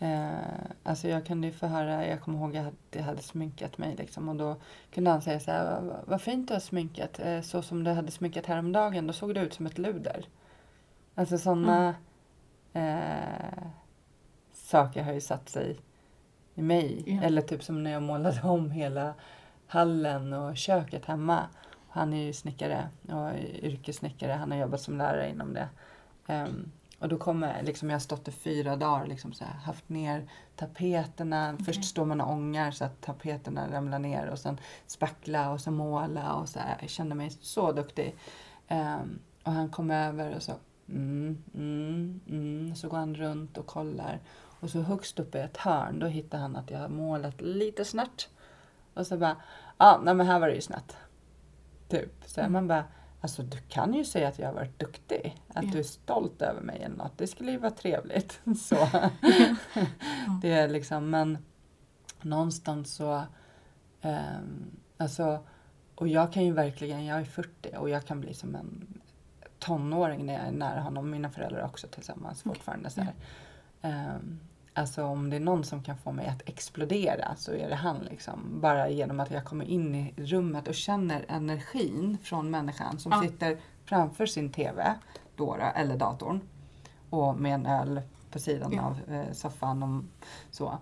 Eh, 0.00 0.38
alltså 0.82 1.08
jag 1.08 1.26
kunde 1.26 1.46
ju 1.46 1.52
få 1.52 1.66
höra, 1.66 2.06
jag 2.06 2.20
kommer 2.20 2.38
ihåg 2.38 2.56
att 2.56 2.74
jag 2.90 3.02
hade 3.02 3.22
sminkat 3.22 3.78
mig 3.78 3.96
liksom 3.96 4.28
och 4.28 4.36
då 4.36 4.56
kunde 4.90 5.10
han 5.10 5.22
säga 5.22 5.40
så 5.40 5.50
här, 5.50 5.80
"Vad- 5.80 6.00
vad 6.06 6.22
fint 6.22 6.48
du 6.48 6.54
har 6.54 6.60
sminkat, 6.60 7.18
eh, 7.20 7.40
så 7.40 7.62
som 7.62 7.84
du 7.84 7.90
hade 7.90 8.10
sminkat 8.10 8.46
häromdagen, 8.46 9.06
då 9.06 9.12
såg 9.12 9.34
du 9.34 9.40
ut 9.40 9.54
som 9.54 9.66
ett 9.66 9.78
luder. 9.78 10.24
Alltså 11.14 11.38
sådana 11.38 11.94
eh, 12.72 13.62
saker 14.52 15.02
har 15.02 15.12
ju 15.12 15.20
satt 15.20 15.48
sig 15.48 15.76
i 16.54 16.62
mig. 16.62 17.02
Ja. 17.06 17.22
Eller 17.22 17.42
typ 17.42 17.62
som 17.62 17.82
när 17.82 17.90
jag 17.90 18.02
målade 18.02 18.42
om 18.42 18.70
hela 18.70 19.14
hallen 19.66 20.32
och 20.32 20.56
köket 20.56 21.04
hemma. 21.04 21.46
Han 21.88 22.12
är 22.12 22.22
ju 22.26 22.32
snickare 22.32 22.88
och 23.08 23.30
yrkessnickare. 23.62 24.32
Han 24.32 24.50
har 24.50 24.58
jobbat 24.58 24.80
som 24.80 24.98
lärare 24.98 25.30
inom 25.30 25.54
det. 25.54 25.68
Ehm, 26.26 26.70
och 26.98 27.08
då 27.08 27.18
kommer, 27.18 27.62
liksom 27.62 27.90
jag 27.90 27.94
har 27.94 28.00
stått 28.00 28.28
i 28.28 28.32
fyra 28.32 28.76
dagar 28.76 29.06
liksom 29.06 29.32
så 29.32 29.44
här, 29.44 29.54
haft 29.54 29.88
ner 29.88 30.28
tapeterna. 30.56 31.56
Först 31.66 31.84
står 31.84 32.04
man 32.04 32.20
och 32.20 32.32
ångar 32.32 32.70
så 32.70 32.84
att 32.84 33.00
tapeterna 33.00 33.70
ramlar 33.72 33.98
ner 33.98 34.26
och 34.26 34.38
sen 34.38 34.60
spackla 34.86 35.50
och 35.50 35.60
så 35.60 35.70
måla 35.70 36.34
och 36.34 36.48
så 36.48 36.58
här. 36.58 36.76
Jag 36.80 36.90
kände 36.90 37.14
mig 37.14 37.30
så 37.30 37.72
duktig. 37.72 38.16
Ehm, 38.68 39.18
och 39.42 39.52
han 39.52 39.68
kom 39.68 39.90
över 39.90 40.34
och 40.36 40.42
så 40.42 40.52
mm, 40.88 41.42
mm, 41.54 42.20
mm. 42.28 42.74
Så 42.74 42.88
går 42.88 42.98
han 42.98 43.14
runt 43.14 43.58
och 43.58 43.66
kollar. 43.66 44.20
Och 44.60 44.70
så 44.70 44.80
högst 44.80 45.18
upp 45.18 45.34
i 45.34 45.38
ett 45.38 45.56
hörn 45.56 45.98
då 45.98 46.06
hittar 46.06 46.38
han 46.38 46.56
att 46.56 46.70
jag 46.70 46.78
har 46.78 46.88
målat 46.88 47.40
lite 47.40 47.84
snett. 47.84 48.28
Och 48.94 49.06
så 49.06 49.16
bara, 49.16 49.36
ja 49.78 49.94
ah, 49.94 50.00
nej 50.02 50.14
men 50.14 50.26
här 50.26 50.40
var 50.40 50.48
det 50.48 50.54
ju 50.54 50.60
snett. 50.60 50.96
Typ. 51.88 52.12
Så 52.26 52.40
Mm. 52.40 52.52
man 52.52 52.68
bara, 52.68 52.84
alltså 53.20 53.42
du 53.42 53.58
kan 53.58 53.94
ju 53.94 54.04
säga 54.04 54.28
att 54.28 54.38
jag 54.38 54.46
har 54.46 54.54
varit 54.54 54.78
duktig. 54.78 55.42
Att 55.48 55.64
Ja. 55.64 55.70
du 55.72 55.78
är 55.78 55.82
stolt 55.82 56.42
över 56.42 56.60
mig 56.60 56.82
eller 56.82 56.96
något. 56.96 57.18
Det 57.18 57.26
skulle 57.26 57.50
ju 57.50 57.58
vara 57.58 57.70
trevligt. 57.70 58.40
Så. 58.60 58.76
det 60.42 60.50
är 60.52 60.68
liksom, 60.68 61.10
men 61.10 61.38
någonstans 62.22 62.94
så, 62.94 63.22
ehm, 64.00 64.70
alltså, 64.96 65.38
och 65.94 66.08
jag 66.08 66.32
kan 66.32 66.44
ju 66.44 66.52
verkligen, 66.52 67.04
jag 67.04 67.20
är 67.20 67.24
40 67.24 67.76
och 67.76 67.90
jag 67.90 68.06
kan 68.06 68.20
bli 68.20 68.34
som 68.34 68.54
en 68.54 69.00
tonåring 69.58 70.26
när 70.26 70.32
jag 70.34 70.42
är 70.42 70.52
nära 70.52 70.80
honom. 70.80 71.10
Mina 71.10 71.30
föräldrar 71.30 71.58
är 71.60 71.64
också 71.64 71.86
tillsammans 71.86 72.40
Okej. 72.40 72.54
fortfarande. 72.54 72.90
Så 72.90 73.00
här. 73.00 73.14
Alltså 74.78 75.04
om 75.04 75.30
det 75.30 75.36
är 75.36 75.40
någon 75.40 75.64
som 75.64 75.82
kan 75.82 75.96
få 75.98 76.12
mig 76.12 76.26
att 76.26 76.48
explodera 76.48 77.34
så 77.36 77.52
är 77.52 77.68
det 77.68 77.74
han. 77.74 77.96
Liksom. 78.10 78.60
Bara 78.60 78.88
genom 78.88 79.20
att 79.20 79.30
jag 79.30 79.44
kommer 79.44 79.64
in 79.64 79.94
i 79.94 80.14
rummet 80.16 80.68
och 80.68 80.74
känner 80.74 81.24
energin 81.28 82.18
från 82.22 82.50
människan 82.50 82.98
som 82.98 83.12
Ja. 83.12 83.22
sitter 83.22 83.58
framför 83.84 84.26
sin 84.26 84.52
TV 84.52 84.94
då, 85.36 85.56
eller 85.74 85.96
datorn 85.96 86.40
och 87.10 87.36
med 87.40 87.54
en 87.54 87.66
öl 87.66 88.00
på 88.30 88.38
sidan 88.38 88.72
Ja. 88.72 88.82
av 88.82 89.14
eh, 89.14 89.32
soffan 89.32 89.82
och 89.82 90.04
så. 90.50 90.78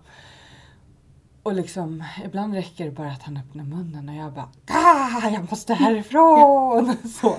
Och 1.43 1.53
liksom, 1.53 2.03
ibland 2.25 2.53
räcker 2.53 2.85
det 2.85 2.91
bara 2.91 3.11
att 3.11 3.23
han 3.23 3.37
öppnar 3.37 3.63
munnen 3.63 4.09
och 4.09 4.15
jag 4.15 4.33
bara 4.33 4.49
ah, 4.67 5.29
jag 5.29 5.49
måste 5.51 5.73
härifrån! 5.73 6.97
så. 7.21 7.35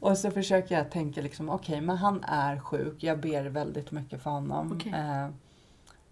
Och 0.00 0.18
så 0.18 0.30
försöker 0.30 0.74
jag 0.78 0.90
tänka 0.90 1.20
liksom, 1.20 1.48
okej 1.48 1.80
men 1.80 1.96
han 1.96 2.24
är 2.24 2.60
sjuk, 2.60 3.02
jag 3.02 3.20
ber 3.20 3.44
väldigt 3.44 3.90
mycket 3.90 4.22
för 4.22 4.30
honom. 4.30 4.72
Okej. 4.72 4.92
Eh, 4.92 5.28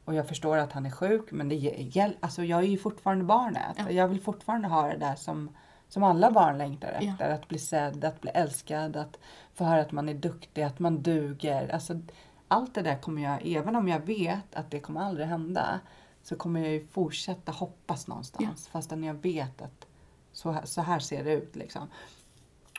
och 0.05 0.15
jag 0.15 0.29
förstår 0.29 0.57
att 0.57 0.73
han 0.73 0.87
är 0.87 0.91
sjuk 0.91 1.33
men 1.33 1.49
det 1.49 1.55
gäll, 1.55 2.17
alltså 2.21 2.45
jag 2.45 2.61
är 2.61 2.67
ju 2.69 2.79
fortfarande 2.79 3.25
barnet. 3.25 3.77
Ja. 3.77 3.91
Jag 3.91 4.09
vill 4.09 4.21
fortfarande 4.21 4.69
ha 4.69 4.89
det 4.89 4.97
där 4.97 5.15
som, 5.15 5.57
som 5.89 6.03
alla 6.03 6.31
barn 6.31 6.59
längtar 6.59 6.99
Ja. 7.01 7.13
efter. 7.13 7.31
Att 7.31 7.49
bli 7.49 7.59
sedd, 7.59 8.05
att 8.05 8.21
bli 8.21 8.31
älskad, 8.31 8.97
att 8.97 9.19
få 9.55 9.65
höra 9.65 9.81
att 9.81 9.93
man 9.93 10.09
är 10.09 10.15
duktig, 10.15 10.63
att 10.63 10.79
man 10.79 11.03
duger. 11.03 11.69
Alltså, 11.75 12.01
allt 12.49 12.75
det 12.75 12.83
där 12.83 12.97
kommer 12.99 13.23
jag, 13.23 13.47
även 13.57 13.77
om 13.77 13.89
jag 13.89 14.01
vet 14.01 14.55
att 14.55 14.71
det 14.71 14.81
kommer 14.81 15.01
aldrig 15.01 15.27
hända, 15.27 15.81
så 16.23 16.37
kommer 16.37 16.61
jag 16.61 16.71
ju 16.73 16.87
fortsätta 16.87 17.53
hoppas 17.53 18.07
någonstans. 18.09 18.69
Fastän 18.69 19.05
jag 19.05 19.15
vet 19.15 19.63
att 19.63 19.87
så 20.33 20.51
här, 20.51 20.65
så 20.65 20.81
här 20.83 20.99
ser 20.99 21.25
det 21.25 21.33
ut. 21.33 21.57
Liksom. 21.57 21.89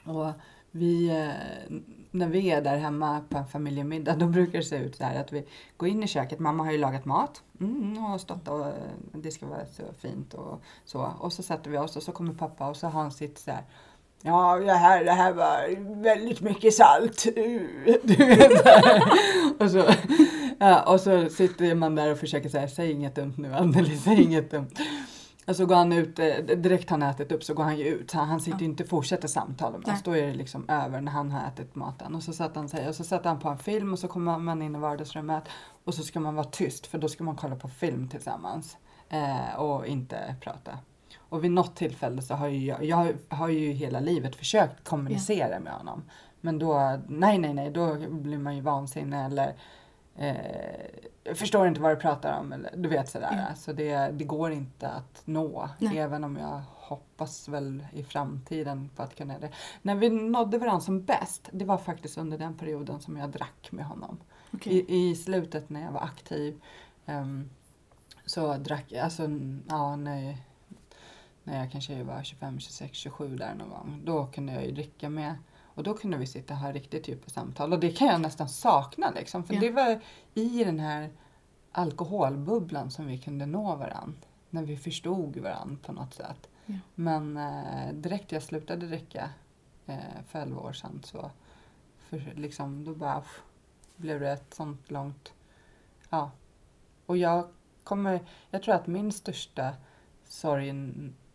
Och 0.05 0.31
vi, 0.71 1.09
eh, 1.09 1.75
när 2.15 2.27
vi 2.27 2.51
är 2.51 2.61
där 2.61 2.77
hemma 2.77 3.21
på 3.29 3.37
en 3.37 3.47
familjemiddag, 3.47 4.15
då 4.15 4.27
brukar 4.27 4.59
det 4.59 4.65
se 4.65 4.77
ut 4.77 4.95
så 4.95 5.03
här 5.03 5.21
att 5.21 5.33
vi 5.33 5.45
går 5.77 5.89
in 5.89 6.03
i 6.03 6.07
köket. 6.07 6.39
Mamma 6.39 6.63
har 6.63 6.71
ju 6.71 6.77
lagat 6.77 7.05
mat 7.05 7.41
mm, 7.59 8.05
och 8.05 8.21
stått 8.21 8.47
och 8.47 8.65
det 9.13 9.31
ska 9.31 9.45
vara 9.45 9.65
så 9.65 9.83
fint 9.99 10.33
och 10.33 10.61
så. 10.85 11.13
Och 11.19 11.33
så 11.33 11.43
sätter 11.43 11.71
vi 11.71 11.77
oss 11.77 11.95
och 11.95 12.03
så 12.03 12.11
kommer 12.11 12.33
pappa 12.33 12.67
och 12.67 12.77
så 12.77 12.87
har 12.87 13.01
han 13.01 13.11
sitt 13.11 13.37
så 13.37 13.51
här 13.51 13.63
Ja, 14.21 14.55
det 14.55 14.71
här, 14.71 15.03
det 15.03 15.11
här 15.11 15.33
var 15.33 16.01
väldigt 16.03 16.41
mycket 16.41 16.73
salt. 16.73 17.25
Och, 19.59 19.71
så, 19.71 19.85
ja, 20.59 20.93
och 20.93 21.01
så 21.01 21.29
sitter 21.29 21.75
man 21.75 21.95
där 21.95 22.11
och 22.11 22.17
försöker 22.17 22.49
säga, 22.49 22.67
säg 22.67 22.91
inget 22.91 23.15
dumt 23.15 23.33
nu 23.37 23.53
Anneli, 23.53 23.97
säg 23.97 24.23
inget 24.23 24.51
dumt. 24.51 24.69
Och 25.47 25.55
så 25.55 25.65
går 25.65 25.75
han 25.75 25.93
ut, 25.93 26.19
eh, 26.19 26.35
direkt 26.37 26.89
han 26.89 27.01
har 27.01 27.09
ätit 27.09 27.31
upp 27.31 27.43
så 27.43 27.53
går 27.53 27.63
han 27.63 27.77
ju 27.77 27.85
ut. 27.85 28.11
Så 28.11 28.17
han 28.17 28.41
sitter 28.41 28.59
ju 28.59 28.65
inte 28.65 28.83
och 28.83 28.89
fortsätter 28.89 29.27
samtala 29.27 29.77
med 29.77 29.93
oss. 29.93 30.03
Då 30.03 30.17
är 30.17 30.27
det 30.27 30.33
liksom 30.33 30.69
över 30.69 31.01
när 31.01 31.11
han 31.11 31.31
har 31.31 31.47
ätit 31.47 31.75
maten. 31.75 32.15
Och 32.15 32.23
så 32.23 32.33
satt 32.33 32.55
han 32.55 32.69
sig 32.69 32.87
och 32.87 32.95
så 32.95 33.03
satte 33.03 33.29
han 33.29 33.39
på 33.39 33.49
en 33.49 33.57
film 33.57 33.93
och 33.93 33.99
så 33.99 34.07
kommer 34.07 34.39
man 34.39 34.61
in 34.61 34.75
i 34.75 34.79
vardagsrummet. 34.79 35.43
Och 35.83 35.93
så 35.93 36.03
ska 36.03 36.19
man 36.19 36.35
vara 36.35 36.45
tyst 36.45 36.87
för 36.87 36.97
då 36.97 37.07
ska 37.07 37.23
man 37.23 37.35
kolla 37.35 37.55
på 37.55 37.67
film 37.67 38.07
tillsammans. 38.07 38.77
Eh, 39.09 39.59
och 39.59 39.87
inte 39.87 40.35
prata. 40.41 40.77
Och 41.17 41.43
vid 41.43 41.51
något 41.51 41.75
tillfälle 41.75 42.21
så 42.21 42.33
har 42.33 42.47
ju 42.47 42.65
jag, 42.65 42.85
jag 42.85 43.13
har 43.29 43.49
ju 43.49 43.71
hela 43.71 43.99
livet 43.99 44.35
försökt 44.35 44.83
kommunicera 44.83 45.59
med 45.59 45.73
honom. 45.73 46.03
Men 46.41 46.59
då, 46.59 46.99
nej 47.07 47.37
nej 47.37 47.53
nej, 47.53 47.71
då 47.71 47.95
blir 48.09 48.37
man 48.37 48.55
ju 48.55 48.61
vansinnig 48.61 49.25
eller 49.25 49.55
eh, 50.15 51.35
förstår 51.35 51.67
inte 51.67 51.81
vad 51.81 51.91
du 51.91 51.95
pratar 51.95 52.39
om. 52.39 52.53
Eller, 52.53 52.71
du 52.75 52.89
vet 52.89 53.09
sådär. 53.09 53.45
Ja. 53.49 53.55
Så 53.55 53.73
det, 53.73 53.95
det 53.95 54.23
går 54.23 54.51
inte 54.51 54.89
att 54.89 55.21
nå. 55.25 55.69
Nej. 55.79 55.97
Även 55.97 56.23
om 56.23 56.37
jag 56.37 56.61
hoppas 56.73 57.47
väl 57.47 57.85
i 57.93 58.03
framtiden 58.03 58.89
på 58.95 59.03
att 59.03 59.15
kunna 59.15 59.39
det. 59.39 59.49
När 59.81 59.95
vi 59.95 60.09
nådde 60.09 60.57
varandra 60.57 60.81
som 60.81 61.03
bäst, 61.03 61.49
det 61.51 61.65
var 61.65 61.77
faktiskt 61.77 62.17
under 62.17 62.37
den 62.37 62.53
perioden 62.53 62.99
som 62.99 63.17
jag 63.17 63.29
drack 63.29 63.71
med 63.71 63.85
honom. 63.85 64.17
Okej. 64.53 64.85
I, 64.87 65.09
I 65.09 65.15
slutet 65.15 65.69
när 65.69 65.81
jag 65.81 65.91
var 65.91 66.01
aktiv 66.01 66.61
ehm, 67.05 67.49
så 68.25 68.57
drack 68.57 68.85
jag, 68.87 69.03
alltså 69.03 69.23
ja, 69.67 69.95
när, 69.95 70.37
när 71.43 71.59
jag 71.59 71.71
kanske 71.71 72.03
var 72.03 72.23
25, 72.23 72.59
26, 72.59 72.97
27 72.97 73.35
där 73.35 73.55
någon 73.55 73.69
gång. 73.69 74.01
Då 74.05 74.25
kunde 74.25 74.53
jag 74.53 74.65
ju 74.65 74.71
dricka 74.71 75.09
med 75.09 75.35
och 75.75 75.83
då 75.83 75.93
kunde 75.93 76.17
vi 76.17 76.27
sitta 76.27 76.53
och 76.53 76.59
ha 76.59 76.71
riktigt 76.71 77.07
djupa 77.07 77.29
samtal 77.29 77.73
och 77.73 77.79
det 77.79 77.91
kan 77.91 78.07
jag 78.07 78.21
nästan 78.21 78.49
sakna 78.49 79.11
liksom. 79.11 79.43
För 79.43 79.53
Ja. 79.53 79.59
det 79.59 79.71
var 79.71 79.99
i 80.33 80.63
den 80.63 80.79
här 80.79 81.09
alkoholbubblan 81.71 82.91
som 82.91 83.07
vi 83.07 83.17
kunde 83.17 83.45
nå 83.45 83.75
varandra. 83.75 84.19
När 84.49 84.63
vi 84.63 84.77
förstod 84.77 85.37
varandra 85.37 85.77
på 85.85 85.91
något 85.91 86.13
sätt. 86.13 86.49
Ja. 86.65 86.75
Men 86.95 87.37
eh, 87.37 87.93
direkt 87.93 88.31
jag 88.31 88.43
slutade 88.43 88.87
dricka 88.87 89.29
eh, 89.85 89.97
för 90.27 90.39
11 90.39 90.61
år 90.61 90.73
sedan 90.73 91.01
så 91.03 91.31
för, 91.97 92.33
liksom, 92.35 92.83
då 92.83 92.95
bara 92.95 93.19
pff, 93.21 93.41
blev 93.95 94.19
det 94.19 94.31
ett 94.31 94.53
sånt 94.53 94.91
långt... 94.91 95.33
Ja. 96.09 96.31
Och 97.05 97.17
jag 97.17 97.47
kommer... 97.83 98.19
Jag 98.49 98.63
tror 98.63 98.75
att 98.75 98.87
min 98.87 99.11
största 99.11 99.73
sorg 100.27 100.73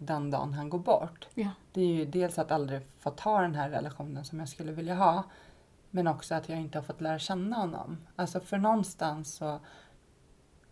den 0.00 0.30
dagen 0.30 0.54
han 0.54 0.70
går 0.70 0.78
bort 0.78 1.28
Ja. 1.34 1.48
det 1.72 1.80
är 1.80 1.86
ju 1.94 2.04
dels 2.04 2.38
att 2.38 2.50
aldrig 2.50 2.80
få 2.98 3.10
ta 3.10 3.40
den 3.40 3.54
här 3.54 3.70
relationen 3.70 4.24
som 4.24 4.38
jag 4.38 4.48
skulle 4.48 4.72
vilja 4.72 4.94
ha. 4.94 5.22
Men 5.90 6.06
också 6.06 6.34
att 6.34 6.48
jag 6.48 6.58
inte 6.58 6.78
har 6.78 6.82
fått 6.82 7.00
lära 7.00 7.18
känna 7.18 7.56
honom. 7.56 7.98
Alltså 8.16 8.40
för 8.40 8.58
någonstans 8.58 9.34
så 9.34 9.60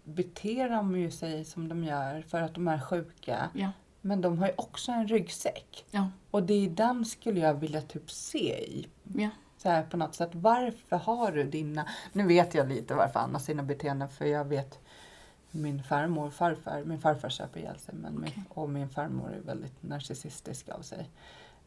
beter 0.04 0.68
de 0.68 0.96
ju 0.98 1.10
sig 1.10 1.44
som 1.44 1.68
de 1.68 1.84
gör 1.84 2.22
för 2.22 2.42
att 2.42 2.54
de 2.54 2.68
är 2.68 2.80
sjuka. 2.80 3.50
Ja. 3.54 3.70
Men 4.00 4.20
de 4.20 4.38
har 4.38 4.46
ju 4.46 4.52
också 4.56 4.92
en 4.92 5.08
ryggsäck. 5.08 5.84
Ja. 5.90 6.08
Och 6.30 6.42
det 6.42 6.54
är 6.66 6.70
den 6.70 7.04
skulle 7.04 7.40
jag 7.40 7.54
vilja 7.54 7.82
typ 7.82 8.10
se 8.10 8.64
i. 8.64 8.88
Ja. 9.14 9.30
Så 9.56 9.68
här 9.68 9.82
på 9.82 9.96
något 9.96 10.14
sätt. 10.14 10.30
Varför 10.32 10.96
har 10.96 11.32
du 11.32 11.44
dina... 11.44 11.86
Nu 12.12 12.26
vet 12.26 12.54
jag 12.54 12.68
lite 12.68 12.94
varför 12.94 13.20
han 13.20 13.32
har 13.32 13.40
sina 13.40 13.62
beteenden 13.62 14.08
för 14.08 14.24
jag 14.24 14.44
vet 14.44 14.78
min 15.50 15.82
farmor 15.82 16.26
och 16.26 16.34
farfar. 16.34 16.84
Min 16.84 17.00
farfar 17.00 17.28
söper 17.28 17.60
ihjäl 17.60 17.78
sig 17.78 17.94
men 17.94 18.20
min, 18.20 18.30
Okej. 18.30 18.44
och 18.48 18.70
min 18.70 18.88
farmor 18.88 19.32
är 19.32 19.40
väldigt 19.40 19.82
narcissistisk 19.82 20.68
av 20.68 20.80
sig. 20.82 21.10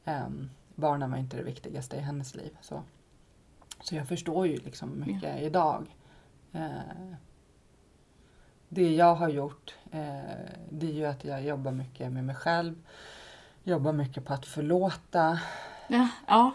Um, 0.06 0.50
barnen 0.76 1.12
var 1.12 1.18
inte 1.18 1.38
det 1.38 1.44
viktigaste 1.44 1.96
i 1.96 2.00
hennes 2.00 2.36
liv. 2.36 2.58
Så, 2.62 2.84
så 3.82 3.96
jag 3.96 4.08
förstår 4.08 4.48
ju 4.48 4.58
liksom 4.58 5.00
mycket 5.00 5.42
idag. 5.42 5.96
Eh, 6.52 7.16
det 8.70 8.96
jag 8.96 9.16
har 9.16 9.30
gjort 9.30 9.76
eh, 9.92 10.22
det 10.70 10.86
är 10.86 10.94
ju 10.94 11.06
att 11.06 11.26
jag 11.26 11.44
jobbar 11.44 11.72
mycket 11.72 12.12
med 12.12 12.24
mig 12.24 12.36
själv. 12.36 12.76
Jobbar 13.64 13.94
mycket 13.94 14.26
på 14.26 14.34
att 14.34 14.46
förlåta. 14.46 15.40
Ja. 15.88 16.08
ja. 16.28 16.52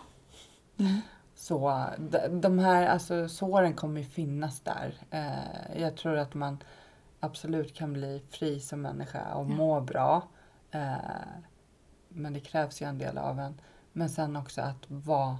Mm. 0.78 1.00
Så 1.34 1.84
de, 1.98 2.40
de 2.40 2.58
här 2.58 2.86
alltså, 2.86 3.28
såren 3.28 3.74
kommer 3.74 4.00
ju 4.00 4.06
finnas 4.06 4.60
där. 4.60 4.94
Eh, 5.10 5.80
jag 5.80 5.96
tror 5.96 6.16
att 6.16 6.34
man 6.34 6.58
absolut 7.26 7.74
kan 7.74 7.92
bli 7.92 8.22
fri 8.30 8.60
som 8.60 8.82
människa 8.82 9.34
och 9.34 9.44
Ja. 9.44 9.48
må 9.48 9.80
bra. 9.80 10.22
Eh, 10.70 10.96
men 12.08 12.32
det 12.32 12.40
krävs 12.40 12.82
ju 12.82 12.86
en 12.86 12.98
del 12.98 13.18
av 13.18 13.40
en. 13.40 13.60
Men 13.92 14.10
sen 14.10 14.36
också 14.36 14.60
att 14.60 14.84
vara 14.88 15.38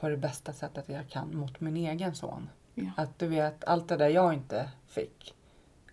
på 0.00 0.08
det 0.08 0.16
bästa 0.16 0.52
sättet 0.52 0.88
jag 0.88 1.08
kan 1.08 1.36
mot 1.36 1.60
min 1.60 1.76
egen 1.76 2.14
son. 2.14 2.48
Ja. 2.74 2.90
Att 2.96 3.18
du 3.18 3.26
vet, 3.26 3.64
allt 3.64 3.88
det 3.88 3.96
där 3.96 4.08
jag 4.08 4.34
inte 4.34 4.70
fick. 4.86 5.34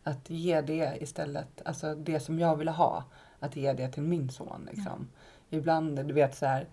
Att 0.03 0.29
ge 0.29 0.61
det 0.61 0.97
istället, 1.01 1.61
alltså 1.65 1.95
det 1.95 2.19
som 2.19 2.39
jag 2.39 2.55
ville 2.55 2.71
ha. 2.71 3.03
Att 3.39 3.55
ge 3.55 3.73
det 3.73 3.89
till 3.91 4.03
min 4.03 4.29
son 4.29 4.67
liksom. 4.71 5.07
Ibland, 5.49 6.05
du 6.05 6.13
vet 6.13 6.35
så 6.35 6.45
här. 6.45 6.67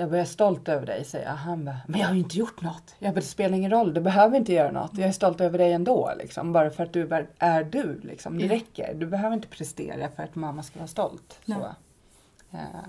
Jag 0.00 0.10
blir 0.10 0.24
stolt 0.24 0.68
över 0.68 0.86
dig, 0.86 1.04
säger 1.04 1.26
jag. 1.26 1.32
Han 1.34 1.64
bara, 1.64 1.76
men 1.86 2.00
jag 2.00 2.06
har 2.06 2.14
ju 2.14 2.20
inte 2.20 2.38
gjort 2.38 2.62
något. 2.62 2.94
Jag 2.98 3.14
bara, 3.14 3.20
det 3.20 3.26
spelar 3.26 3.56
ingen 3.56 3.70
roll, 3.70 3.94
du 3.94 4.00
behöver 4.00 4.36
inte 4.36 4.52
göra 4.52 4.70
något. 4.70 4.98
Jag 4.98 5.08
är 5.08 5.12
stolt 5.12 5.40
över 5.40 5.58
dig 5.58 5.72
ändå, 5.72 6.12
liksom. 6.18 6.52
Bara 6.52 6.70
för 6.70 6.82
att 6.84 6.92
du 6.92 7.02
är, 7.14 7.28
är 7.38 7.64
du, 7.64 8.00
liksom. 8.00 8.38
Det 8.38 8.44
Ja. 8.46 8.52
räcker. 8.52 8.94
Du 8.94 9.06
behöver 9.06 9.34
inte 9.36 9.48
prestera 9.48 10.08
för 10.10 10.22
att 10.22 10.34
mamma 10.34 10.62
ska 10.62 10.78
vara 10.78 10.88
stolt. 10.88 11.40
Så. 11.46 11.52
Nej. 12.50 12.62
Eh, 12.62 12.88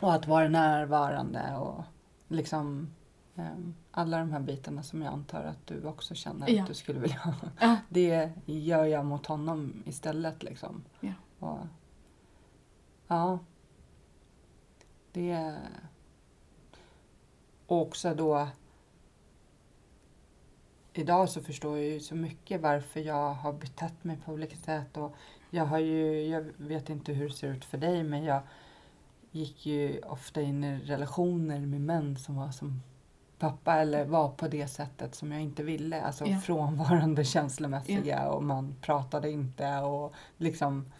och 0.00 0.14
att 0.14 0.26
vara 0.26 0.48
närvarande 0.48 1.56
och 1.56 1.84
liksom 2.28 2.90
ehm, 3.36 3.74
alla 3.90 4.18
de 4.18 4.32
här 4.32 4.40
bitarna 4.40 4.82
som 4.82 5.02
jag 5.02 5.12
antar 5.12 5.44
att 5.44 5.66
du 5.66 5.84
också 5.84 6.14
känner 6.14 6.50
Ja. 6.50 6.62
att 6.62 6.68
du 6.68 6.74
skulle 6.74 7.00
vilja 7.00 7.18
ha. 7.18 7.32
Ja. 7.60 7.76
Det 7.88 8.30
gör 8.46 8.84
jag 8.84 9.04
mot 9.04 9.26
honom 9.26 9.82
istället 9.86 10.42
liksom. 10.42 10.84
Ja. 11.00 11.12
Och, 11.38 11.58
ja. 13.08 13.38
Det... 15.12 15.56
Och 17.66 17.80
också 17.82 18.14
då... 18.14 18.48
Idag 20.92 21.28
så 21.28 21.42
förstår 21.42 21.78
jag 21.78 21.86
ju 21.86 22.00
så 22.00 22.14
mycket 22.14 22.60
varför 22.60 23.00
jag 23.00 23.34
har 23.34 23.52
betett 23.52 24.04
mig 24.04 24.16
på 24.24 24.32
olika 24.32 24.56
sätt. 24.56 24.96
Och 24.96 25.14
jag 25.50 25.64
har 25.64 25.78
ju, 25.78 26.22
jag 26.22 26.44
vet 26.56 26.90
inte 26.90 27.12
hur 27.12 27.28
det 27.28 27.34
ser 27.34 27.48
ut 27.48 27.64
för 27.64 27.78
dig, 27.78 28.02
men 28.02 28.24
jag 28.24 28.40
gick 29.30 29.66
ju 29.66 30.00
ofta 30.00 30.42
in 30.42 30.64
i 30.64 30.78
relationer 30.78 31.60
med 31.60 31.80
män 31.80 32.16
som 32.16 32.36
var 32.36 32.50
som 32.50 32.82
pappa 33.38 33.74
eller 33.74 34.04
var 34.04 34.28
på 34.28 34.48
det 34.48 34.68
sättet 34.68 35.14
som 35.14 35.32
jag 35.32 35.40
inte 35.42 35.62
ville. 35.62 36.02
Alltså 36.02 36.26
Ja. 36.26 36.38
frånvarande 36.40 37.24
känslomässiga 37.24 38.28
och 38.28 38.42
man 38.42 38.74
pratade 38.80 39.30
inte 39.30 39.76
och 39.78 40.14
liksom 40.36 40.92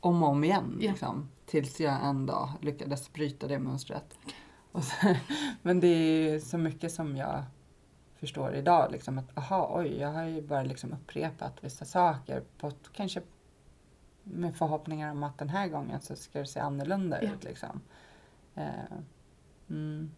om 0.00 0.22
och 0.22 0.28
om 0.28 0.44
igen. 0.44 0.78
Ja. 0.80 0.90
Liksom, 0.90 1.28
tills 1.46 1.80
jag 1.80 2.04
en 2.04 2.26
dag 2.26 2.48
lyckades 2.60 3.12
bryta 3.12 3.46
det 3.48 3.58
mönstret. 3.58 4.18
Och 4.72 4.84
så, 4.84 5.14
men 5.62 5.80
det 5.80 5.86
är 5.88 6.38
så 6.38 6.58
mycket 6.58 6.92
som 6.92 7.16
jag 7.16 7.44
förstår 8.16 8.54
idag. 8.54 8.92
Liksom, 8.92 9.18
att 9.18 9.38
aha, 9.38 9.70
oj, 9.80 9.96
jag 9.98 10.12
har 10.12 10.24
ju 10.24 10.42
bara 10.42 10.62
liksom 10.62 10.92
upprepat 10.92 11.64
vissa 11.64 11.84
saker 11.84 12.42
på 12.58 12.72
kanske 12.92 13.22
med 14.24 14.56
förhoppningar 14.56 15.10
om 15.10 15.22
att 15.22 15.38
den 15.38 15.48
här 15.48 15.68
gången 15.68 16.00
så 16.00 16.16
ska 16.16 16.38
det 16.38 16.46
se 16.46 16.60
annorlunda 16.60 17.22
Ja. 17.24 17.30
ut. 17.32 17.44
Liksom. 17.44 17.80
Eh, 18.54 18.68
mm, 19.70 20.10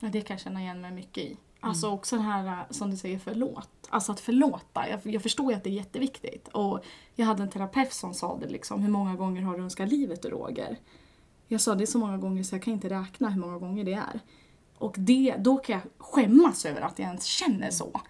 Ja, 0.00 0.08
det 0.08 0.20
kan 0.20 0.34
jag 0.34 0.40
känna 0.40 0.60
igen 0.60 0.80
mig 0.80 0.90
mycket 0.90 1.24
i. 1.24 1.36
Alltså 1.60 1.86
Mm. 1.86 1.98
också 1.98 2.16
det 2.16 2.22
här 2.22 2.46
äh, 2.46 2.58
som 2.70 2.90
du 2.90 2.96
säger, 2.96 3.18
förlåt. 3.18 3.68
Alltså 3.88 4.12
att 4.12 4.20
förlåta. 4.20 4.88
Jag, 4.88 5.00
jag 5.02 5.22
förstår 5.22 5.50
ju 5.50 5.56
att 5.56 5.64
det 5.64 5.70
är 5.70 5.74
jätteviktigt. 5.74 6.48
Och 6.48 6.84
jag 7.14 7.26
hade 7.26 7.42
en 7.42 7.50
terapeut 7.50 7.92
som 7.92 8.14
sa 8.14 8.36
det 8.36 8.48
liksom, 8.48 8.82
hur 8.82 8.90
många 8.90 9.16
gånger 9.16 9.42
har 9.42 9.56
du 9.56 9.62
önskat 9.62 9.88
livet 9.88 10.24
ur 10.24 10.30
Roger? 10.30 10.78
Jag 11.48 11.60
sa 11.60 11.74
det 11.74 11.84
är 11.84 11.86
så 11.86 11.98
många 11.98 12.18
gånger 12.18 12.42
så 12.42 12.54
jag 12.54 12.62
kan 12.62 12.72
inte 12.72 12.88
räkna 12.88 13.30
hur 13.30 13.40
många 13.40 13.58
gånger 13.58 13.84
det 13.84 13.92
är. 13.92 14.20
Och 14.78 14.94
det, 14.98 15.34
då 15.38 15.56
kan 15.56 15.72
jag 15.80 15.82
skämmas 16.06 16.64
över 16.64 16.80
att 16.80 16.98
jag 16.98 17.06
ens 17.08 17.24
känner 17.24 17.70
så. 17.70 18.00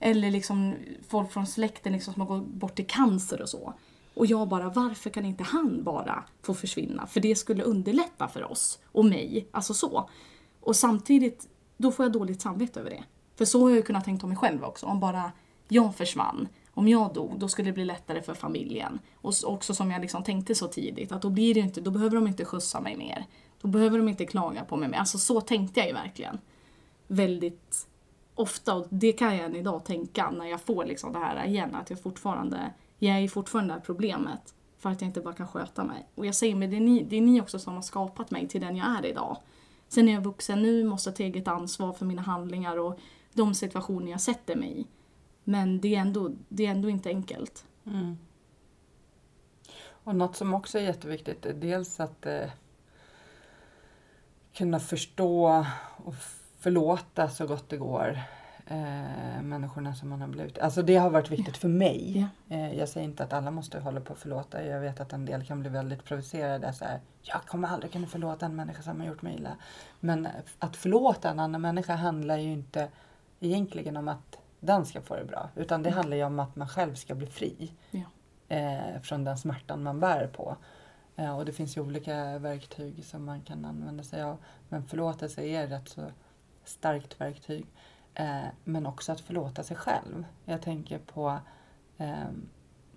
Eller 0.00 0.30
liksom 0.30 0.74
folk 1.08 1.32
från 1.32 1.46
släkten 1.46 1.92
liksom 1.92 2.14
som 2.14 2.20
har 2.20 2.28
gått 2.38 2.46
bort 2.46 2.78
i 2.78 2.84
cancer 2.84 3.42
och 3.42 3.48
så. 3.48 3.74
Och 4.14 4.26
jag 4.26 4.48
bara, 4.48 4.68
varför 4.68 5.10
kan 5.10 5.24
inte 5.24 5.44
han 5.44 5.84
bara 5.84 6.24
få 6.42 6.54
försvinna? 6.54 7.06
För 7.06 7.20
det 7.20 7.36
skulle 7.36 7.62
underlätta 7.62 8.28
för 8.28 8.50
oss 8.50 8.78
och 8.92 9.04
mig. 9.04 9.48
Alltså 9.50 9.74
så. 9.74 10.10
Och 10.60 10.76
samtidigt, 10.76 11.48
då 11.76 11.92
får 11.92 12.04
jag 12.04 12.12
dåligt 12.12 12.42
samvete 12.42 12.80
över 12.80 12.90
det. 12.90 13.04
För 13.36 13.44
så 13.44 13.62
har 13.62 13.70
jag 13.70 13.76
ju 13.76 13.82
kunnat 13.82 14.04
tänka 14.04 14.26
om 14.26 14.30
mig 14.30 14.38
själv 14.38 14.64
också. 14.64 14.86
Om 14.86 15.00
bara 15.00 15.32
jag 15.68 15.94
försvann, 15.94 16.48
om 16.74 16.88
jag 16.88 17.14
dog, 17.14 17.38
då 17.38 17.48
skulle 17.48 17.68
det 17.68 17.72
bli 17.72 17.84
lättare 17.84 18.22
för 18.22 18.34
familjen. 18.34 18.98
Och 19.14 19.32
också 19.44 19.74
som 19.74 19.90
jag 19.90 20.00
liksom 20.00 20.22
tänkte 20.22 20.54
så 20.54 20.68
tidigt, 20.68 21.12
att 21.12 21.22
då 21.22 21.30
blir 21.30 21.54
det 21.54 21.60
inte, 21.60 21.80
då 21.80 21.90
behöver 21.90 22.14
de 22.14 22.26
inte 22.26 22.44
skjutsa 22.44 22.80
mig 22.80 22.96
mer. 22.96 23.26
Då 23.60 23.68
behöver 23.68 23.98
de 23.98 24.08
inte 24.08 24.26
klaga 24.26 24.64
på 24.64 24.76
mig 24.76 24.88
mer. 24.88 24.98
Alltså 24.98 25.18
så 25.18 25.40
tänkte 25.40 25.80
jag 25.80 25.88
ju 25.88 25.94
verkligen. 25.94 26.38
Väldigt 27.06 27.88
ofta, 28.34 28.74
och 28.74 28.86
det 28.90 29.12
kan 29.12 29.36
jag 29.36 29.44
än 29.44 29.56
idag 29.56 29.84
tänka 29.84 30.30
när 30.30 30.46
jag 30.46 30.60
får 30.60 30.84
liksom 30.84 31.12
det 31.12 31.18
här 31.18 31.46
igen, 31.46 31.74
att 31.74 31.90
jag 31.90 32.02
fortfarande, 32.02 32.72
jag 32.98 33.16
är 33.16 33.20
ju 33.20 33.28
fortfarande 33.28 33.74
det 33.74 33.78
här 33.78 33.84
problemet. 33.86 34.54
För 34.78 34.90
att 34.90 35.00
jag 35.00 35.08
inte 35.08 35.20
bara 35.20 35.34
kan 35.34 35.48
sköta 35.48 35.84
mig. 35.84 36.08
Och 36.14 36.26
jag 36.26 36.34
säger, 36.34 36.54
men 36.54 36.70
det 36.70 36.76
är 36.76 36.80
ni, 36.80 37.02
det 37.02 37.16
är 37.16 37.20
ni 37.20 37.40
också 37.40 37.58
som 37.58 37.74
har 37.74 37.82
skapat 37.82 38.30
mig 38.30 38.48
till 38.48 38.60
den 38.60 38.76
jag 38.76 38.98
är 38.98 39.06
idag. 39.06 39.36
Sen 39.88 40.08
är 40.08 40.12
jag 40.12 40.24
vuxen 40.24 40.62
nu, 40.62 40.84
måste 40.84 41.12
ta 41.12 41.22
eget 41.22 41.48
ansvar 41.48 41.92
för 41.92 42.06
mina 42.06 42.22
handlingar 42.22 42.76
och 42.76 42.98
de 43.32 43.54
situationer 43.54 44.10
jag 44.10 44.20
sätter 44.20 44.56
mig 44.56 44.80
i. 44.80 44.86
Men 45.44 45.80
det 45.80 45.94
är 45.94 46.00
ändå, 46.00 46.30
det 46.48 46.66
är 46.66 46.70
ändå 46.70 46.88
inte 46.90 47.08
enkelt. 47.08 47.64
mm. 47.86 48.18
Och 50.06 50.16
något 50.16 50.36
som 50.36 50.54
också 50.54 50.78
är 50.78 50.82
jätteviktigt 50.82 51.46
är 51.46 51.54
dels 51.54 52.00
att 52.00 52.26
eh, 52.26 52.50
kunna 54.52 54.80
förstå 54.80 55.66
och 55.96 56.14
förlåta 56.58 57.28
så 57.28 57.46
gott 57.46 57.68
det 57.68 57.76
går 57.76 58.20
eh, 58.66 59.42
människorna 59.42 59.94
som 59.94 60.08
man 60.08 60.20
har 60.20 60.28
blivit. 60.28 60.58
Alltså 60.58 60.82
det 60.82 60.96
har 60.96 61.10
varit 61.10 61.30
viktigt 61.30 61.56
för 61.56 61.68
mig. 61.68 62.26
Eh, 62.48 62.78
jag 62.78 62.88
säger 62.88 63.04
inte 63.04 63.24
att 63.24 63.32
alla 63.32 63.50
måste 63.50 63.80
hålla 63.80 64.00
på 64.00 64.12
att 64.12 64.18
förlåta. 64.18 64.66
Jag 64.66 64.80
vet 64.80 65.00
att 65.00 65.12
en 65.12 65.24
del 65.24 65.44
kan 65.44 65.60
bli 65.60 65.70
väldigt 65.70 66.04
provocerade. 66.04 66.72
Så 66.72 66.84
här, 66.84 67.00
jag 67.22 67.42
kommer 67.42 67.68
aldrig 67.68 67.92
kunna 67.92 68.06
förlåta 68.06 68.46
en 68.46 68.56
människa 68.56 68.82
som 68.82 69.00
har 69.00 69.06
gjort 69.06 69.22
mig 69.22 69.34
illa. 69.34 69.56
Men 70.00 70.28
att 70.58 70.76
förlåta 70.76 71.30
en 71.30 71.40
annan 71.40 71.60
människa 71.60 71.94
handlar 71.94 72.38
ju 72.38 72.52
inte 72.52 72.88
egentligen 73.40 73.96
om 73.96 74.08
att 74.08 74.38
den 74.60 74.86
ska 74.86 75.00
få 75.00 75.16
det 75.16 75.24
bra. 75.24 75.48
Utan 75.54 75.82
det 75.82 75.90
handlar 75.90 76.16
ju 76.16 76.24
om 76.24 76.40
att 76.40 76.56
man 76.56 76.68
själv 76.68 76.94
ska 76.94 77.14
bli 77.14 77.26
fri. 77.26 77.72
Ja. 77.90 78.02
Eh, 78.48 79.00
från 79.02 79.24
den 79.24 79.38
smärtan 79.38 79.82
man 79.82 80.00
bär 80.00 80.26
på. 80.26 80.56
Eh, 81.16 81.36
och 81.38 81.44
det 81.44 81.52
finns 81.52 81.76
ju 81.76 81.80
olika 81.80 82.38
verktyg 82.38 83.04
som 83.04 83.24
man 83.24 83.40
kan 83.40 83.64
använda 83.64 84.04
sig 84.04 84.22
av. 84.22 84.38
Men 84.68 84.86
förlåtelse 84.86 85.42
är 85.42 85.64
ett 85.64 85.70
rätt 85.70 85.88
så 85.88 86.02
starkt 86.64 87.20
verktyg. 87.20 87.66
Eh, 88.18 88.46
men 88.64 88.86
också 88.86 89.12
att 89.12 89.20
förlåta 89.20 89.62
sig 89.64 89.76
själv. 89.76 90.24
Jag 90.44 90.62
tänker 90.62 90.98
på, 90.98 91.38
ehm, 91.98 92.48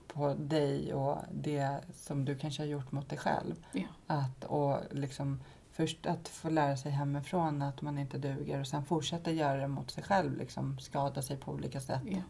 på 0.08 0.34
dig 0.34 0.94
och 0.94 1.18
det 1.32 1.80
som 1.94 2.26
du 2.26 2.38
kanske 2.38 2.62
har 2.62 2.68
gjort 2.68 2.92
mot 2.92 3.10
dig 3.10 3.18
själv. 3.18 3.66
Ja. 3.72 3.88
Att, 4.08 4.44
och 4.44 4.78
liksom, 4.92 5.40
först 5.72 6.06
att 6.06 6.28
få 6.28 6.50
lära 6.50 6.78
sig 6.78 6.92
hemifrån 6.92 7.62
att 7.62 7.82
man 7.82 7.98
inte 7.98 8.18
duger 8.18 8.60
och 8.60 8.68
sen 8.68 8.86
fortsätta 8.86 9.32
göra 9.32 9.58
det 9.62 9.68
mot 9.68 9.92
sig 9.92 10.04
själv. 10.04 10.38
Liksom, 10.38 10.80
skada 10.80 11.22
sig 11.22 11.38
på 11.38 11.52
olika 11.52 11.80
sätt. 11.80 12.02
Ja. 12.06 12.22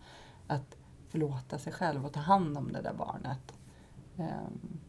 Att 0.47 0.77
förlåta 1.09 1.59
sig 1.59 1.73
själv 1.73 2.05
och 2.05 2.13
ta 2.13 2.19
hand 2.19 2.57
om 2.57 2.71
det 2.71 2.81
där 2.81 2.93
barnet. 2.93 3.53
ehm, 4.17 4.79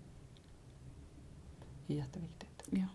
är 1.87 1.95
jätteviktigt. 1.95 2.63
Ja. 2.71 2.87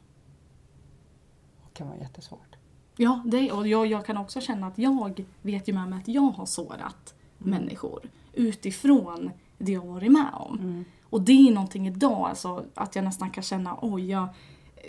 Och 1.65 1.73
kan 1.73 1.87
vara 1.87 1.97
jättesvårt. 1.97 2.54
Ja, 2.97 3.21
det, 3.25 3.51
och 3.51 3.67
jag, 3.67 3.87
jag 3.87 4.05
kan 4.05 4.17
också 4.17 4.41
känna 4.41 4.67
att 4.67 4.77
jag 4.77 5.25
vet 5.41 5.67
ju 5.67 5.73
med 5.73 5.89
mig 5.89 5.99
att 5.99 6.07
jag 6.07 6.31
har 6.31 6.45
sårat 6.45 7.13
människor 7.37 7.99
utifrån 8.33 9.31
det 9.57 9.71
jag 9.71 9.85
varit 9.85 10.11
med 10.11 10.29
om. 10.33 10.59
Mm. 10.59 10.85
Och 11.03 11.21
det 11.21 11.47
är 11.47 11.51
någonting 11.51 11.87
idag, 11.87 12.29
alltså, 12.29 12.65
att 12.73 12.95
jag 12.95 13.05
nästan 13.05 13.29
kan 13.29 13.43
känna 13.43 13.77
oj, 13.81 14.09
jag, 14.09 14.27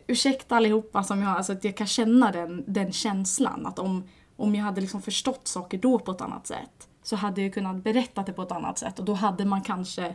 ursäkta 0.06 0.56
allihopa 0.56 1.04
som 1.04 1.22
jag, 1.22 1.36
alltså, 1.36 1.52
att 1.52 1.64
jag 1.64 1.76
kan 1.76 1.86
känna 1.86 2.32
den, 2.32 2.64
den 2.66 2.92
känslan. 2.92 3.66
Att 3.66 3.78
om, 3.78 4.04
om 4.36 4.54
jag 4.54 4.64
hade 4.64 4.80
liksom 4.80 5.02
förstått 5.02 5.48
saker 5.48 5.78
då 5.78 5.98
på 5.98 6.12
ett 6.12 6.20
annat 6.20 6.46
sätt 6.46 6.88
så 7.02 7.16
hade 7.16 7.42
jag 7.42 7.54
kunnat 7.54 7.84
berätta 7.84 8.22
det 8.22 8.32
på 8.32 8.42
ett 8.42 8.52
annat 8.52 8.78
sätt 8.78 8.98
och 8.98 9.04
då 9.04 9.14
hade 9.14 9.44
man 9.44 9.62
kanske 9.62 10.14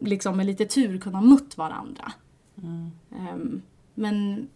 liksom 0.00 0.36
med 0.36 0.46
lite 0.46 0.64
tur 0.64 0.98
kunnat 0.98 1.24
mött 1.24 1.56
varandra. 1.56 2.12
Mm. 2.62 2.90
Ehm, 3.18 3.62
men 3.94 4.48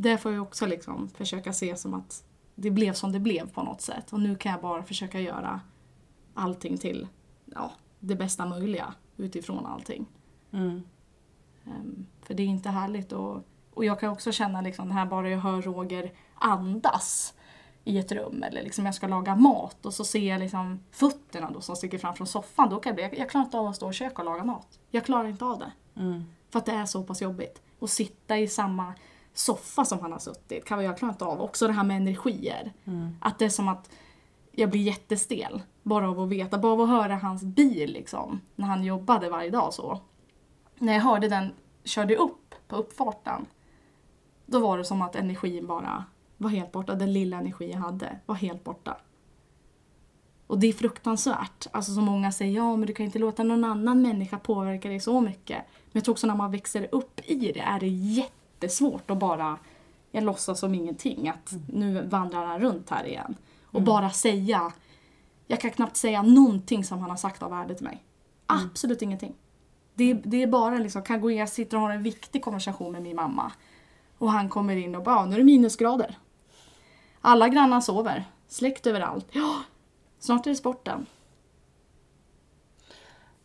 det 0.00 0.18
får 0.18 0.32
jag 0.32 0.42
också 0.42 0.66
liksom 0.66 1.08
försöka 1.08 1.52
se 1.52 1.76
som 1.76 1.94
att 1.94 2.24
det 2.54 2.70
blev 2.70 2.92
som 2.92 3.12
det 3.12 3.20
blev 3.20 3.50
på 3.50 3.62
något 3.62 3.80
sätt. 3.80 4.12
Och 4.12 4.20
nu 4.20 4.36
kan 4.36 4.52
jag 4.52 4.60
bara 4.60 4.82
försöka 4.82 5.20
göra 5.20 5.60
allting 6.34 6.78
till 6.78 7.08
ja, 7.44 7.72
det 8.00 8.14
bästa 8.14 8.46
möjliga 8.46 8.94
utifrån 9.16 9.66
allting. 9.66 10.06
Mm. 10.50 10.82
Ehm, 11.64 12.06
för 12.22 12.34
det 12.34 12.42
är 12.42 12.46
inte 12.46 12.70
härligt 12.70 13.12
och, 13.12 13.44
och 13.74 13.84
jag 13.84 14.00
kan 14.00 14.10
också 14.10 14.32
känna 14.32 14.60
liksom 14.60 14.88
det 14.88 14.94
här 14.94 15.06
bara 15.06 15.30
jag 15.30 15.38
hör 15.38 15.62
Roger 15.62 16.12
andas 16.34 17.34
i 17.84 17.98
ett 17.98 18.12
rum 18.12 18.42
eller 18.42 18.62
liksom 18.62 18.86
jag 18.86 18.94
ska 18.94 19.06
laga 19.06 19.36
mat 19.36 19.86
och 19.86 19.94
så 19.94 20.04
ser 20.04 20.28
jag 20.28 20.40
liksom 20.40 20.80
fötterna 20.90 21.50
då 21.50 21.60
som 21.60 21.76
sticker 21.76 21.98
fram 21.98 22.14
från 22.14 22.26
soffan. 22.26 22.70
Då 22.70 22.80
kan 22.80 22.90
jag, 22.90 22.94
bli, 22.94 23.04
jag, 23.04 23.18
jag 23.18 23.30
klarar 23.30 23.44
inte 23.44 23.58
av 23.58 23.66
att 23.66 23.76
stå 23.76 23.90
i 23.90 23.92
köket 23.92 24.18
och 24.18 24.24
laga 24.24 24.44
mat. 24.44 24.78
Jag 24.90 25.04
klarar 25.04 25.28
inte 25.28 25.44
av 25.44 25.58
det. 25.58 25.72
Mm. 26.00 26.24
För 26.50 26.58
att 26.58 26.66
det 26.66 26.72
är 26.72 26.86
så 26.86 27.02
pass 27.02 27.22
jobbigt. 27.22 27.62
Och 27.78 27.90
sitta 27.90 28.38
i 28.38 28.48
samma 28.48 28.94
soffa 29.34 29.84
som 29.84 30.00
han 30.00 30.12
har 30.12 30.18
suttit 30.18 30.64
kan 30.64 30.84
jag 30.84 30.98
klara 30.98 31.12
inte 31.12 31.24
av. 31.24 31.40
Också 31.40 31.66
det 31.66 31.72
här 31.72 31.84
med 31.84 31.96
energier. 31.96 32.72
Att 33.20 33.38
det 33.38 33.44
är 33.44 33.48
som 33.48 33.68
att 33.68 33.90
jag 34.52 34.70
blir 34.70 34.80
jättestel. 34.80 35.62
Bara 35.82 36.10
av 36.10 36.20
att 36.20 36.28
veta, 36.28 36.58
bara 36.58 36.72
av 36.72 36.80
att 36.80 36.88
höra 36.88 37.16
hans 37.16 37.42
bil 37.42 37.92
liksom. 37.92 38.40
När 38.54 38.66
han 38.66 38.84
jobbade 38.84 39.30
varje 39.30 39.50
dag 39.50 39.74
så. 39.74 40.00
När 40.78 40.92
jag 40.92 41.00
hörde 41.00 41.28
den 41.28 41.52
körde 41.84 42.16
upp 42.16 42.54
på 42.68 42.76
uppfarten. 42.76 43.46
Då 44.46 44.58
var 44.58 44.78
det 44.78 44.84
som 44.84 45.02
att 45.02 45.16
energin 45.16 45.66
bara 45.66 46.04
var 46.36 46.50
helt 46.50 46.72
borta. 46.72 46.94
Den 46.94 47.12
lilla 47.12 47.38
energi 47.38 47.70
jag 47.70 47.78
hade 47.78 48.18
var 48.26 48.34
helt 48.34 48.64
borta. 48.64 48.96
Och 50.46 50.58
det 50.58 50.66
är 50.66 50.72
fruktansvärt. 50.72 51.66
Alltså 51.70 51.94
som 51.94 52.04
många 52.04 52.32
säger, 52.32 52.56
ja 52.56 52.76
men 52.76 52.86
du 52.86 52.94
kan 52.94 53.06
inte 53.06 53.18
låta 53.18 53.42
någon 53.42 53.64
annan 53.64 54.02
människa 54.02 54.38
påverka 54.38 54.88
dig 54.88 55.00
så 55.00 55.20
mycket. 55.20 55.58
Men 55.58 55.92
jag 55.92 56.04
tror 56.04 56.12
också 56.12 56.26
när 56.26 56.34
man 56.34 56.50
växer 56.50 56.88
upp 56.92 57.20
i 57.24 57.52
det 57.52 57.60
är 57.60 57.80
det 57.80 57.88
jättesvårt 58.62 59.10
att 59.10 59.18
bara, 59.18 59.58
jag 60.10 60.24
låtsas 60.24 60.60
som 60.60 60.74
ingenting, 60.74 61.28
att 61.28 61.52
nu 61.72 62.06
vandrar 62.06 62.44
han 62.46 62.60
runt 62.60 62.90
här 62.90 63.04
igen. 63.04 63.34
Och 63.64 63.82
bara 63.82 64.10
säga, 64.10 64.72
jag 65.46 65.60
kan 65.60 65.70
knappt 65.70 65.96
säga 65.96 66.22
någonting 66.22 66.84
som 66.84 66.98
han 66.98 67.10
har 67.10 67.16
sagt 67.16 67.42
av 67.42 67.50
värde 67.50 67.74
till 67.74 67.84
mig. 67.84 68.04
Absolut 68.46 69.02
ingenting. 69.02 69.34
Det, 69.94 70.10
är- 70.10 70.22
det 70.24 70.42
är 70.42 70.46
bara 70.46 70.74
liksom, 70.78 71.02
kan 71.02 71.20
gå 71.20 71.30
in, 71.30 71.36
jag 71.38 71.48
sitter 71.48 71.76
och 71.76 71.82
har 71.82 71.90
en 71.90 72.02
viktig 72.02 72.44
konversation 72.44 72.92
med 72.92 73.02
min 73.02 73.16
mamma. 73.16 73.52
Och 74.18 74.32
han 74.32 74.48
kommer 74.48 74.76
in 74.76 74.94
och 74.94 75.02
bara, 75.02 75.14
"Ja, 75.16 75.26
nu 75.26 75.34
är 75.34 75.38
det 75.38 75.44
minusgrader. 75.44 76.18
Alla 77.20 77.48
grannar 77.48 77.80
sover. 77.80 78.24
Släkt 78.48 78.86
överallt. 78.86 79.26
Ja, 79.32 79.54
snart 80.18 80.46
är 80.46 80.50
det 80.50 80.56
sporten. 80.56 81.06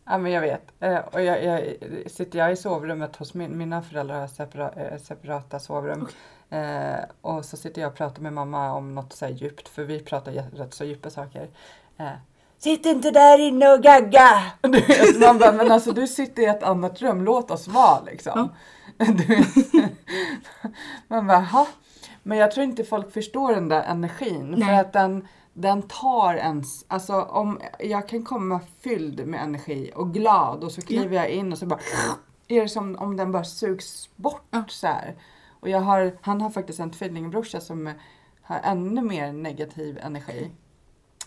Ja 0.06 0.18
men 0.18 0.32
jag 0.32 0.40
vet. 0.40 0.72
Eh, 0.80 0.98
och 0.98 1.22
jag, 1.22 1.44
jag, 1.44 1.74
sitter 2.06 2.38
jag 2.38 2.52
i 2.52 2.56
sovrummet 2.56 3.16
hos 3.16 3.34
min, 3.34 3.58
mina 3.58 3.82
föräldrar 3.82 4.20
har 4.20 4.26
separa, 4.26 4.70
eh, 4.70 4.98
separata 4.98 5.58
sovrum. 5.58 6.08
Eh, 6.50 6.94
och 7.20 7.44
så 7.44 7.56
sitter 7.56 7.82
jag 7.82 7.90
och 7.90 7.96
pratar 7.96 8.22
med 8.22 8.32
mamma 8.32 8.72
om 8.72 8.94
något 8.94 9.12
så 9.12 9.26
djupt 9.26 9.68
för 9.68 9.84
vi 9.84 10.00
pratar 10.00 10.32
rätt 10.32 10.74
så 10.74 10.84
djupa 10.84 11.10
saker. 11.10 11.48
Eh, 11.98 12.06
Sitt 12.58 12.86
inte 12.86 13.10
där 13.10 13.38
inne 13.38 13.72
och 13.72 13.82
gagga! 13.82 14.42
Man 15.20 15.38
bara, 15.38 15.52
men 15.52 15.72
alltså 15.72 15.92
du 15.92 16.06
sitter 16.06 16.42
i 16.42 16.46
ett 16.46 16.62
annat 16.62 17.02
rum, 17.02 17.24
låt 17.24 17.50
oss 17.50 17.68
vara 17.68 18.00
liksom. 18.00 18.48
Man 21.08 21.26
bara, 21.26 21.38
"Ha?" 21.38 21.66
Men 22.22 22.38
jag 22.38 22.50
tror 22.50 22.64
inte 22.64 22.84
folk 22.84 23.12
förstår 23.12 23.54
den 23.54 23.68
där 23.68 23.82
energin. 23.82 24.52
För 24.54 24.60
Nej. 24.60 24.80
att 24.80 24.92
den, 24.92 25.28
den 25.54 25.82
tar 25.82 26.34
ens, 26.34 26.84
alltså 26.88 27.22
om 27.22 27.60
jag 27.78 28.08
kan 28.08 28.24
komma 28.24 28.60
fylld 28.80 29.26
med 29.26 29.42
energi 29.42 29.92
och 29.94 30.14
glad 30.14 30.64
och 30.64 30.72
så 30.72 30.82
kliver 30.82 31.16
jag 31.16 31.30
in 31.30 31.52
och 31.52 31.58
så 31.58 31.66
bara 31.66 31.80
är 32.48 32.62
det 32.62 32.68
som 32.68 32.96
om 32.96 33.16
den 33.16 33.32
bara 33.32 33.44
sugs 33.44 34.10
bort 34.16 34.46
Ja. 34.50 34.64
så 34.68 34.86
här. 34.86 35.14
Och 35.60 35.68
jag 35.68 35.80
har, 35.80 36.18
han 36.20 36.40
har 36.40 36.50
faktiskt 36.50 36.80
en 36.80 36.90
tvillingbrorsa 36.90 37.60
som 37.60 37.92
har 38.42 38.60
ännu 38.62 39.02
mer 39.02 39.32
negativ 39.32 39.98
energi. 39.98 40.50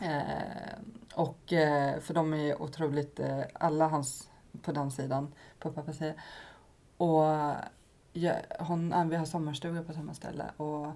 Eh, 0.01 0.79
och 1.13 1.53
eh, 1.53 1.99
för 1.99 2.13
de 2.13 2.33
är 2.33 2.61
otroligt, 2.61 3.19
eh, 3.19 3.41
alla 3.53 3.87
hans 3.87 4.29
på 4.61 4.71
den 4.71 4.91
sidan, 4.91 5.33
på 5.59 5.71
pappas 5.71 5.97
sida. 5.97 6.13
Och 6.97 7.23
jag, 8.13 8.35
hon, 8.59 9.09
vi 9.09 9.15
har 9.15 9.25
sommarstuga 9.25 9.83
på 9.83 9.93
samma 9.93 10.13
ställe 10.13 10.45
och 10.57 10.87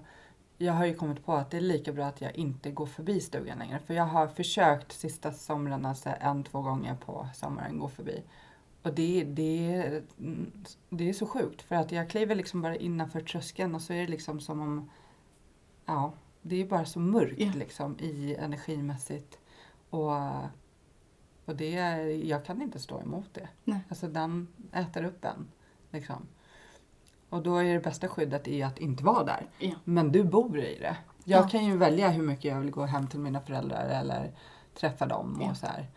jag 0.62 0.72
har 0.72 0.86
ju 0.86 0.94
kommit 0.94 1.24
på 1.24 1.32
att 1.32 1.50
det 1.50 1.56
är 1.56 1.60
lika 1.60 1.92
bra 1.92 2.06
att 2.06 2.20
jag 2.20 2.36
inte 2.36 2.70
går 2.70 2.86
förbi 2.86 3.20
stugan 3.20 3.58
längre. 3.58 3.78
För 3.78 3.94
jag 3.94 4.04
har 4.04 4.28
försökt 4.28 4.92
sista 4.92 5.32
somrarna 5.32 5.94
så 5.94 6.08
här 6.08 6.18
en, 6.20 6.44
två 6.44 6.62
gånger 6.62 6.94
på 6.94 7.28
sommaren 7.34 7.78
gå 7.78 7.88
förbi. 7.88 8.22
Och 8.82 8.94
det, 8.94 9.24
det, 9.24 10.02
det 10.88 11.08
är 11.08 11.12
så 11.12 11.26
sjukt 11.26 11.62
för 11.62 11.74
att 11.74 11.92
jag 11.92 12.10
kliver 12.10 12.34
liksom 12.34 12.62
bara 12.62 12.76
innanför 12.76 13.20
tröskeln 13.20 13.74
och 13.74 13.82
så 13.82 13.92
är 13.92 14.00
det 14.00 14.06
liksom 14.06 14.40
som 14.40 14.60
om, 14.60 14.90
ja, 15.86 16.12
det 16.42 16.56
är 16.56 16.66
bara 16.66 16.84
så 16.84 17.00
mörkt 17.00 17.40
Ja. 17.40 17.52
liksom 17.54 17.96
i 18.00 18.34
energimässigt. 18.34 19.38
Och, 19.90 20.12
och 21.44 21.56
det, 21.56 21.70
jag 22.24 22.44
kan 22.44 22.62
inte 22.62 22.78
stå 22.78 23.00
emot 23.00 23.34
det. 23.34 23.48
Nej. 23.64 23.80
Alltså 23.88 24.08
den 24.08 24.48
äter 24.72 25.04
upp 25.04 25.24
en. 25.24 25.48
Liksom. 25.90 26.26
Och 27.32 27.42
då 27.42 27.56
är 27.56 27.74
det 27.74 27.80
bästa 27.80 28.08
skyddet 28.08 28.48
i 28.48 28.62
att 28.62 28.78
inte 28.78 29.04
vara 29.04 29.24
där. 29.24 29.46
Ja. 29.58 29.70
Men 29.84 30.12
du 30.12 30.24
bor 30.24 30.58
i 30.58 30.78
det. 30.80 30.96
Jag 31.24 31.44
Ja. 31.44 31.48
kan 31.48 31.64
ju 31.64 31.76
välja 31.76 32.08
hur 32.10 32.22
mycket 32.22 32.44
jag 32.44 32.60
vill 32.60 32.70
gå 32.70 32.84
hem 32.84 33.06
till 33.06 33.20
mina 33.20 33.40
föräldrar 33.40 33.88
eller 33.88 34.32
träffa 34.74 35.06
dem 35.06 35.36
och 35.40 35.42
Ja. 35.50 35.54
så 35.54 35.66
här. 35.66 35.90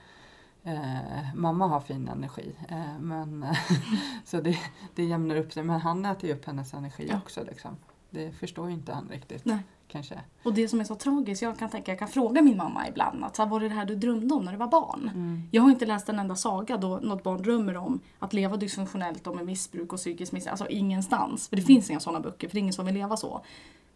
Eh, 0.63 1.35
mamma 1.35 1.67
har 1.67 1.79
fin 1.79 2.07
energi. 2.07 2.55
Eh, 2.69 2.99
men, 2.99 3.45
så 4.25 4.41
det, 4.41 4.57
det 4.95 5.03
jämnar 5.03 5.35
upp 5.35 5.53
sig. 5.53 5.63
Men 5.63 5.79
han 5.79 6.05
äter 6.05 6.29
ju 6.29 6.35
upp 6.35 6.45
hennes 6.45 6.73
energi 6.73 7.11
också. 7.23 7.43
Liksom. 7.43 7.77
Det 8.09 8.31
förstår 8.31 8.67
ju 8.67 8.73
inte 8.73 8.93
han 8.93 9.07
riktigt. 9.11 9.45
Nej. 9.45 9.59
Kanske. 9.87 10.21
Och 10.43 10.53
det 10.53 10.67
som 10.67 10.79
är 10.79 10.83
så 10.83 10.95
tragiskt, 10.95 11.41
jag 11.41 11.59
kan 11.59 11.69
tänka, 11.69 11.91
jag 11.91 11.99
kan 11.99 12.07
fråga 12.07 12.41
min 12.41 12.57
mamma 12.57 12.87
ibland 12.87 13.23
att 13.23 13.35
så 13.35 13.43
här, 13.43 13.49
var 13.49 13.59
det 13.59 13.69
det 13.69 13.75
här 13.75 13.85
du 13.85 13.95
drömde 13.95 14.35
om 14.35 14.45
när 14.45 14.51
du 14.51 14.57
var 14.57 14.67
barn? 14.67 15.11
Mm. 15.13 15.43
Jag 15.51 15.61
har 15.61 15.69
inte 15.69 15.85
läst 15.85 16.09
en 16.09 16.19
enda 16.19 16.35
saga 16.35 16.77
då 16.77 16.99
något 17.03 17.23
barn 17.23 17.41
drömmer 17.41 17.77
om 17.77 17.99
att 18.19 18.33
leva 18.33 18.57
dysfunktionellt 18.57 19.27
och 19.27 19.35
med 19.35 19.45
missbruk 19.45 19.93
och 19.93 19.99
psykisk 19.99 20.31
missbruk. 20.31 20.51
Alltså 20.51 20.67
ingenstans. 20.67 21.47
För 21.49 21.55
det 21.55 21.61
finns 21.61 21.89
inga 21.89 21.99
sådana 21.99 22.19
böcker, 22.19 22.47
för 22.47 22.53
det 22.55 22.57
är 22.59 22.61
ingen 22.61 22.73
som 22.73 22.85
vill 22.85 22.95
leva 22.95 23.17
så. 23.17 23.41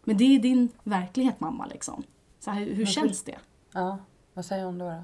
Men 0.04 0.16
det 0.16 0.24
är 0.24 0.38
din 0.38 0.68
verklighet 0.82 1.40
mamma 1.40 1.66
liksom. 1.66 2.02
Så 2.40 2.50
här, 2.50 2.60
hur 2.60 2.76
Men 2.76 2.86
känns 2.86 3.22
det? 3.22 3.38
Ja, 3.72 3.98
vad 4.34 4.44
säger 4.44 4.64
hon 4.64 4.78
då? 4.78 4.84
då? 4.84 5.02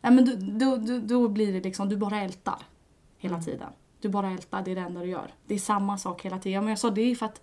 Ja, 0.00 0.10
men 0.10 0.24
då, 0.24 0.32
då, 0.36 0.76
då, 0.76 0.98
då 0.98 1.28
blir 1.28 1.52
det 1.52 1.60
liksom, 1.60 1.88
du 1.88 1.96
bara 1.96 2.20
ältar 2.20 2.58
hela 3.18 3.34
Mm. 3.34 3.44
tiden. 3.44 3.68
Du 4.00 4.08
bara 4.08 4.30
ältar, 4.30 4.62
det 4.62 4.70
är 4.70 4.74
det 4.74 4.80
enda 4.80 5.00
du 5.00 5.06
gör. 5.06 5.34
Det 5.46 5.54
är 5.54 5.58
samma 5.58 5.98
sak 5.98 6.24
hela 6.24 6.38
tiden. 6.38 6.64
Men 6.64 6.68
jag 6.70 6.78
sa 6.78 6.90
det 6.90 7.00
är 7.00 7.14
för 7.14 7.26
att 7.26 7.40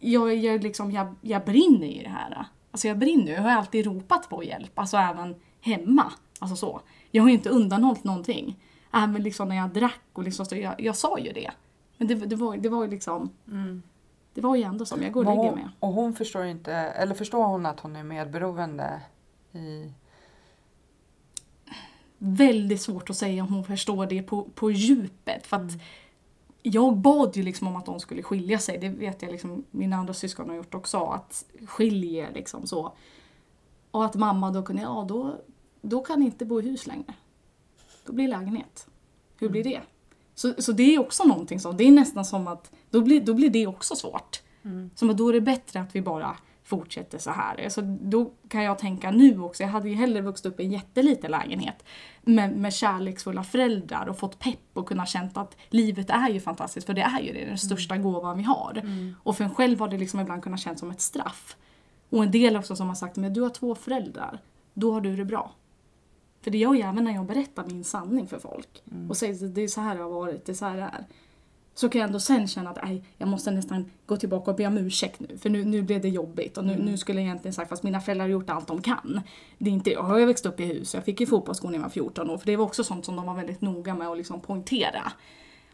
jag, 0.00 0.36
jag, 0.36 0.62
liksom, 0.62 0.90
jag, 0.90 1.14
jag 1.20 1.44
brinner 1.44 1.86
i 1.86 2.02
det 2.02 2.08
här. 2.08 2.44
Alltså 2.70 2.88
jag 2.88 2.98
brinner, 2.98 3.32
jag 3.32 3.42
har 3.42 3.50
alltid 3.50 3.86
ropat 3.86 4.28
på 4.28 4.44
hjälp, 4.44 4.78
alltså 4.78 4.96
även 4.96 5.34
hemma. 5.60 6.12
Alltså 6.38 6.56
så. 6.56 6.80
Jag 7.10 7.22
har 7.22 7.28
ju 7.28 7.34
inte 7.34 7.48
undanhållit 7.48 8.04
någonting. 8.04 8.56
Även 8.92 9.22
liksom 9.22 9.48
när 9.48 9.56
jag 9.56 9.70
drack 9.70 10.00
och 10.12 10.22
liksom, 10.22 10.46
så 10.46 10.56
jag, 10.56 10.74
jag 10.80 10.96
sa 10.96 11.18
ju 11.18 11.32
det. 11.32 11.50
Men 11.96 12.08
det, 12.08 12.14
det, 12.14 12.36
var, 12.36 12.56
det 12.56 12.68
var 12.68 12.84
ju 12.84 12.90
liksom, 12.90 13.30
det 14.34 14.40
var 14.40 14.56
ju 14.56 14.62
ändå 14.62 14.86
som, 14.86 15.02
jag 15.02 15.12
går 15.12 15.20
och 15.20 15.30
lägger 15.30 15.48
hon, 15.50 15.58
mig. 15.58 15.68
och 15.78 15.88
hon 15.88 16.14
förstår 16.14 16.44
inte, 16.44 16.72
eller 16.72 17.14
förstår 17.14 17.44
hon 17.44 17.66
att 17.66 17.80
hon 17.80 17.96
är 17.96 18.02
medberoende 18.02 19.00
i... 19.52 19.92
väldigt 22.18 22.80
svårt 22.80 23.10
att 23.10 23.16
säga 23.16 23.42
om 23.42 23.54
hon 23.54 23.64
förstår 23.64 24.06
det 24.06 24.22
på, 24.22 24.42
på 24.54 24.70
djupet. 24.70 25.46
För 25.46 25.56
att 25.56 25.72
jag 26.62 26.96
bad 26.96 27.36
ju 27.36 27.42
liksom 27.42 27.66
om 27.66 27.76
att 27.76 27.86
de 27.86 28.00
skulle 28.00 28.22
skilja 28.22 28.58
sig. 28.58 28.78
Det 28.78 28.88
vet 28.88 29.22
jag 29.22 29.30
liksom 29.30 29.64
mina 29.70 29.96
andra 29.96 30.14
syskon 30.14 30.48
har 30.48 30.56
gjort 30.56 30.74
också. 30.74 30.98
Att 30.98 31.44
skilja 31.66 32.30
liksom 32.30 32.66
så. 32.66 32.92
Och 33.90 34.04
att 34.04 34.14
mamma 34.14 34.50
då 34.50 34.62
kunde, 34.62 34.82
ja 34.82 35.04
då, 35.08 35.36
då 35.80 36.02
kan 36.02 36.22
inte 36.22 36.44
bo 36.44 36.60
i 36.60 36.62
hus 36.62 36.86
längre. 36.86 37.14
Då 38.06 38.12
blir 38.12 38.28
lägenhet. 38.28 38.86
Hur 39.36 39.48
blir 39.48 39.64
det? 39.64 39.80
Så, 40.34 40.54
så 40.62 40.72
det 40.72 40.94
är 40.94 40.98
också 40.98 41.24
någonting 41.24 41.60
som, 41.60 41.76
det 41.76 41.84
är 41.84 41.90
nästan 41.90 42.24
som 42.24 42.48
att, 42.48 42.72
då 42.90 43.00
blir, 43.00 43.20
då 43.20 43.34
blir 43.34 43.50
det 43.50 43.66
också 43.66 43.96
svårt. 43.96 44.42
Som 44.94 45.10
att 45.10 45.18
då 45.18 45.28
är 45.28 45.32
det 45.32 45.40
bättre 45.40 45.80
att 45.80 45.94
vi 45.94 46.02
bara 46.02 46.36
fortsätter 46.70 47.18
så 47.18 47.30
här. 47.30 47.64
Alltså, 47.64 47.82
då 47.82 48.32
kan 48.48 48.62
jag 48.62 48.78
tänka 48.78 49.10
nu 49.10 49.40
också, 49.40 49.62
jag 49.62 49.70
hade 49.70 49.88
ju 49.88 49.94
hellre 49.94 50.20
vuxit 50.20 50.46
upp 50.46 50.60
i 50.60 50.64
en 50.64 50.72
jätteliten 50.72 51.30
lägenhet 51.30 51.84
med, 52.22 52.56
med 52.56 52.74
kärleksfulla 52.74 53.44
föräldrar 53.44 54.06
och 54.06 54.18
fått 54.18 54.38
pepp 54.38 54.58
och 54.72 54.88
kunnat 54.88 55.08
känt 55.08 55.36
att 55.36 55.56
livet 55.68 56.10
är 56.10 56.28
ju 56.28 56.40
fantastiskt, 56.40 56.86
för 56.86 56.94
det 56.94 57.02
är 57.02 57.20
ju 57.20 57.32
det, 57.32 57.44
den 57.44 57.58
största 57.58 57.96
gåvan 57.96 58.36
vi 58.36 58.42
har. 58.42 58.82
Och 59.22 59.36
för 59.36 59.44
en 59.44 59.54
själv 59.54 59.80
har 59.80 59.88
det 59.88 59.98
liksom 59.98 60.20
ibland 60.20 60.42
kunnat 60.42 60.60
kännas 60.60 60.80
som 60.80 60.90
ett 60.90 61.00
straff. 61.00 61.56
Och 62.10 62.24
en 62.24 62.30
del 62.30 62.56
också 62.56 62.76
som 62.76 62.88
har 62.88 62.94
sagt, 62.94 63.16
men 63.16 63.34
du 63.34 63.40
har 63.40 63.50
två 63.50 63.74
föräldrar, 63.74 64.38
då 64.74 64.92
har 64.92 65.00
du 65.00 65.16
det 65.16 65.24
bra. 65.24 65.52
För 66.42 66.50
det 66.50 66.58
gör 66.58 66.74
jag 66.74 66.88
även 66.88 67.04
när 67.04 67.12
jag 67.12 67.26
berättar 67.26 67.64
min 67.66 67.84
sanning 67.84 68.26
för 68.26 68.38
folk. 68.38 68.82
Och 69.08 69.16
säger 69.16 69.46
att 69.46 69.54
det 69.54 69.62
är 69.62 69.68
så 69.68 69.80
här 69.80 69.96
det 69.96 70.02
har 70.02 70.10
varit, 70.10 70.46
det 70.46 70.52
är 70.52 70.56
så 70.56 70.64
här 70.64 70.76
det 70.76 70.82
är. 70.82 71.04
Så 71.80 71.88
kan 71.88 72.00
jag 72.00 72.06
ändå 72.06 72.20
sen 72.20 72.48
känna 72.48 72.70
att 72.70 72.78
aj, 72.82 73.04
jag 73.18 73.28
måste 73.28 73.50
nästan 73.50 73.90
gå 74.06 74.16
tillbaka 74.16 74.50
och 74.50 74.56
be 74.56 74.66
om 74.66 74.78
ursäkt 74.78 75.20
nu. 75.20 75.38
För 75.38 75.50
nu, 75.50 75.64
nu 75.64 75.82
blev 75.82 76.00
det 76.00 76.08
jobbigt. 76.08 76.58
Och 76.58 76.64
nu, 76.64 76.76
nu 76.78 76.96
skulle 76.96 77.20
jag 77.20 77.26
egentligen 77.26 77.52
sagt, 77.52 77.68
fast 77.68 77.82
mina 77.82 78.00
föräldrar 78.00 78.24
har 78.24 78.30
gjort 78.30 78.50
allt 78.50 78.66
de 78.66 78.82
kan. 78.82 79.20
Det 79.58 79.70
är 79.70 79.74
inte, 79.74 79.90
jag 79.90 80.02
har 80.02 80.18
ju 80.18 80.26
växt 80.26 80.46
upp 80.46 80.60
i 80.60 80.64
hus, 80.64 80.94
jag 80.94 81.04
fick 81.04 81.20
ju 81.20 81.26
fotbollsskor 81.26 81.68
när 81.68 81.74
jag 81.74 81.82
var 81.82 81.90
14 81.90 82.30
år. 82.30 82.38
För 82.38 82.46
det 82.46 82.56
var 82.56 82.64
också 82.64 82.84
sånt 82.84 83.04
som 83.04 83.16
de 83.16 83.26
var 83.26 83.34
väldigt 83.34 83.60
noga 83.60 83.94
med 83.94 84.08
att 84.08 84.16
liksom 84.16 84.40
poängtera. 84.40 85.12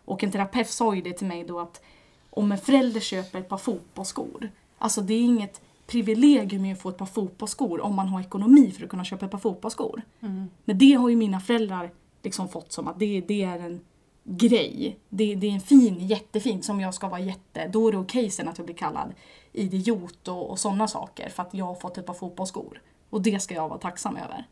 Och 0.04 0.24
en 0.24 0.30
terapeut 0.32 0.68
sa 0.68 0.94
ju 0.94 1.02
det 1.02 1.12
till 1.12 1.26
mig 1.26 1.44
då 1.44 1.60
att 1.60 1.82
om 2.30 2.52
en 2.52 2.58
förälder 2.58 3.00
köper 3.00 3.38
ett 3.38 3.48
par 3.48 3.58
fotbollsskor, 3.58 4.50
alltså 4.78 5.00
det 5.00 5.14
är 5.14 5.20
inget 5.20 5.60
privilegium 5.86 6.72
att 6.72 6.80
få 6.80 6.88
ett 6.88 6.98
par 6.98 7.06
fotbollsskor 7.06 7.80
om 7.80 7.94
man 7.94 8.08
har 8.08 8.20
ekonomi 8.20 8.70
för 8.70 8.84
att 8.84 8.90
kunna 8.90 9.04
köpa 9.04 9.24
ett 9.24 9.32
par 9.32 9.38
fotbollsskor. 9.38 10.02
Mm. 10.20 10.50
Men 10.64 10.78
det 10.78 10.92
har 10.92 11.08
ju 11.08 11.16
mina 11.16 11.40
föräldrar 11.40 11.90
liksom 12.22 12.48
fått 12.48 12.72
som 12.72 12.88
att 12.88 12.98
det, 12.98 13.20
det 13.20 13.42
är 13.42 13.58
en 13.58 13.80
grej. 14.26 14.98
Det, 15.08 15.34
det 15.34 15.46
är 15.46 15.52
en 15.52 15.60
fin, 15.60 15.98
jättefint 15.98 16.64
som 16.64 16.80
jag 16.80 16.94
ska 16.94 17.08
vara 17.08 17.20
jätte... 17.20 17.68
Då 17.68 17.88
är 17.88 17.92
det 17.92 17.98
okej 17.98 18.30
sen 18.30 18.48
att 18.48 18.58
jag 18.58 18.64
blir 18.66 18.76
kallad 18.76 19.14
idiot 19.52 20.28
och, 20.28 20.50
och 20.50 20.58
sådana 20.58 20.88
saker 20.88 21.28
för 21.28 21.42
att 21.42 21.54
jag 21.54 21.64
har 21.64 21.74
fått 21.74 21.98
ett 21.98 22.06
par 22.06 22.14
fotbollsskor. 22.14 22.82
Och 23.10 23.22
det 23.22 23.40
ska 23.40 23.54
jag 23.54 23.68
vara 23.68 23.78
tacksam 23.78 24.16
över. 24.16 24.46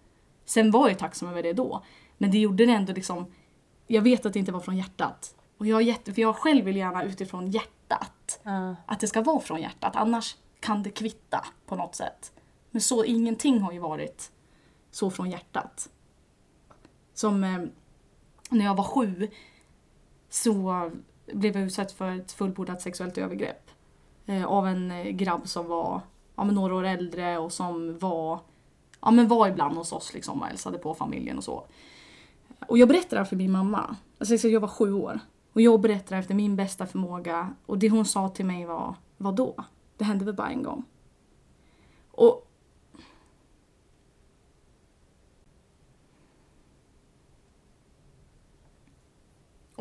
Sen 0.44 0.70
var 0.70 0.88
jag 0.88 0.98
tacksam 0.98 1.28
över 1.28 1.42
det 1.42 1.52
då. 1.52 1.84
Men 2.18 2.30
det 2.30 2.38
gjorde 2.38 2.66
det 2.66 2.72
ändå 2.72 2.92
liksom... 2.92 3.26
Jag 3.86 4.02
vet 4.02 4.26
att 4.26 4.32
det 4.32 4.38
inte 4.38 4.52
var 4.52 4.60
från 4.60 4.76
hjärtat. 4.76 5.34
Och 5.58 5.66
jag, 5.66 5.82
jätte, 5.82 6.12
för 6.12 6.22
jag 6.22 6.36
själv 6.36 6.64
vill 6.64 6.76
gärna 6.76 7.04
utifrån 7.04 7.50
hjärtat. 7.50 8.40
Ja. 8.42 8.76
Att 8.86 9.00
det 9.00 9.06
ska 9.06 9.22
vara 9.22 9.40
från 9.40 9.60
hjärtat. 9.60 9.96
Annars 9.96 10.36
kan 10.60 10.82
det 10.82 10.90
kvitta 10.90 11.44
på 11.66 11.76
något 11.76 11.94
sätt. 11.94 12.32
Men 12.70 12.80
så 12.80 13.04
ingenting 13.04 13.60
har 13.60 13.72
ju 13.72 13.78
varit 13.78 14.32
så 14.90 15.10
från 15.10 15.30
hjärtat. 15.30 15.88
Som 17.14 17.44
eh, 17.44 17.58
när 18.50 18.64
jag 18.64 18.74
var 18.74 18.84
sju 18.84 19.28
så 20.34 20.90
blev 21.26 21.56
jag 21.56 21.64
utsatt 21.64 21.92
för 21.92 22.10
ett 22.10 22.32
fullbordat 22.32 22.82
sexuellt 22.82 23.18
övergrepp. 23.18 23.70
Eh, 24.26 24.44
av 24.44 24.66
en 24.66 24.90
eh, 24.90 25.04
grabb 25.04 25.48
som 25.48 25.66
var 25.66 26.00
ja, 26.36 26.44
men 26.44 26.54
några 26.54 26.74
år 26.74 26.84
äldre 26.84 27.38
och 27.38 27.52
som 27.52 27.98
var, 27.98 28.40
ja, 29.00 29.10
men 29.10 29.28
var 29.28 29.48
ibland 29.48 29.76
hos 29.76 29.92
oss 29.92 30.14
liksom, 30.14 30.40
och 30.40 30.46
hälsade 30.46 30.78
på 30.78 30.94
familjen 30.94 31.38
och 31.38 31.44
så. 31.44 31.64
Och 32.68 32.78
jag 32.78 32.88
berättade 32.88 33.16
det 33.16 33.18
här 33.18 33.24
för 33.24 33.36
min 33.36 33.52
mamma. 33.52 33.96
Alltså, 34.18 34.48
jag 34.48 34.60
var 34.60 34.68
sju 34.68 34.92
år. 34.92 35.20
Och 35.52 35.60
jag 35.60 35.80
berättade 35.80 36.20
efter 36.20 36.34
min 36.34 36.56
bästa 36.56 36.86
förmåga. 36.86 37.54
Och 37.66 37.78
det 37.78 37.88
hon 37.88 38.04
sa 38.04 38.28
till 38.28 38.44
mig 38.44 38.64
var, 38.64 38.94
vadå? 39.16 39.54
Det 39.96 40.04
hände 40.04 40.24
väl 40.24 40.34
bara 40.34 40.50
en 40.50 40.62
gång. 40.62 40.84
Och 42.10 42.43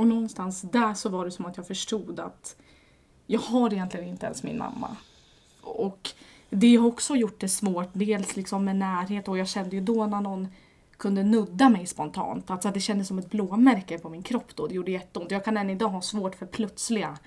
Och 0.04 0.10
någonstans 0.10 0.62
där 0.62 0.94
så 0.94 1.10
var 1.10 1.26
det 1.26 1.32
som 1.32 1.46
att 1.46 1.58
jag 1.58 1.68
förstod 1.68 2.20
att 2.20 2.56
jag 3.28 3.40
har 3.40 3.74
egentligen 3.74 4.08
inte 4.08 4.26
ens 4.26 4.44
min 4.44 4.58
mamma. 4.58 4.98
Och 5.62 6.10
det 6.50 6.76
har 6.76 6.88
också 6.88 7.16
gjort 7.16 7.40
det 7.40 7.50
svårt, 7.50 7.90
dels 7.94 8.36
liksom 8.36 8.66
med 8.66 8.76
närhet 8.76 9.28
och 9.28 9.38
jag 9.38 9.48
kände 9.48 9.76
ju 9.76 9.82
då 9.82 10.06
när 10.06 10.22
någon 10.22 10.48
kunde 10.98 11.24
nudda 11.24 11.70
mig 11.70 11.86
spontant, 11.86 12.52
alltså 12.52 12.68
att 12.68 12.74
det 12.74 12.80
kändes 12.80 13.08
som 13.08 13.20
ett 13.20 13.30
blåmärke 13.30 13.98
på 14.00 14.10
min 14.10 14.24
kropp 14.24 14.56
då, 14.56 14.68
det 14.68 14.74
gjorde 14.74 14.92
jätteont. 14.92 15.32
Jag 15.32 15.46
kan 15.46 15.58
än 15.58 15.70
idag 15.70 15.90
ha 15.90 16.02
svårt 16.02 16.36
för 16.36 16.46
plötsliga 16.46 17.18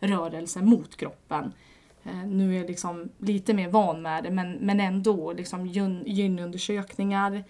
rörelser 0.00 0.60
mot 0.60 0.96
kroppen. 0.96 1.52
Eh, 2.04 2.26
nu 2.26 2.54
är 2.54 2.58
jag 2.58 2.66
liksom 2.66 3.08
lite 3.18 3.54
mer 3.54 3.68
van 3.68 4.02
med 4.02 4.24
det 4.24 4.30
men, 4.30 4.52
men 4.52 4.80
ändå 4.80 5.32
liksom 5.32 5.66
gyn, 5.66 6.02
gynundersökningar. 6.06 7.44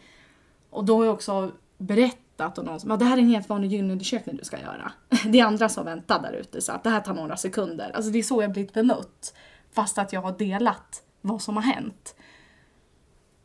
Och 0.71 0.85
då 0.85 0.97
har 0.97 1.05
jag 1.05 1.15
också 1.15 1.53
berättat 1.79 2.30
och 2.47 2.65
någon 2.65 2.81
som, 2.81 2.99
det 2.99 3.05
här 3.05 3.17
är 3.17 3.23
en 3.23 3.29
helt 3.29 3.49
vanlig 3.49 3.73
gynundersökning 3.73 4.37
du 4.37 4.45
ska 4.45 4.61
göra. 4.61 4.93
Det 5.27 5.41
är 5.41 5.45
andra 5.45 5.69
som 5.69 5.85
väntar 5.85 6.23
där 6.23 6.33
ute 6.33 6.61
så 6.61 6.73
att 6.73 6.85
det 6.85 6.91
här 6.91 7.01
tar 7.01 7.15
några 7.15 7.37
sekunder. 7.37 7.91
Alltså 7.95 8.11
det 8.11 8.19
är 8.19 8.23
så 8.23 8.43
jag 8.43 8.53
blivit 8.53 8.73
bemött. 8.73 9.35
Fast 9.73 9.99
att 9.99 10.13
jag 10.13 10.23
har 10.23 10.33
delat 10.39 11.03
vad 11.21 11.43
som 11.43 11.57
har 11.57 11.63
hänt. 11.63 12.15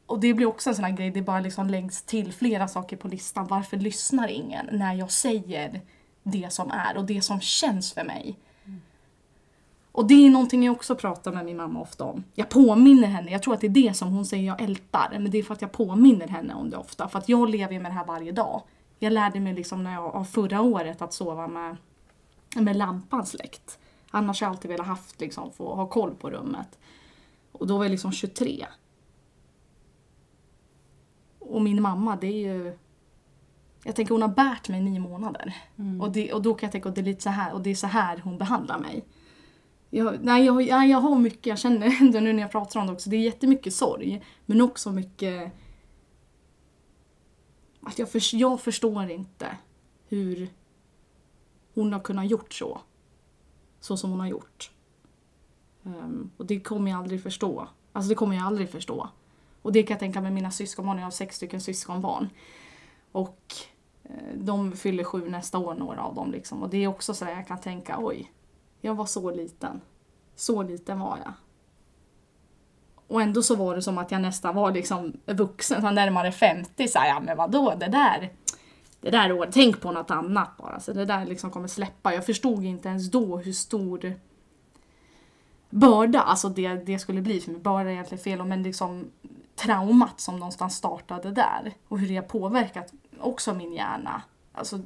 Och 0.05 0.19
det 0.19 0.33
blir 0.33 0.45
också 0.45 0.69
en 0.69 0.75
sån 0.75 0.85
här 0.85 0.91
grej, 0.91 1.11
det 1.11 1.21
bara 1.21 1.39
liksom 1.39 1.67
läggs 1.67 2.03
till 2.03 2.33
flera 2.33 2.67
saker 2.67 2.97
på 2.97 3.07
listan. 3.07 3.47
Varför 3.47 3.77
lyssnar 3.77 4.27
ingen 4.27 4.69
när 4.71 4.93
jag 4.93 5.11
säger 5.11 5.81
det 6.23 6.53
som 6.53 6.71
är 6.71 6.97
och 6.97 7.05
det 7.05 7.21
som 7.21 7.41
känns 7.41 7.93
för 7.93 8.03
mig? 8.03 8.39
Och 9.95 10.07
det 10.07 10.25
är 10.25 10.29
någonting 10.29 10.63
jag 10.63 10.71
också 10.71 10.95
pratar 10.95 11.31
med 11.31 11.45
min 11.45 11.57
mamma 11.57 11.81
ofta 11.81 12.03
om. 12.03 12.23
Jag 12.33 12.49
påminner 12.49 13.07
henne, 13.07 13.31
jag 13.31 13.43
tror 13.43 13.53
att 13.53 13.61
det 13.61 13.67
är 13.67 13.69
det 13.69 13.93
som 13.93 14.13
hon 14.13 14.25
säger 14.25 14.47
jag 14.47 14.61
ältar, 14.61 15.09
men 15.11 15.31
det 15.31 15.37
är 15.37 15.43
för 15.43 15.53
att 15.53 15.61
jag 15.61 15.71
påminner 15.71 16.27
henne 16.27 16.53
om 16.53 16.69
det 16.69 16.77
ofta. 16.77 17.07
För 17.07 17.19
att 17.19 17.29
jag 17.29 17.49
lever 17.49 17.79
med 17.79 17.91
det 17.91 17.95
här 17.95 18.05
varje 18.05 18.31
dag. 18.31 18.61
Jag 18.99 19.13
lärde 19.13 19.39
mig 19.39 19.53
liksom 19.53 19.83
när 19.83 19.93
jag, 19.93 20.15
av 20.15 20.23
förra 20.23 20.61
året 20.61 21.01
att 21.01 21.13
sova 21.13 21.47
med, 21.47 21.77
med 22.55 22.75
lampan 22.75 23.25
släckt. 23.25 23.79
Annars 24.11 24.41
har 24.41 24.47
jag 24.47 24.51
alltid 24.51 24.71
velat 24.71 24.87
haft, 24.87 25.21
liksom, 25.21 25.51
få 25.51 25.75
ha 25.75 25.87
koll 25.87 26.15
på 26.15 26.29
rummet. 26.29 26.79
Och 27.51 27.67
då 27.67 27.77
var 27.77 27.85
jag 27.85 27.91
liksom 27.91 28.11
23. 28.11 28.65
Och 31.39 31.61
min 31.61 31.81
mamma, 31.81 32.15
det 32.15 32.27
är 32.27 32.53
ju... 32.53 32.77
Jag 33.83 33.95
tänker 33.95 34.13
hon 34.13 34.21
har 34.21 34.29
bärt 34.29 34.69
mig 34.69 34.81
nio 34.81 34.99
månader. 34.99 35.55
Och, 36.01 36.11
det, 36.11 36.33
och 36.33 36.41
då 36.41 36.53
kan 36.53 36.67
jag 36.67 36.71
tänka 36.71 36.89
att 36.89 36.95
det 36.95 37.01
är 37.01 37.05
lite 37.05 37.21
så 37.21 37.29
här, 37.29 37.53
och 37.53 37.61
det 37.61 37.69
är 37.69 37.75
så 37.75 37.87
här 37.87 38.21
hon 38.23 38.37
behandlar 38.37 38.79
mig. 38.79 39.05
Jag, 39.89 40.17
nej, 40.21 40.45
jag, 40.45 40.55
nej, 40.55 40.89
jag 40.89 40.97
har 40.97 41.19
mycket, 41.19 41.45
jag 41.45 41.59
känner 41.59 41.97
ändå 42.01 42.19
nu 42.19 42.33
när 42.33 42.41
jag 42.41 42.51
pratar 42.51 42.79
om 42.79 42.87
det 42.87 42.93
också, 42.93 43.09
det 43.09 43.15
är 43.15 43.21
jättemycket 43.21 43.73
sorg. 43.73 44.23
Men 44.45 44.61
också 44.61 44.91
mycket... 44.91 45.51
Att 47.85 47.99
jag, 47.99 48.09
för, 48.09 48.35
jag 48.35 48.61
förstår 48.61 49.09
inte 49.09 49.57
hur 50.07 50.49
hon 51.73 51.93
har 51.93 51.99
kunnat 51.99 52.29
gjort 52.29 52.53
så. 52.53 52.81
Så 53.79 53.97
som 53.97 54.11
hon 54.11 54.19
har 54.19 54.27
gjort. 54.27 54.71
Um, 55.83 56.31
och 56.37 56.45
det 56.45 56.59
kommer 56.59 56.91
jag 56.91 56.99
aldrig 56.99 57.23
förstå. 57.23 57.67
Alltså 57.91 58.09
det 58.09 58.15
kommer 58.15 58.35
jag 58.35 58.45
aldrig 58.45 58.69
förstå. 58.69 59.09
Och 59.61 59.71
det 59.71 59.83
kan 59.83 59.93
jag 59.93 59.99
tänka 59.99 60.21
med 60.21 60.33
mina 60.33 60.51
syskonbarn, 60.51 60.97
jag 60.97 61.05
har 61.05 61.11
sex 61.11 61.35
stycken 61.35 61.61
syskonbarn. 61.61 62.29
Och 63.11 63.53
eh, 64.03 64.35
de 64.35 64.71
fyller 64.71 65.03
sju 65.03 65.29
nästa 65.29 65.57
år, 65.57 65.75
några 65.75 66.01
av 66.01 66.15
dem. 66.15 66.31
Liksom. 66.31 66.63
Och 66.63 66.69
det 66.69 66.77
är 66.77 66.87
också 66.87 67.13
så 67.13 67.25
att 67.25 67.31
jag 67.31 67.47
kan 67.47 67.61
tänka, 67.61 67.97
oj, 67.99 68.31
jag 68.81 68.95
var 68.95 69.05
så 69.05 69.31
liten. 69.31 69.81
Så 70.35 70.63
liten 70.63 70.99
var 70.99 71.17
jag. 71.17 71.33
Och 73.07 73.21
ändå 73.21 73.43
så 73.43 73.55
var 73.55 73.75
det 73.75 73.81
som 73.81 73.97
att 73.97 74.11
jag 74.11 74.21
nästan 74.21 74.55
var 74.55 74.71
liksom 74.71 75.13
vuxen, 75.25 75.81
så 75.81 75.91
närmare 75.91 76.31
50. 76.31 76.87
Så 76.87 76.99
här, 76.99 77.07
ja 77.07 77.19
men 77.19 77.37
vadå, 77.37 77.73
det 77.79 77.87
där, 77.87 78.31
det 79.01 79.09
där 79.09 79.31
året, 79.31 79.49
tänk 79.53 79.81
på 79.81 79.91
något 79.91 80.11
annat 80.11 80.57
bara. 80.57 80.79
Så 80.79 80.93
det 80.93 81.05
där 81.05 81.25
liksom 81.25 81.51
kommer 81.51 81.67
släppa. 81.67 82.13
Jag 82.13 82.25
förstod 82.25 82.63
inte 82.63 82.89
ens 82.89 83.11
då 83.11 83.37
hur 83.37 83.53
stor 83.53 84.13
börda, 85.69 86.21
alltså 86.21 86.49
det, 86.49 86.75
det 86.75 86.99
skulle 86.99 87.21
bli 87.21 87.41
för 87.41 87.51
mig. 87.51 87.61
Börda 87.61 87.89
är 87.89 87.93
egentligen 87.93 88.23
fel, 88.23 88.45
men 88.45 88.63
liksom 88.63 89.11
traumat 89.55 90.19
som 90.19 90.39
någonstans 90.39 90.75
startade 90.75 91.31
där. 91.31 91.73
Och 91.87 91.99
hur 91.99 92.07
det 92.07 92.15
har 92.15 92.23
påverkat 92.23 92.93
också 93.19 93.53
min 93.53 93.73
hjärna. 93.73 94.21
Alltså, 94.53 94.79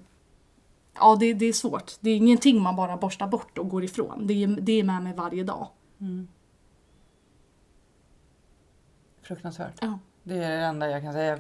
ja 0.96 1.18
det, 1.20 1.34
det 1.34 1.46
är 1.46 1.54
svårt. 1.54 1.94
Det 2.00 2.10
är 2.10 2.16
ingenting 2.16 2.62
man 2.62 2.76
bara 2.76 2.98
borstar 2.98 3.28
bort 3.28 3.58
och 3.58 3.70
går 3.70 3.84
ifrån. 3.84 4.28
Det 4.28 4.44
är, 4.44 4.48
det 4.48 4.80
är 4.80 4.84
med 4.84 5.04
mig 5.04 5.14
varje 5.14 5.44
dag. 5.44 5.68
Mm. 6.00 6.28
Fruktansvärt. 9.30 9.78
Ja. 9.82 10.00
Det 10.24 10.44
är 10.44 10.58
det 10.58 10.66
enda 10.66 10.90
jag 10.90 11.02
kan 11.02 11.14
säga. 11.14 11.40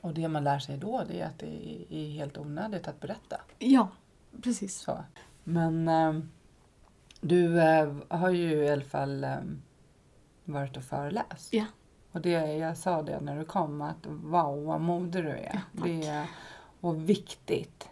Och 0.00 0.14
det 0.14 0.28
man 0.28 0.44
lär 0.44 0.58
sig 0.58 0.78
då 0.78 1.04
det 1.08 1.20
är 1.20 1.26
att 1.26 1.38
det 1.38 1.86
är 1.90 2.10
helt 2.10 2.38
onödigt 2.38 2.88
att 2.88 3.00
berätta. 3.00 3.40
Ja, 3.58 3.88
precis. 4.42 4.80
Så. 4.80 5.04
Men 5.44 5.88
eh, 5.88 6.20
du 7.20 7.60
eh, 7.60 7.94
har 8.08 8.30
ju 8.30 8.64
i 8.64 8.70
alla 8.70 8.84
fall 8.84 9.24
eh, 9.24 9.36
varit 10.44 10.76
och 10.76 10.82
föreläst. 10.82 11.52
Ja. 11.52 11.64
Och 12.12 12.20
det, 12.20 12.30
jag 12.56 12.76
sa 12.76 13.02
det 13.02 13.20
när 13.20 13.38
du 13.38 13.44
kom 13.44 13.82
att 13.82 14.06
wow 14.06 14.64
vad 14.64 14.80
modig 14.80 15.24
du 15.24 15.30
är. 15.30 15.50
Ja, 15.72 15.82
det 15.84 16.06
är 16.06 16.26
och 16.80 17.08
viktigt. 17.08 17.88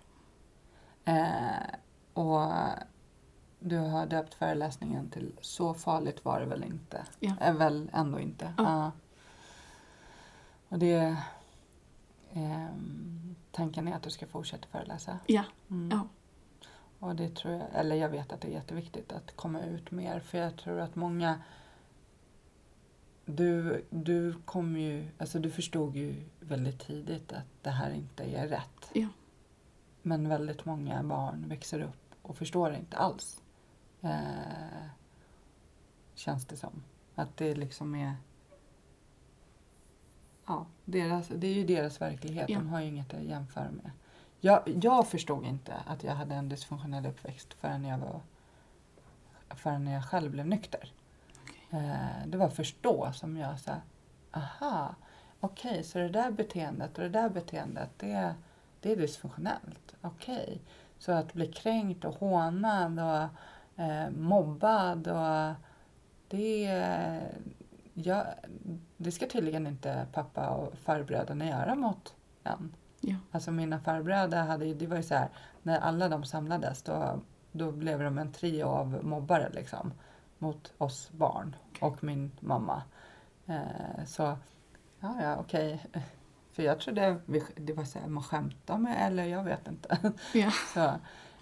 Eh, 1.05 1.67
och 2.13 2.53
du 3.69 3.77
har 3.79 4.07
döpt 4.07 4.35
föreläsningen 4.35 5.11
till 5.11 5.33
Så 5.41 5.75
farligt 5.75 6.25
var 6.25 6.41
det 6.41 6.47
väl 6.47 6.65
inte? 6.65 7.07
Ja. 7.21 7.33
Är 7.41 7.53
väl 7.53 7.91
ändå 7.93 8.21
inte. 8.21 8.55
Ja. 8.59 8.65
Ja. 8.65 8.93
Och 10.69 10.79
det 10.79 11.17
ehm, 12.33 13.37
tanken 13.53 13.89
är 13.89 13.97
att 13.97 14.03
du 14.03 14.11
ska 14.11 14.27
fortsätta 14.27 14.69
föreläsa. 14.69 15.19
Ja. 15.27 15.45
Mm. 15.71 15.91
Ja. 15.91 16.09
Och 16.99 17.17
det 17.17 17.35
tror 17.35 17.55
jag, 17.55 17.67
eller 17.73 17.97
jag 17.97 18.09
vet 18.09 18.33
att 18.33 18.41
det 18.41 18.49
är 18.49 18.53
jätteviktigt 18.53 19.13
att 19.13 19.37
komma 19.37 19.63
ut 19.63 19.91
mer 19.91 20.21
för 20.21 20.39
jag 20.39 20.57
tror 20.57 20.81
att 20.81 20.95
många 20.95 21.41
du, 23.25 23.85
du 23.91 24.35
kom 24.45 24.77
ju, 24.77 25.09
alltså 25.19 25.39
du 25.39 25.51
förstod 25.51 25.97
ju 25.97 26.25
väldigt 26.41 26.87
tidigt 26.87 27.33
att 27.33 27.63
det 27.63 27.71
här 27.71 27.91
inte 27.91 28.25
är 28.25 28.49
rätt. 28.49 28.91
Ja. 28.93 29.09
Men 30.03 30.29
väldigt 30.29 30.65
många 30.65 31.03
barn 31.03 31.45
växer 31.49 31.81
upp 31.81 32.15
och 32.23 32.37
förstår 32.37 32.75
inte 32.75 32.97
alls. 32.97 33.43
Eh, 34.07 34.89
känns 36.15 36.47
det 36.47 36.57
som. 36.57 36.83
Att 37.15 37.37
det 37.37 37.55
liksom 37.55 37.95
är 37.95 38.17
Ja, 40.47 40.67
deras, 40.85 41.29
det 41.29 41.47
är 41.47 41.55
ju 41.55 41.65
deras 41.65 42.01
verklighet. 42.01 42.49
Ja. 42.49 42.59
De 42.59 42.69
har 42.69 42.81
ju 42.81 42.87
inget 42.87 43.15
att 43.15 43.23
jämföra 43.23 43.71
med. 43.71 43.91
Jag, 44.41 44.63
jag 44.83 45.09
förstod 45.09 45.45
inte 45.45 45.75
att 45.87 46.05
jag 46.05 46.15
hade 46.15 46.35
en 46.35 46.49
dysfunktionell 46.49 47.07
uppväxt 47.07 47.55
förrän 47.55 47.85
jag, 47.85 47.99
var, 47.99 48.21
förrän 49.49 49.87
jag 49.87 50.05
själv 50.05 50.31
blev 50.31 50.47
nykter. 50.47 50.93
Eh, 51.71 52.27
det 52.27 52.39
var 52.39 52.49
först 52.49 52.77
då 52.81 53.13
som 53.15 53.37
jag 53.37 53.61
sa, 53.61 53.75
aha, 54.33 54.95
okej, 55.41 55.85
så 55.85 55.99
det 55.99 56.09
där 56.09 56.31
beteendet 56.31 56.99
och 56.99 57.05
det 57.05 57.11
där 57.11 57.29
beteendet, 57.29 57.91
det, 57.97 58.35
det 58.81 58.93
är 58.93 58.97
dysfunktionellt. 58.97 59.95
Okej, 60.01 60.61
så 60.99 61.13
att 61.13 61.33
bli 61.33 61.53
kränkt 61.53 62.05
och 62.05 62.15
hånad 62.15 63.01
och 63.01 63.29
eh, 63.77 64.11
mobbad 64.11 65.09
och 65.09 65.55
det, 66.29 66.65
jag, 67.95 68.27
det 68.97 69.13
ska 69.13 69.27
tydligen 69.27 69.67
inte 69.67 70.07
pappa 70.13 70.49
och 70.49 70.79
farbröderna 70.79 71.47
göra 71.47 71.75
mot 71.75 72.15
en. 72.45 72.75
Ja. 73.01 73.17
Alltså 73.31 73.51
mina 73.51 73.81
farbröder 73.81 74.43
hade 74.43 74.75
det 74.75 74.87
var 74.87 74.97
ju 74.97 75.03
så 75.03 75.15
här, 75.15 75.29
när 75.63 75.79
alla 75.79 76.09
de 76.09 76.25
samlades 76.25 76.83
då, 76.83 77.21
då 77.53 77.73
blev 77.73 77.99
de 78.01 78.19
en 78.19 78.33
trio 78.33 78.65
av 78.65 79.05
mobbare 79.05 79.51
liksom. 79.55 79.93
Mot 80.39 80.73
oss 80.79 81.11
barn 81.13 81.57
och 81.81 82.05
min 82.05 82.31
mamma. 82.41 82.83
Eh, 83.47 84.05
så, 84.07 84.23
ja 85.01 85.23
ja 85.23 85.37
okej. 85.37 85.87
För 86.53 86.63
jag 86.63 86.81
trodde 86.81 87.21
vi, 87.27 87.43
det 87.55 87.73
var 87.73 87.85
så 87.85 87.99
här, 87.99 88.09
man 88.09 88.23
skämtade 88.23 88.79
med, 88.79 89.07
eller 89.07 89.25
jag 89.25 89.45
vet 89.45 89.69
inte. 89.69 90.13
Ja. 90.35 90.51
Så, 90.75 90.91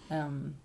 ehm, 0.09 0.55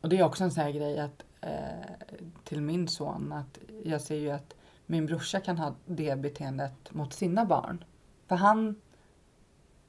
och 0.00 0.08
det 0.08 0.18
är 0.18 0.22
också 0.24 0.44
en 0.44 0.50
sån 0.50 0.62
här 0.64 0.70
grej 0.70 1.00
att 1.00 1.24
eh, 1.40 2.18
till 2.44 2.62
min 2.62 2.88
son 2.88 3.32
att 3.32 3.58
jag 3.84 4.00
ser 4.00 4.16
ju 4.16 4.30
att 4.30 4.54
min 4.86 5.06
brorsa 5.06 5.40
kan 5.40 5.58
ha 5.58 5.74
det 5.86 6.16
beteendet 6.18 6.94
mot 6.94 7.12
sina 7.12 7.44
barn. 7.44 7.84
För 8.26 8.36
han, 8.36 8.74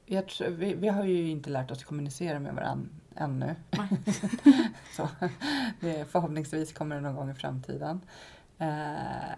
jag 0.06 0.28
tror, 0.28 0.48
vi, 0.48 0.74
vi 0.74 0.88
har 0.88 1.04
ju 1.04 1.28
inte 1.30 1.50
lärt 1.50 1.70
oss 1.70 1.84
kommunicera 1.84 2.38
med 2.40 2.54
varandra 2.54 2.88
ännu. 3.14 3.54
Så, 4.96 5.08
det, 5.80 6.04
förhoppningsvis 6.10 6.72
kommer 6.72 6.94
det 6.96 7.00
någon 7.02 7.14
gång 7.16 7.30
i 7.30 7.34
framtiden. 7.34 8.00
Eh, 8.58 9.34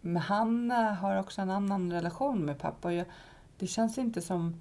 men 0.00 0.16
han 0.22 0.70
eh, 0.70 0.76
har 0.92 1.16
också 1.16 1.40
en 1.42 1.50
annan 1.50 1.92
relation 1.92 2.44
med 2.44 2.58
pappa. 2.58 2.88
Och 2.88 2.94
jag, 2.94 3.06
det 3.58 3.66
känns 3.66 3.98
inte 3.98 4.20
som... 4.22 4.60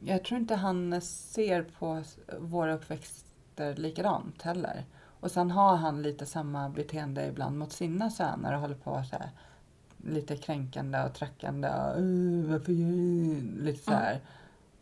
Jag 0.00 0.24
tror 0.24 0.40
inte 0.40 0.54
han 0.54 1.00
ser 1.00 1.62
på 1.62 1.94
s- 1.94 2.18
våra 2.38 2.78
uppväxter 3.60 3.82
likadant 3.82 4.42
heller. 4.42 4.84
Och 5.20 5.30
sen 5.30 5.50
har 5.50 5.76
han 5.76 6.02
lite 6.02 6.26
samma 6.26 6.68
beteende 6.68 7.26
ibland 7.26 7.58
mot 7.58 7.72
sina 7.72 8.10
söner 8.10 8.54
och 8.54 8.60
håller 8.60 8.74
på 8.74 9.02
så 9.04 9.16
här, 9.16 9.30
lite 10.04 10.36
kränkande 10.36 11.02
och 11.04 11.14
trackande 11.14 11.68
och 11.68 12.00
"Uh, 12.00 12.50
varför 12.50 12.72
gör 12.72 12.88
du?" 12.88 13.62
lite 13.64 13.84
så 13.84 13.90
här. 13.90 14.20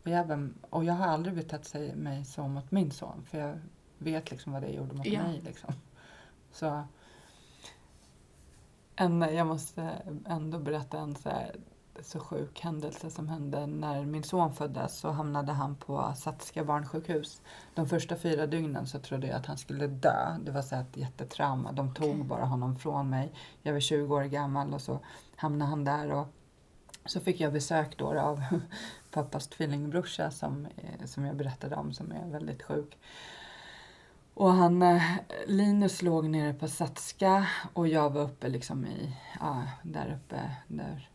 Och 0.03 0.09
jag, 0.09 0.49
och 0.69 0.83
jag 0.83 0.93
har 0.93 1.07
aldrig 1.07 1.35
betett 1.35 1.65
sig, 1.65 1.95
mig 1.95 2.25
så 2.25 2.47
mot 2.47 2.71
min 2.71 2.91
son 2.91 3.23
för 3.29 3.37
jag 3.39 3.59
vet 3.97 4.31
liksom 4.31 4.53
vad 4.53 4.61
det 4.61 4.69
gjorde 4.69 4.95
mot 4.95 5.05
Ja. 5.05 5.23
mig. 5.23 5.41
Liksom. 5.45 5.73
Så 6.51 6.83
en, 8.95 9.21
jag 9.21 9.47
måste 9.47 9.81
ändå 10.25 10.59
berätta 10.59 10.99
en 10.99 11.15
så, 11.15 11.29
här, 11.29 11.55
så 12.03 12.19
sjuk 12.19 12.59
händelse 12.59 13.09
som 13.09 13.27
hände 13.27 13.67
när 13.67 14.05
min 14.05 14.23
son 14.23 14.53
föddes. 14.53 14.99
Så 14.99 15.09
hamnade 15.09 15.51
han 15.51 15.75
på 15.75 16.13
Satska 16.15 16.63
barnsjukhus. 16.63 17.41
De 17.73 17.87
första 17.89 18.15
fyra 18.15 18.47
dygnen 18.47 18.87
så 18.87 18.99
trodde 18.99 19.27
jag 19.27 19.35
att 19.35 19.45
han 19.45 19.57
skulle 19.57 19.87
dö. 19.87 20.37
Det 20.45 20.51
var 20.51 20.61
så 20.61 20.75
ett 20.75 20.97
jättetrauma. 20.97 21.71
De 21.71 21.93
tog 21.93 22.09
Okej. 22.09 22.23
bara 22.23 22.45
honom 22.45 22.79
från 22.79 23.09
mig. 23.09 23.33
Jag 23.61 23.73
var 23.73 23.79
20 23.79 24.15
år 24.15 24.23
gammal 24.23 24.73
och 24.73 24.81
så 24.81 24.99
hamnade 25.35 25.69
han 25.69 25.85
där. 25.85 26.11
Och 26.11 26.27
så 27.05 27.19
fick 27.19 27.39
jag 27.39 27.53
besök 27.53 27.97
då 27.97 28.19
av 28.19 28.43
pappas 29.11 29.47
tvillingbrorsa 29.47 30.31
som, 30.31 30.65
eh, 30.65 31.05
som 31.05 31.25
jag 31.25 31.35
berättade 31.35 31.75
om 31.75 31.93
som 31.93 32.11
är 32.11 32.29
väldigt 32.29 32.63
sjuk. 32.63 32.97
Och 34.33 34.53
han, 34.53 34.81
eh, 34.81 35.03
Linus 35.47 36.01
låg 36.01 36.29
nere 36.29 36.53
på 36.53 36.67
Satska 36.67 37.47
och 37.73 37.87
jag 37.87 38.09
var 38.09 38.21
uppe 38.21 38.47
liksom 38.47 38.85
i, 38.85 39.15
ja, 39.39 39.63
där 39.83 40.19
uppe 40.19 40.55
där 40.67 41.09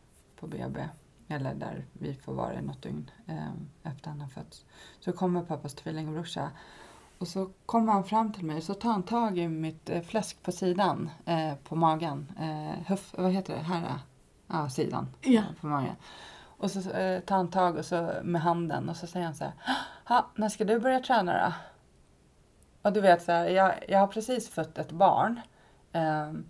på 0.45 0.57
BB. 0.57 0.87
Eller 1.27 1.53
där 1.55 1.85
vi 1.93 2.13
får 2.13 2.33
vara 2.33 2.53
i 2.53 2.61
något 2.61 2.81
dygn 2.83 3.11
eh, 3.27 3.91
efter 3.91 4.09
han 4.09 4.21
har 4.21 4.27
fötts. 4.27 4.65
Så 4.99 5.11
kommer 5.11 5.41
pappas 5.41 5.73
tvillingbrorsa 5.73 6.51
och 7.17 7.27
så 7.27 7.49
kommer 7.65 7.93
han 7.93 8.03
fram 8.03 8.33
till 8.33 8.45
mig 8.45 8.61
så 8.61 8.73
tar 8.73 8.91
han 8.91 9.03
tag 9.03 9.37
i 9.37 9.47
mitt 9.47 9.89
eh, 9.89 10.01
fläsk 10.01 10.43
på 10.43 10.51
sidan, 10.51 11.09
eh, 11.25 11.53
på 11.55 11.75
magen. 11.75 12.31
Eh, 12.39 12.87
huff, 12.87 13.13
vad 13.17 13.31
heter 13.31 13.53
det? 13.53 13.59
Här, 13.59 13.81
eh, 13.85 13.95
ja, 14.47 14.69
sidan 14.69 15.07
Ja. 15.21 15.39
eh, 15.41 15.45
på 15.61 15.67
magen. 15.67 15.95
Och 16.57 16.71
så 16.71 16.89
eh, 16.91 17.19
tar 17.19 17.35
han 17.35 17.49
tag 17.51 17.75
och 17.77 17.85
så, 17.85 18.11
med 18.23 18.41
handen 18.41 18.89
och 18.89 18.95
så 18.95 19.07
säger 19.07 19.25
han 19.25 19.35
så 19.35 19.43
här. 19.43 19.53
"Ha, 20.05 20.25
när 20.35 20.49
ska 20.49 20.63
du 20.65 20.79
börja 20.79 20.99
träna 20.99 21.33
då? 21.47 21.53
Och 22.81 22.93
du 22.93 23.01
vet 23.01 23.21
så 23.23 23.31
här, 23.31 23.47
jag, 23.47 23.73
jag 23.87 23.99
har 23.99 24.07
precis 24.07 24.49
fött 24.49 24.77
ett 24.77 24.91
barn. 24.91 25.41
ehm, 25.91 26.45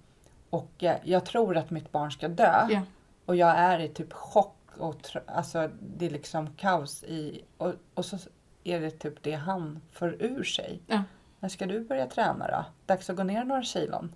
och 0.49 0.83
jag 1.03 1.25
tror 1.25 1.57
att 1.57 1.69
mitt 1.71 1.91
barn 1.91 2.11
ska 2.11 2.27
dö. 2.27 2.67
Ja. 2.69 2.81
Och 3.25 3.35
jag 3.35 3.57
är 3.57 3.79
i 3.79 3.89
typ 3.89 4.13
chock 4.13 4.57
och 4.77 4.95
alltså 5.25 5.69
det 5.79 6.05
är 6.05 6.09
liksom 6.09 6.53
kaos 6.55 7.03
i 7.03 7.43
och, 7.57 7.73
och 7.93 8.05
så 8.05 8.17
är 8.63 8.79
det 8.79 8.91
typ 8.91 9.23
det 9.23 9.33
han 9.33 9.81
får 9.91 10.21
ur 10.23 10.43
sig. 10.43 10.81
Ja. 10.87 11.03
När 11.39 11.49
ska 11.49 11.65
du 11.65 11.79
börja 11.79 12.07
träna 12.07 12.47
då? 12.47 12.65
Dags 12.85 13.09
att 13.09 13.15
gå 13.15 13.23
ner 13.23 13.43
några 13.43 13.63
kilon. 13.63 14.15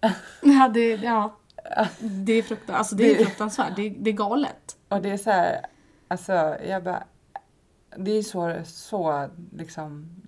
Ja, 0.42 0.68
det, 0.74 0.94
ja, 0.94 1.36
det 2.00 2.32
är, 2.32 2.42
fruktan, 2.42 2.76
alltså 2.76 2.96
det 2.96 3.10
är 3.10 3.24
fruktansvärt. 3.24 3.76
Det, 3.76 3.88
det 3.90 4.10
är 4.10 4.14
galet. 4.14 4.76
Och 4.88 5.02
det 5.02 5.10
är 5.10 5.16
så 5.16 5.30
här, 5.30 5.66
alltså 6.08 6.32
jag 6.68 6.84
bara, 6.84 7.04
det 7.96 8.10
är 8.10 8.22
så, 8.22 8.60
så 8.64 9.28
liksom, 9.52 10.20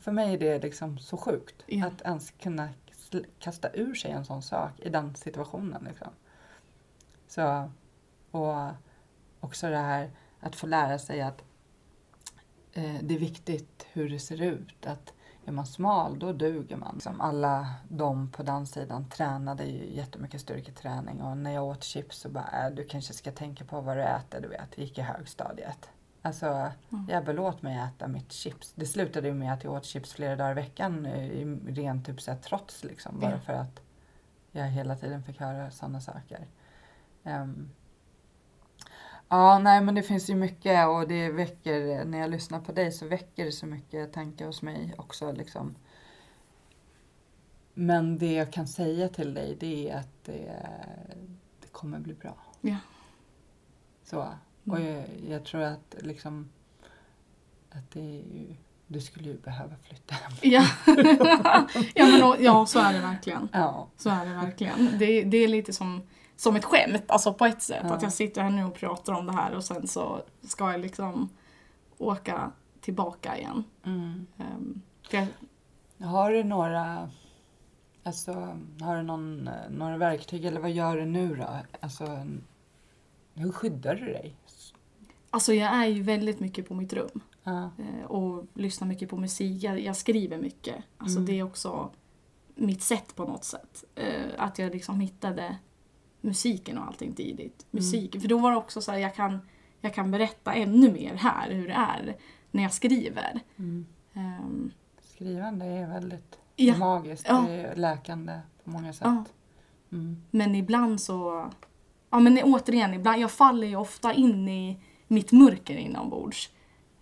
för 0.00 0.12
mig 0.12 0.34
är 0.34 0.38
det 0.38 0.58
liksom 0.62 0.98
så 0.98 1.16
sjukt 1.16 1.62
Ja. 1.66 1.86
att 1.86 2.02
ens 2.02 2.30
kunna 2.30 2.68
kasta 3.38 3.68
ur 3.72 3.94
sig 3.94 4.10
en 4.10 4.24
sån 4.24 4.42
sak 4.42 4.70
i 4.80 4.88
den 4.88 5.14
situationen 5.14 5.84
liksom. 5.88 6.08
Så, 7.28 7.70
och 8.30 8.54
också 9.40 9.68
det 9.70 9.76
här 9.76 10.10
att 10.40 10.56
få 10.56 10.66
lära 10.66 10.98
sig 10.98 11.20
att 11.22 11.42
eh, 12.72 12.96
det 13.02 13.14
är 13.14 13.18
viktigt 13.18 13.86
hur 13.92 14.08
det 14.10 14.18
ser 14.18 14.42
ut. 14.42 14.86
Att 14.86 15.12
är 15.44 15.52
man 15.52 15.66
smal, 15.66 16.18
då 16.18 16.32
duger 16.32 16.76
man. 16.76 17.00
Som 17.00 17.20
alla 17.20 17.74
de 17.88 18.30
på 18.30 18.42
den 18.42 18.66
sidan 18.66 19.08
tränade 19.10 19.64
ju 19.64 19.94
jättemycket 19.96 20.40
styrketräning 20.40 21.22
och 21.22 21.36
när 21.36 21.50
jag 21.50 21.64
åt 21.64 21.84
chips 21.84 22.18
så 22.18 22.28
bara, 22.28 22.66
äh, 22.66 22.74
du 22.74 22.84
kanske 22.84 23.12
ska 23.14 23.32
tänka 23.32 23.64
på 23.64 23.80
vad 23.80 23.96
du 23.96 24.02
äter, 24.02 24.40
du 24.40 24.48
vet. 24.48 24.78
Gick 24.78 24.98
i 24.98 25.00
högstadiet. 25.02 25.88
Alltså, 26.22 26.46
Mm. 26.90 27.06
jag 27.10 27.24
belåt 27.24 27.62
mig 27.62 27.76
äta 27.78 28.08
mitt 28.08 28.32
chips. 28.32 28.72
Det 28.74 28.86
slutade 28.86 29.28
ju 29.28 29.34
med 29.34 29.52
att 29.52 29.64
jag 29.64 29.72
åt 29.72 29.84
chips 29.84 30.12
flera 30.12 30.36
dagar 30.36 30.50
i 30.50 30.54
veckan 30.54 31.06
eh, 31.06 31.24
i 31.24 31.44
ren 31.66 32.02
typ 32.04 32.20
så 32.20 32.30
här, 32.30 32.38
trots 32.38 32.84
liksom. 32.84 33.20
Bara 33.20 33.30
Ja. 33.30 33.38
för 33.38 33.52
att 33.52 33.80
jag 34.52 34.64
hela 34.64 34.96
tiden 34.96 35.22
fick 35.22 35.40
höra 35.40 35.70
sådana 35.70 36.00
saker. 36.00 36.46
Ehm, 37.26 37.70
Ja, 39.28 39.58
nej 39.58 39.80
men 39.80 39.94
det 39.94 40.02
finns 40.02 40.30
ju 40.30 40.34
mycket 40.34 40.88
och 40.88 41.08
det 41.08 41.30
väcker, 41.30 42.04
när 42.04 42.18
jag 42.18 42.30
lyssnar 42.30 42.60
på 42.60 42.72
dig 42.72 42.92
så 42.92 43.06
väcker 43.06 43.44
det 43.44 43.52
så 43.52 43.66
mycket 43.66 44.12
tankar 44.12 44.46
hos 44.46 44.62
mig 44.62 44.94
också 44.98 45.32
liksom. 45.32 45.74
Men 47.74 48.18
det 48.18 48.32
jag 48.32 48.52
kan 48.52 48.66
säga 48.66 49.08
till 49.08 49.34
dig 49.34 49.56
det 49.60 49.90
är 49.90 49.96
att 49.96 50.24
det, 50.24 50.68
det 51.60 51.68
kommer 51.72 51.98
bli 51.98 52.14
bra. 52.14 52.36
Ja. 52.60 52.76
Så. 54.04 54.28
Och 54.64 54.80
jag, 54.80 55.04
jag 55.28 55.44
tror 55.44 55.62
att 55.62 55.94
liksom 56.00 56.48
att 57.70 57.90
det 57.90 58.00
är 58.00 58.36
ju, 58.36 58.56
du 58.86 59.00
skulle 59.00 59.28
ju 59.28 59.38
behöva 59.38 59.76
flytta 59.76 60.14
hem. 60.14 60.32
Ja, 60.42 60.66
ja, 61.94 62.06
men, 62.06 62.44
ja 62.44 62.66
så 62.66 62.78
är 62.78 62.92
det 62.92 63.00
verkligen. 63.00 63.48
Ja. 63.52 63.88
Så 63.96 64.10
är 64.10 64.26
det 64.26 64.32
verkligen. 64.32 64.98
Det, 64.98 65.24
det 65.24 65.36
är 65.36 65.48
lite 65.48 65.72
som, 65.72 66.02
som 66.36 66.56
ett 66.56 66.64
skämt, 66.64 67.04
alltså 67.08 67.34
på 67.34 67.44
ett 67.46 67.62
sätt. 67.62 67.80
Ja. 67.82 67.94
Att 67.94 68.02
jag 68.02 68.12
sitter 68.12 68.42
här 68.42 68.50
nu 68.50 68.64
och 68.64 68.74
pratar 68.74 69.12
om 69.12 69.26
det 69.26 69.32
här 69.32 69.54
och 69.54 69.64
sen 69.64 69.86
så 69.86 70.22
ska 70.42 70.70
jag 70.72 70.80
liksom 70.80 71.28
åka 71.98 72.52
tillbaka 72.80 73.38
igen. 73.38 73.64
Mm. 73.84 74.26
För 75.10 75.16
jag, 75.16 75.26
Har 76.06 76.30
du 76.30 76.44
några, 76.44 77.10
alltså 78.02 78.32
har 78.80 78.96
du 78.96 79.02
någon, 79.02 79.50
några 79.70 79.96
verktyg 79.96 80.44
eller 80.44 80.60
vad 80.60 80.70
gör 80.70 80.96
du 80.96 81.04
nu 81.06 81.36
då? 81.36 81.48
Alltså, 81.80 82.26
hur 83.34 83.52
skyddar 83.52 83.94
du 83.94 84.04
dig? 84.04 84.34
alltså 85.30 85.52
jag 85.54 85.74
är 85.74 85.86
ju 85.86 86.02
väldigt 86.02 86.40
mycket 86.40 86.68
på 86.68 86.74
mitt 86.74 86.92
rum. 86.92 87.20
Ja. 87.44 87.70
eh, 87.78 88.04
och 88.06 88.46
lyssnar 88.54 88.88
mycket 88.88 89.08
på 89.10 89.16
musik. 89.16 89.62
Jag, 89.62 89.80
jag 89.80 89.96
skriver 89.96 90.38
mycket. 90.38 90.76
Alltså 90.98 91.18
Mm. 91.18 91.26
det 91.26 91.38
är 91.38 91.42
också 91.42 91.90
mitt 92.54 92.82
sätt 92.82 93.16
på 93.16 93.24
något 93.24 93.44
sätt. 93.44 93.84
Eh, 93.94 94.24
att 94.38 94.58
jag 94.58 94.72
liksom 94.72 95.00
hittade 95.00 95.56
musiken 96.26 96.78
och 96.78 96.86
allting 96.86 97.12
tidigt. 97.14 97.66
Musiken. 97.70 98.20
För 98.20 98.28
då 98.28 98.38
var 98.38 98.50
det 98.50 98.56
också 98.56 98.80
så 98.80 98.92
här, 98.92 98.98
jag 98.98 99.14
kan, 99.14 99.38
jag 99.80 99.94
kan 99.94 100.10
berätta 100.10 100.54
ännu 100.54 100.92
mer 100.92 101.14
här 101.14 101.50
hur 101.50 101.66
det 101.68 101.74
är 101.74 102.16
när 102.50 102.62
jag 102.62 102.72
skriver. 102.72 103.40
Mm. 103.56 103.86
Ehm, 104.14 104.72
Skrivande 105.00 105.64
är 105.64 105.86
väldigt 105.88 106.38
Ja. 106.56 106.76
magiskt. 106.76 107.26
Ja. 107.28 107.44
Det 107.48 107.52
är 107.54 107.76
läkande 107.76 108.40
på 108.64 108.70
många 108.70 108.92
sätt. 108.92 109.02
Ja. 109.04 109.24
Mm. 109.92 110.22
men 110.30 110.54
ibland 110.54 111.00
så... 111.00 111.50
Ja 112.10 112.20
men 112.20 112.38
återigen, 112.42 112.94
ibland, 112.94 113.20
jag 113.22 113.30
faller 113.30 113.66
ju 113.66 113.76
ofta 113.76 114.12
in 114.12 114.48
i 114.48 114.78
mitt 115.06 115.32
mörker 115.32 115.76
inombords. 115.76 116.50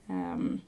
Ehm, 0.07 0.61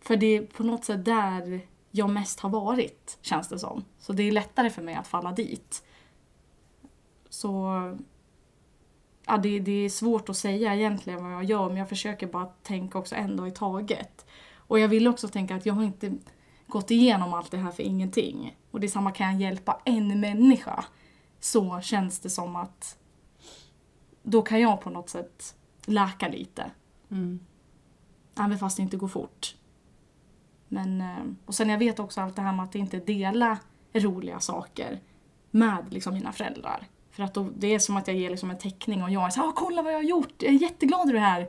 för 0.00 0.16
det 0.16 0.26
är 0.26 0.42
på 0.46 0.62
något 0.62 0.84
sätt 0.84 1.04
där 1.04 1.60
jag 1.90 2.10
mest 2.10 2.40
har 2.40 2.50
varit, 2.50 3.18
känns 3.22 3.48
det 3.48 3.58
som. 3.58 3.84
Så 3.98 4.12
det 4.12 4.22
är 4.22 4.32
lättare 4.32 4.70
för 4.70 4.82
mig 4.82 4.94
att 4.94 5.06
falla 5.06 5.32
dit. 5.32 5.84
Så... 7.38 7.72
Ja, 9.26 9.36
det, 9.36 9.58
det 9.58 9.72
är 9.72 9.88
svårt 9.88 10.28
att 10.28 10.36
säga 10.36 10.74
egentligen 10.74 11.24
vad 11.24 11.32
jag 11.32 11.44
gör, 11.44 11.68
men 11.68 11.76
jag 11.76 11.88
försöker 11.88 12.26
bara 12.26 12.46
tänka 12.46 12.98
också 12.98 13.14
en 13.14 13.36
dag 13.36 13.48
i 13.48 13.50
taget. 13.50 14.26
Och 14.54 14.78
jag 14.78 14.88
vill 14.88 15.08
också 15.08 15.28
tänka 15.28 15.56
att 15.56 15.66
jag 15.66 15.74
har 15.74 15.82
inte... 15.82 16.12
gått 16.66 16.90
igenom 16.90 17.34
allt 17.34 17.50
det 17.50 17.56
här 17.56 17.70
för 17.70 17.82
ingenting. 17.82 18.56
Och 18.70 18.80
detsamma 18.80 19.10
kan 19.10 19.32
jag 19.32 19.40
hjälpa 19.40 19.80
en 19.84 20.20
människa. 20.20 20.84
Så 21.40 21.80
känns 21.80 22.20
det 22.20 22.30
som 22.30 22.56
att 22.56 22.98
då 24.22 24.42
kan 24.42 24.60
jag 24.60 24.80
på 24.80 24.90
något 24.90 25.08
sätt 25.08 25.56
läka 25.84 26.28
lite. 26.28 26.70
Mm. 27.10 27.40
Även 28.38 28.58
fast 28.58 28.76
det 28.76 28.82
inte 28.82 28.96
går 28.96 29.08
fort. 29.08 29.56
Men, 30.68 31.00
eh, 31.00 31.24
och 31.46 31.54
sen 31.54 31.68
jag 31.68 31.78
vet 31.78 31.98
också 31.98 32.20
allt 32.20 32.36
det 32.36 32.42
här 32.42 32.52
med 32.52 32.64
att 32.64 32.74
inte 32.74 32.98
dela 32.98 33.58
roliga 33.92 34.40
saker 34.40 35.00
med 35.50 35.92
liksom 35.92 36.14
mina 36.14 36.32
föräldrar. 36.32 36.88
För 37.18 37.24
att 37.24 37.34
då, 37.34 37.46
det 37.56 37.74
är 37.74 37.78
som 37.78 37.96
att 37.96 38.08
jag 38.08 38.16
ger 38.16 38.30
liksom 38.30 38.50
en 38.50 38.58
teckning 38.58 39.02
och 39.02 39.10
jag 39.10 39.26
är 39.26 39.30
såhär 39.30 39.48
ah, 39.48 39.52
“kolla 39.56 39.82
vad 39.82 39.92
jag 39.92 39.98
har 39.98 40.04
gjort, 40.04 40.34
jag 40.38 40.54
är 40.54 40.58
jätteglad 40.58 41.00
över 41.00 41.12
det 41.12 41.18
här”. 41.18 41.48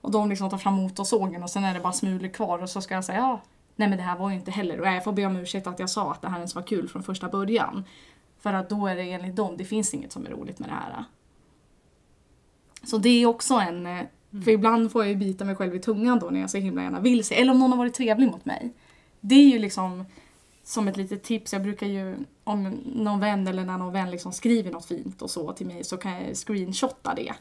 Och 0.00 0.10
de 0.10 0.28
liksom 0.28 0.50
tar 0.50 0.58
fram 0.58 0.74
motorsågen 0.74 1.42
och 1.42 1.50
sen 1.50 1.64
är 1.64 1.74
det 1.74 1.80
bara 1.80 1.92
smulor 1.92 2.28
kvar 2.28 2.58
och 2.58 2.70
så 2.70 2.80
ska 2.80 2.94
jag 2.94 3.04
säga 3.04 3.18
ja, 3.18 3.40
nej 3.76 3.88
men 3.88 3.98
det 3.98 4.04
här 4.04 4.18
var 4.18 4.30
ju 4.30 4.36
inte 4.36 4.50
heller, 4.50 4.80
och 4.80 4.86
jag 4.86 5.04
får 5.04 5.12
be 5.12 5.26
om 5.26 5.36
ursäkt 5.36 5.66
att 5.66 5.78
jag 5.78 5.90
sa 5.90 6.12
att 6.12 6.22
det 6.22 6.28
här 6.28 6.36
ens 6.36 6.54
var 6.54 6.62
kul 6.62 6.88
från 6.88 7.02
första 7.02 7.28
början. 7.28 7.84
För 8.40 8.52
att 8.52 8.68
då 8.68 8.86
är 8.86 8.96
det 8.96 9.02
enligt 9.02 9.36
dem, 9.36 9.56
det 9.56 9.64
finns 9.64 9.94
inget 9.94 10.12
som 10.12 10.26
är 10.26 10.30
roligt 10.30 10.58
med 10.58 10.68
det 10.68 10.74
här. 10.74 11.04
Så 12.82 12.98
det 12.98 13.08
är 13.08 13.26
också 13.26 13.54
en, 13.54 13.86
eh, 13.86 14.04
för 14.44 14.50
ibland 14.50 14.92
får 14.92 15.02
jag 15.02 15.10
ju 15.10 15.16
bita 15.16 15.44
mig 15.44 15.56
själv 15.56 15.74
i 15.74 15.78
tungan 15.78 16.18
då 16.18 16.30
när 16.30 16.40
jag 16.40 16.50
så 16.50 16.58
himla 16.58 16.82
gärna 16.82 17.00
vill 17.00 17.24
se, 17.24 17.40
eller 17.40 17.52
om 17.52 17.58
någon 17.58 17.70
har 17.70 17.78
varit 17.78 17.94
trevlig 17.94 18.30
mot 18.30 18.44
mig. 18.44 18.72
Det 19.20 19.34
är 19.34 19.48
ju 19.48 19.58
liksom 19.58 20.04
som 20.62 20.88
ett 20.88 20.96
litet 20.96 21.22
tips, 21.22 21.52
jag 21.52 21.62
brukar 21.62 21.86
ju 21.86 22.16
om 22.48 22.62
någon 22.84 23.20
vän 23.20 23.46
eller 23.46 23.64
när 23.64 23.78
någon 23.78 23.92
vän 23.92 24.10
liksom 24.10 24.32
skriver 24.32 24.70
något 24.70 24.84
fint 24.86 25.22
och 25.22 25.30
så 25.30 25.52
till 25.52 25.66
mig 25.66 25.84
så 25.84 25.96
kan 25.96 26.12
jag 26.12 26.36
screenshotta 26.36 27.14
det. 27.14 27.34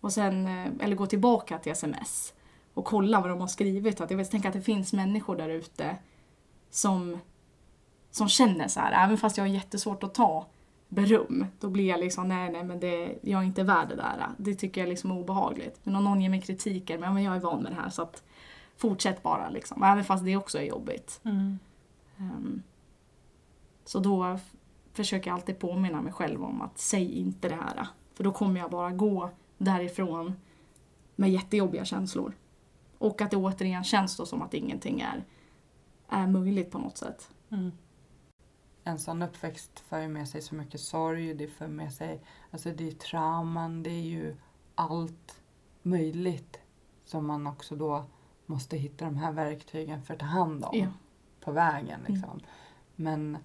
Och 0.00 0.12
sen, 0.12 0.46
eh, 0.46 0.72
eller 0.80 0.96
gå 0.96 1.06
tillbaka 1.06 1.58
till 1.58 1.72
sms 1.72 2.32
och 2.74 2.84
kolla 2.84 3.20
vad 3.20 3.30
de 3.30 3.40
har 3.40 3.46
skrivit. 3.46 4.00
Att 4.00 4.10
jag 4.10 4.18
vet, 4.18 4.30
tänker 4.30 4.48
att 4.48 4.54
det 4.54 4.62
finns 4.62 4.92
människor 4.92 5.36
där 5.36 5.48
ute 5.48 5.96
som, 6.70 7.18
som 8.10 8.28
känner 8.28 8.68
så 8.68 8.80
här, 8.80 9.04
även 9.04 9.18
fast 9.18 9.36
jag 9.36 9.44
har 9.44 9.48
jättesvårt 9.48 10.02
att 10.02 10.14
ta 10.14 10.46
beröm, 10.88 11.46
då 11.60 11.68
blir 11.68 11.88
jag 11.88 12.00
liksom 12.00 12.28
nej, 12.28 12.52
nej, 12.52 12.64
men 12.64 12.80
det, 12.80 13.18
jag 13.22 13.40
är 13.40 13.46
inte 13.46 13.62
värd 13.62 13.88
det 13.88 13.96
där. 13.96 14.28
Det 14.36 14.54
tycker 14.54 14.80
jag 14.80 14.88
liksom 14.88 15.10
är 15.10 15.18
obehagligt. 15.18 15.80
Men 15.82 15.96
om 15.96 16.04
någon 16.04 16.20
ger 16.20 16.28
mig 16.28 16.40
kritik, 16.40 16.90
men 16.98 17.22
jag 17.22 17.36
är 17.36 17.40
van 17.40 17.62
med 17.62 17.72
det 17.72 17.76
här 17.82 17.90
så 17.90 18.02
att 18.02 18.22
fortsätt 18.76 19.22
bara 19.22 19.48
liksom. 19.48 19.82
Även 19.82 20.04
fast 20.04 20.24
det 20.24 20.36
också 20.36 20.58
är 20.58 20.62
jobbigt. 20.62 21.20
Mm. 21.24 21.58
Um, 22.18 22.62
så 23.84 23.98
då 23.98 24.38
försöker 24.92 25.30
jag 25.30 25.34
alltid 25.34 25.58
påminna 25.58 26.02
mig 26.02 26.12
själv 26.12 26.44
om 26.44 26.62
att 26.62 26.78
säg 26.78 27.12
inte 27.12 27.48
det 27.48 27.54
här. 27.54 27.88
För 28.14 28.24
då 28.24 28.32
kommer 28.32 28.60
jag 28.60 28.70
bara 28.70 28.90
gå 28.90 29.30
därifrån 29.58 30.34
med 31.16 31.30
jättejobbiga 31.30 31.84
känslor. 31.84 32.36
Och 32.98 33.20
att 33.20 33.30
det 33.30 33.36
återigen 33.36 33.84
känns 33.84 34.16
då 34.16 34.26
som 34.26 34.42
att 34.42 34.54
ingenting 34.54 35.00
är, 35.00 35.24
är 36.08 36.26
möjligt 36.26 36.70
på 36.70 36.78
något 36.78 36.98
sätt. 36.98 37.30
Mm. 37.50 37.72
En 38.84 38.98
sån 38.98 39.22
uppväxt 39.22 39.80
för 39.80 40.00
ju 40.00 40.08
med 40.08 40.28
sig 40.28 40.42
så 40.42 40.54
mycket 40.54 40.80
sorg, 40.80 41.34
det 41.34 41.48
för 41.48 41.66
med 41.68 41.92
sig, 41.92 42.20
alltså 42.50 42.70
det 42.70 42.88
är 42.88 42.92
trauman, 42.92 43.82
det 43.82 43.90
är 43.90 44.02
ju 44.02 44.36
allt 44.74 45.40
möjligt 45.82 46.60
som 47.04 47.26
man 47.26 47.46
också 47.46 47.76
då 47.76 48.04
måste 48.46 48.76
hitta 48.76 49.04
de 49.04 49.16
här 49.16 49.32
verktygen 49.32 50.02
för 50.02 50.14
att 50.14 50.20
ta 50.20 50.26
hand 50.26 50.64
om 50.64 50.78
Ja. 50.78 50.86
på 51.40 51.52
vägen. 51.52 52.00
Liksom. 52.06 52.40
Men 52.96 53.38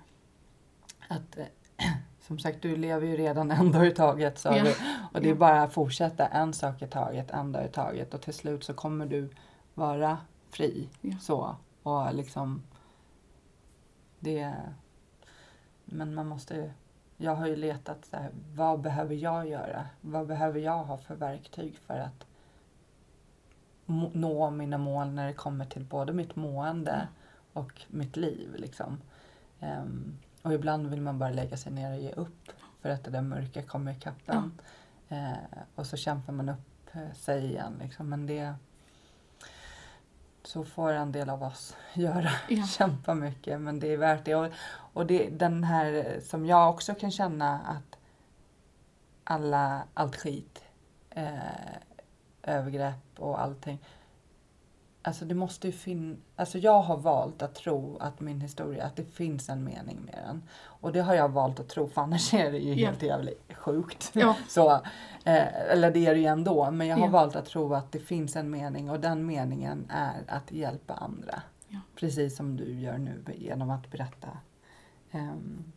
att, 1.10 1.38
eh, 1.38 1.45
som 2.28 2.39
sagt, 2.39 2.62
du 2.62 2.76
lever 2.76 3.07
ju 3.07 3.18
redan 3.18 3.51
en 3.51 3.72
dag 3.72 3.88
i 3.88 3.91
taget 3.91 4.39
sa 4.39 4.55
Ja. 4.57 4.64
du. 4.64 4.76
Och 5.14 5.22
det 5.22 5.30
är 5.30 5.36
bara 5.36 5.62
att 5.64 5.74
fortsätta 5.74 6.28
en 6.28 6.53
sak 6.53 6.82
i 6.82 6.88
taget, 6.88 7.32
en 7.32 7.51
dag 7.51 7.66
i 7.66 7.70
taget. 7.70 8.14
Och 8.14 8.22
till 8.22 8.34
slut 8.34 8.64
så 8.64 8.74
kommer 8.74 9.05
du 9.05 9.30
vara 9.74 10.18
fri. 10.49 10.89
Ja. 11.01 11.16
Så. 11.22 11.55
Och 11.84 12.14
liksom, 12.14 12.64
det... 14.20 14.53
Men 15.86 16.14
man 16.16 16.28
måste 16.28 16.55
ju- 16.55 16.72
Jag 17.18 17.36
har 17.36 17.47
ju 17.47 17.55
letat 17.55 18.05
så 18.05 18.18
här, 18.18 18.30
vad 18.55 18.82
behöver 18.82 19.16
jag 19.16 19.47
göra? 19.49 19.86
Vad 20.01 20.28
behöver 20.28 20.60
jag 20.60 20.84
ha 20.84 20.97
för 20.97 21.16
verktyg 21.16 21.78
för 21.78 21.99
att 21.99 22.26
nå 24.14 24.49
mina 24.49 24.78
mål 24.78 25.07
när 25.12 25.28
det 25.28 25.34
kommer 25.34 25.66
till 25.66 25.86
både 25.86 26.14
mitt 26.14 26.36
mående 26.36 27.07
och 27.53 27.82
mitt 27.88 28.18
liv. 28.18 28.55
Liksom. 28.57 29.01
Ehm, 29.60 30.18
och 30.42 30.54
ibland 30.54 30.88
vill 30.88 31.02
man 31.02 31.20
bara 31.20 31.30
lägga 31.30 31.58
sig 31.58 31.72
ner 31.72 31.94
och 31.94 32.00
ge 32.00 32.12
upp 32.12 32.52
för 32.82 32.90
att 32.90 33.04
det 33.04 33.12
där 33.12 33.22
mörka 33.22 33.64
kommer 33.64 33.92
ikapp 33.92 34.30
en. 34.30 34.60
Eh, 35.10 35.38
och 35.76 35.86
så 35.86 35.98
kämpar 35.98 36.34
man 36.34 36.50
upp 36.50 36.96
eh, 36.96 37.12
sig 37.14 37.46
igen. 37.46 37.80
Liksom. 37.82 38.10
Men 38.10 38.26
det... 38.26 38.54
Så 40.44 40.66
får 40.66 40.94
en 40.94 41.12
del 41.12 41.30
av 41.30 41.44
oss 41.44 41.76
göra. 41.94 42.32
Ja. 42.48 42.68
Kämpa 42.68 43.14
mycket 43.14 43.62
men 43.62 43.80
det 43.80 43.94
är 43.94 43.98
värt 43.98 44.26
det. 44.26 44.36
Och, 44.36 44.52
och 44.94 45.06
det, 45.06 45.30
den 45.30 45.64
här 45.64 46.20
som 46.24 46.46
jag 46.46 46.70
också 46.70 46.96
kan 46.96 47.12
känna 47.12 47.60
att 47.60 48.00
alla, 49.24 49.84
allt 49.94 50.16
skit, 50.16 50.64
eh, 51.10 51.40
övergrepp 52.44 53.20
och 53.20 53.42
allting. 53.42 53.80
Alltså 55.02 55.26
det 55.26 55.36
måste 55.36 55.68
ju 55.68 55.74
finnas, 55.74 56.18
alltså 56.36 56.58
jag 56.58 56.82
har 56.82 56.97
valt 56.97 57.41
att 57.41 57.56
tro 57.56 57.97
att 58.00 58.20
min 58.20 58.41
historia, 58.41 58.86
att 58.86 58.95
det 58.95 59.04
finns 59.04 59.50
en 59.50 59.64
mening 59.64 59.97
med 60.06 60.20
den. 60.28 60.43
Och 60.62 60.91
det 60.93 61.00
har 61.02 61.14
jag 61.16 61.30
valt 61.30 61.60
att 61.60 61.70
tro 61.70 61.88
för 61.88 62.02
annars 62.02 62.34
är 62.34 62.52
det 62.52 62.58
ju 62.58 62.74
Ja. 62.74 62.88
helt 62.88 63.04
jävligt 63.04 63.54
sjukt. 63.54 64.12
Ja. 64.14 64.36
Så, 64.50 64.72
eh, 65.24 65.72
eller 65.72 65.91
det 65.91 66.06
är 66.06 66.14
det 66.14 66.20
ju 66.20 66.26
ändå, 66.26 66.72
men 66.72 66.88
jag 66.88 66.97
har 66.97 67.06
Ja. 67.06 67.12
valt 67.12 67.36
att 67.36 67.45
tro 67.45 67.74
att 67.74 67.91
det 67.91 68.00
finns 68.00 68.36
en 68.36 68.50
mening 68.50 68.89
och 68.89 69.00
den 69.00 69.26
meningen 69.26 69.86
är 69.89 70.24
att 70.28 70.52
hjälpa 70.52 70.93
andra. 70.93 71.41
Ja. 71.68 71.80
Precis 71.95 72.36
som 72.36 72.58
du 72.58 72.80
gör 72.80 72.97
nu 72.97 73.24
genom 73.38 73.70
att 73.70 73.91
berätta. 73.91 74.28
Ehm, 75.12 75.72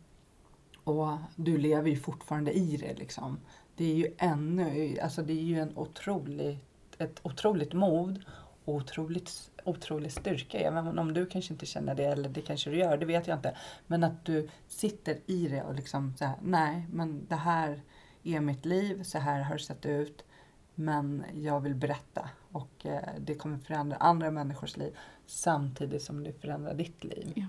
och 0.83 1.07
du 1.35 1.57
lever 1.57 1.89
ju 1.89 1.95
fortfarande 1.97 2.51
i 2.51 2.77
det 2.77 2.93
liksom. 2.93 3.39
Det 3.75 3.85
är 3.91 3.95
ju 3.95 4.07
ännu, 4.17 4.99
alltså 4.99 5.21
det 5.21 5.33
är 5.33 5.43
ju 5.43 5.59
en 5.59 5.77
otroligt, 5.77 6.65
ett 6.97 7.19
otroligt 7.23 7.73
mod 7.73 8.23
otroligt, 8.65 9.51
otrolig 9.63 10.11
styrka. 10.11 10.59
Även 10.59 10.99
om 10.99 11.13
du 11.13 11.25
kanske 11.25 11.53
inte 11.53 11.65
känner 11.65 11.95
det, 11.95 12.05
eller 12.05 12.29
det 12.29 12.41
kanske 12.41 12.69
du 12.69 12.77
gör, 12.77 12.97
det 12.97 13.05
vet 13.05 13.27
jag 13.27 13.37
inte. 13.37 13.57
Men 13.87 14.03
att 14.03 14.25
du 14.25 14.49
sitter 14.67 15.17
i 15.25 15.47
det 15.47 15.63
och 15.63 15.75
liksom 15.75 16.13
så 16.17 16.25
här, 16.25 16.37
nej 16.41 16.87
men 16.91 17.25
det 17.29 17.35
här 17.35 17.81
är 18.23 18.39
mitt 18.39 18.65
liv, 18.65 19.03
så 19.03 19.17
här 19.17 19.41
har 19.41 19.53
det 19.55 19.63
sett 19.63 19.85
ut. 19.85 20.25
Men 20.75 21.23
jag 21.33 21.59
vill 21.59 21.75
berätta 21.75 22.29
och 22.51 22.85
eh, 22.85 23.09
det 23.19 23.35
kommer 23.35 23.57
förändra 23.57 23.97
andra 23.97 24.31
människors 24.31 24.77
liv 24.77 24.97
samtidigt 25.25 26.01
som 26.01 26.23
det 26.23 26.33
förändrar 26.33 26.73
ditt 26.73 27.03
liv. 27.03 27.33
Ja. 27.35 27.45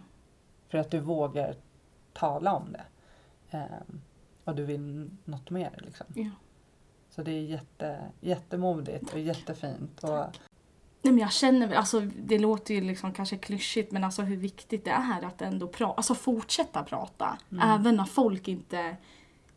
För 0.68 0.78
att 0.78 0.90
du 0.90 1.00
vågar 1.00 1.56
tala 2.12 2.52
om 2.52 2.72
det. 2.72 2.84
Ehm, 3.50 4.00
och 4.44 4.54
du 4.54 4.64
vill 4.64 5.10
något 5.24 5.50
mer 5.50 5.80
liksom. 5.84 6.06
Ja. 6.14 6.30
Så 7.10 7.22
det 7.22 7.32
är 7.32 7.42
jätte, 7.42 8.10
jättemodigt 8.20 9.12
och 9.12 9.20
jättefint. 9.20 10.04
Och, 10.04 10.26
Nej 11.04 11.12
men 11.12 11.22
jag 11.22 11.32
känner 11.32 11.66
väl, 11.66 11.76
alltså 11.76 12.00
det 12.00 12.38
låter 12.38 12.74
ju 12.74 12.80
liksom 12.80 13.12
kanske 13.12 13.36
klyschigt 13.36 13.92
men 13.92 14.04
alltså 14.04 14.22
hur 14.22 14.36
viktigt 14.36 14.84
det 14.84 14.90
är 14.90 15.24
att 15.24 15.42
ändå 15.42 15.68
prata, 15.68 15.94
alltså 15.94 16.14
fortsätta 16.14 16.82
prata. 16.82 17.38
Även 17.62 17.96
när 17.96 18.04
folk 18.04 18.48
inte 18.48 18.96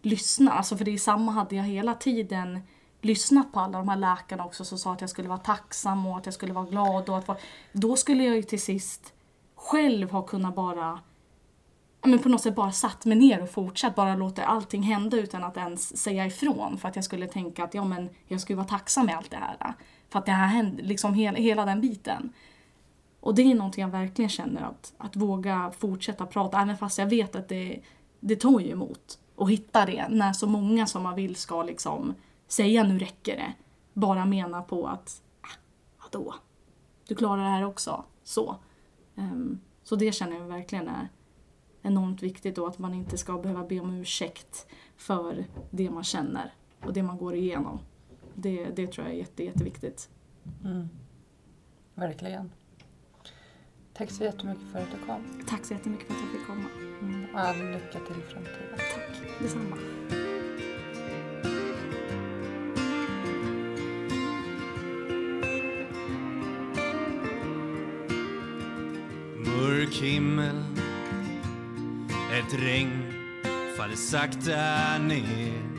lyssnar. 0.01 0.51
Alltså 0.51 0.77
för 0.77 0.85
det 0.85 0.91
är 0.91 0.97
samma 0.97 1.31
hade 1.31 1.55
jag 1.55 1.63
hela 1.63 1.93
tiden 1.93 2.59
lyssnat 3.01 3.53
på 3.53 3.59
alla 3.59 3.77
de 3.77 3.89
här 3.89 3.97
läkarna 3.97 4.45
också 4.45 4.65
som 4.65 4.77
sa 4.77 4.93
att 4.93 5.01
jag 5.01 5.09
skulle 5.09 5.27
vara 5.27 5.39
tacksam 5.39 6.05
och 6.05 6.17
att 6.17 6.25
jag 6.25 6.33
skulle 6.33 6.53
vara 6.53 6.65
glad 6.65 7.09
och 7.09 7.17
att 7.17 7.27
vara, 7.27 7.37
Då 7.71 7.95
skulle 7.95 8.23
jag 8.23 8.35
ju 8.35 8.43
till 8.43 8.61
sist 8.61 9.13
själv 9.55 10.11
ha 10.11 10.21
kunnat 10.21 10.55
bara 10.55 10.99
men 12.01 12.19
på 12.19 12.29
något 12.29 12.41
sätt 12.41 12.55
bara 12.55 12.71
satt 12.71 13.05
mig 13.05 13.17
ner 13.17 13.41
och 13.41 13.49
fortsatt 13.49 13.95
bara 13.95 14.15
låta 14.15 14.45
allting 14.45 14.83
hända 14.83 15.17
utan 15.17 15.43
att 15.43 15.57
ens 15.57 15.97
säga 15.97 16.25
ifrån 16.25 16.77
för 16.77 16.87
att 16.87 16.95
jag 16.95 17.05
skulle 17.05 17.27
tänka 17.27 17.63
att 17.63 17.73
ja 17.73 17.83
men 17.83 18.09
jag 18.27 18.41
skulle 18.41 18.57
vara 18.57 18.67
tacksam 18.67 19.05
med 19.05 19.17
allt 19.17 19.31
det 19.31 19.37
här. 19.37 19.73
För 20.09 20.19
att 20.19 20.25
det 20.25 20.31
här 20.31 20.47
hände, 20.47 20.83
liksom 20.83 21.13
hela, 21.13 21.37
hela 21.37 21.65
den 21.65 21.81
biten. 21.81 22.33
Och 23.19 23.35
det 23.35 23.41
är 23.41 23.55
någonting 23.55 23.81
jag 23.81 23.91
verkligen 23.91 24.29
känner 24.29 24.61
att, 24.61 24.93
att 24.97 25.15
våga 25.15 25.71
fortsätta 25.77 26.25
prata 26.25 26.61
även 26.61 26.77
fast 26.77 26.97
jag 26.97 27.09
vet 27.09 27.35
att 27.35 27.47
det, 27.47 27.81
det 28.19 28.35
tar 28.35 28.59
ju 28.59 28.71
emot. 28.71 29.19
att 29.37 29.49
hitta 29.49 29.85
det 29.85 30.07
när 30.09 30.33
så 30.33 30.47
många 30.47 30.87
som 30.87 31.03
man 31.03 31.15
vill 31.15 31.35
ska 31.35 31.63
liksom 31.63 32.13
säga 32.47 32.83
nu 32.83 32.99
räcker 32.99 33.35
det. 33.35 33.53
Bara 33.93 34.25
mena 34.25 34.61
på 34.61 34.87
att 34.87 35.21
ah, 35.41 35.59
vadå? 36.03 36.33
Du 37.07 37.15
klarar 37.15 37.43
det 37.43 37.49
här 37.49 37.65
också. 37.65 38.03
Så. 38.23 38.55
Um, 39.15 39.59
så 39.83 39.95
det 39.95 40.11
känner 40.11 40.37
jag 40.37 40.45
verkligen 40.45 40.87
är 40.87 41.09
enormt 41.81 42.23
viktigt 42.23 42.57
och 42.57 42.67
att 42.67 42.79
man 42.79 42.93
inte 42.93 43.17
ska 43.17 43.37
behöva 43.37 43.63
be 43.63 43.79
om 43.79 43.93
ursäkt 43.93 44.67
för 44.97 45.45
det 45.71 45.89
man 45.89 46.03
känner 46.03 46.53
och 46.85 46.93
det 46.93 47.03
man 47.03 47.17
går 47.17 47.35
igenom. 47.35 47.79
Det, 48.39 48.65
det 48.75 48.87
tror 48.87 49.07
jag 49.07 49.15
är 49.15 49.19
jätte, 49.19 49.43
jätteviktigt. 49.43 50.09
mm, 50.65 50.89
verkligen. 51.95 52.51
Tack 53.93 54.11
så 54.11 54.23
jättemycket 54.23 54.63
för 54.71 54.79
att 54.79 54.91
du 54.91 55.05
kom. 55.05 55.43
Tack 55.47 55.65
så 55.65 55.73
jättemycket 55.73 56.07
för 56.07 56.13
att 56.13 56.21
jag 56.21 56.31
fick 56.31 56.47
komma. 56.47 56.69
Mm, 57.01 57.25
och 57.33 57.39
all 57.39 57.57
lycka 57.57 57.99
till 57.99 58.17
i 58.17 58.21
framtiden. 58.21 58.77
Tack 58.77 59.39
detsamma. 59.41 59.77
mörk 69.45 69.93
himmel 69.93 70.63
Ett 72.33 72.53
regn 72.63 73.13
faller 73.77 73.95
sakta 73.95 74.97
ner 74.97 75.76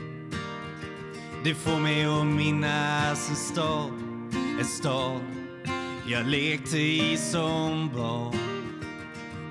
det 1.43 1.55
får 1.55 1.79
mig 1.79 2.05
att 2.05 2.25
minnas 2.25 3.29
en 3.29 3.35
stad 3.35 3.91
En 4.59 4.65
stad 4.65 5.21
jag 6.05 6.27
lekte 6.27 6.77
i 6.77 7.17
som 7.17 7.89
barn. 7.95 8.35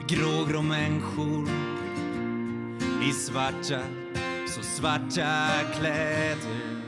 Grågrå 0.09 0.62
människor 0.62 1.49
i 3.09 3.12
svarta, 3.12 3.80
så 4.49 4.62
svarta 4.62 5.51
kläder. 5.78 6.82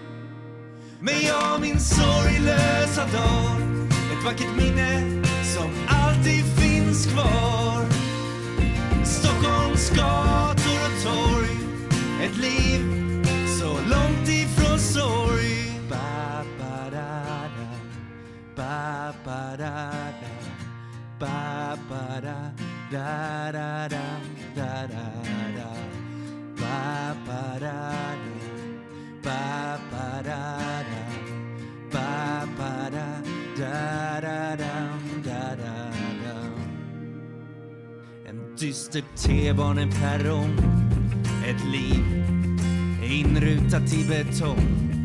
Men 1.00 1.14
jag 1.26 1.60
min 1.60 1.80
sorglösa 1.80 3.00
dag 3.00 3.60
Ett 3.88 4.24
vackert 4.24 4.56
minne 4.56 5.22
som 5.44 5.70
alltid 5.88 6.44
finns 6.58 7.06
kvar. 7.06 7.86
Stockholms 9.04 9.90
gator 9.90 10.78
och 10.84 11.02
torg 11.02 11.56
Ett 12.22 12.36
liv 12.36 12.99
Ba, 18.90 19.14
ba, 19.24 19.56
da, 19.56 19.92
da. 20.20 20.30
Ba, 21.20 21.78
ba, 21.88 22.20
da, 22.20 22.38
da, 22.90 23.52
da, 23.52 23.86
da, 23.86 24.06
da, 24.56 24.72
da, 24.92 25.06
da. 25.56 25.70
Ba, 26.60 27.14
ba, 27.24 27.42
da, 27.64 27.78
da. 28.22 28.34
Ba, 29.22 29.78
ba, 29.92 30.06
da, 30.28 30.42
da. 30.90 31.02
Ba, 31.92 32.48
ba, 32.58 32.90
da, 32.90 33.06
da, 33.60 34.20
da, 34.26 34.56
dam, 34.56 35.22
da, 35.22 35.54
da. 35.54 36.36
En 38.26 38.38
dyster 38.56 39.04
T-baneperrong 39.14 40.58
Ett 41.46 41.62
liv 41.70 42.04
inrutat 43.06 43.92
i 43.92 44.02
betong 44.04 44.99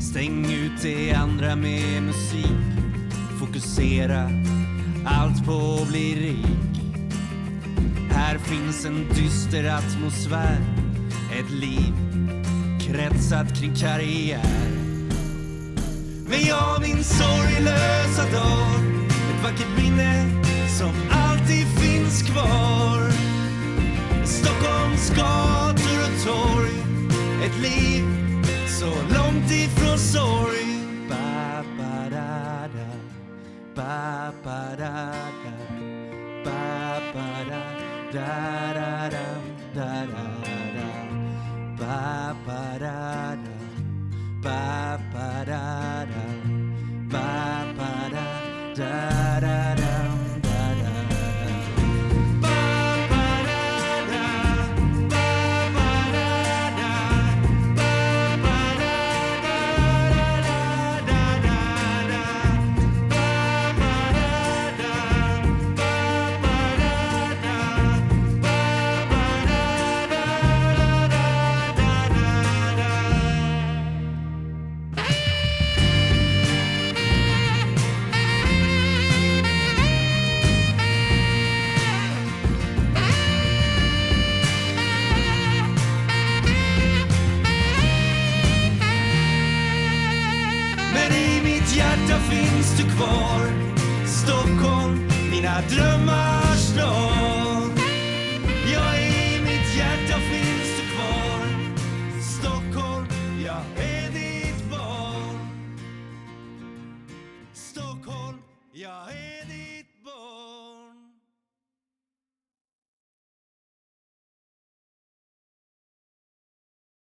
Stäng 0.00 0.52
ut 0.52 0.82
det 0.82 1.12
andra 1.12 1.56
med 1.56 2.02
musik. 2.02 2.46
Fokusera 3.40 4.30
allt 5.06 5.46
på 5.46 5.78
att 5.82 5.88
bli 5.88 6.14
rik. 6.14 6.82
Här 8.10 8.38
finns 8.38 8.84
en 8.84 9.08
dyster 9.14 9.64
atmosfär. 9.64 10.58
Ett 11.38 11.50
liv 11.50 11.94
kretsat 12.80 13.60
kring 13.60 13.74
karriär. 13.74 14.70
Men 16.28 16.46
jag 16.46 16.80
min 16.80 17.04
sorglösa 17.04 18.22
dag. 18.32 18.80
Ett 19.06 19.42
vackert 19.42 19.82
minne 19.82 20.42
som 20.78 20.92
alltid 21.10 21.66
finns 21.66 22.22
kvar. 22.22 23.10
Stockholms 24.24 25.10
gator 25.10 25.98
och 26.02 26.24
torg. 26.26 26.72
Ett 27.44 27.58
liv 27.62 28.25
så 28.78 28.86
långt 28.86 29.50
ifrån 29.50 29.98
sorg 29.98 30.68
ba, 31.08 31.62
da, 32.10 32.68
da. 32.74 32.88
Da, 33.74 34.32
da. 34.78 35.16
Da, 36.44 37.00
da, 37.14 37.50
da, 38.12 38.26
da, 38.54 39.10
da, 39.74 39.90
da, 40.06 40.28
da. 40.74 40.88
Da, 41.78 42.34
da. 42.78 43.36
Da, 44.42 44.98
da. 47.10 47.65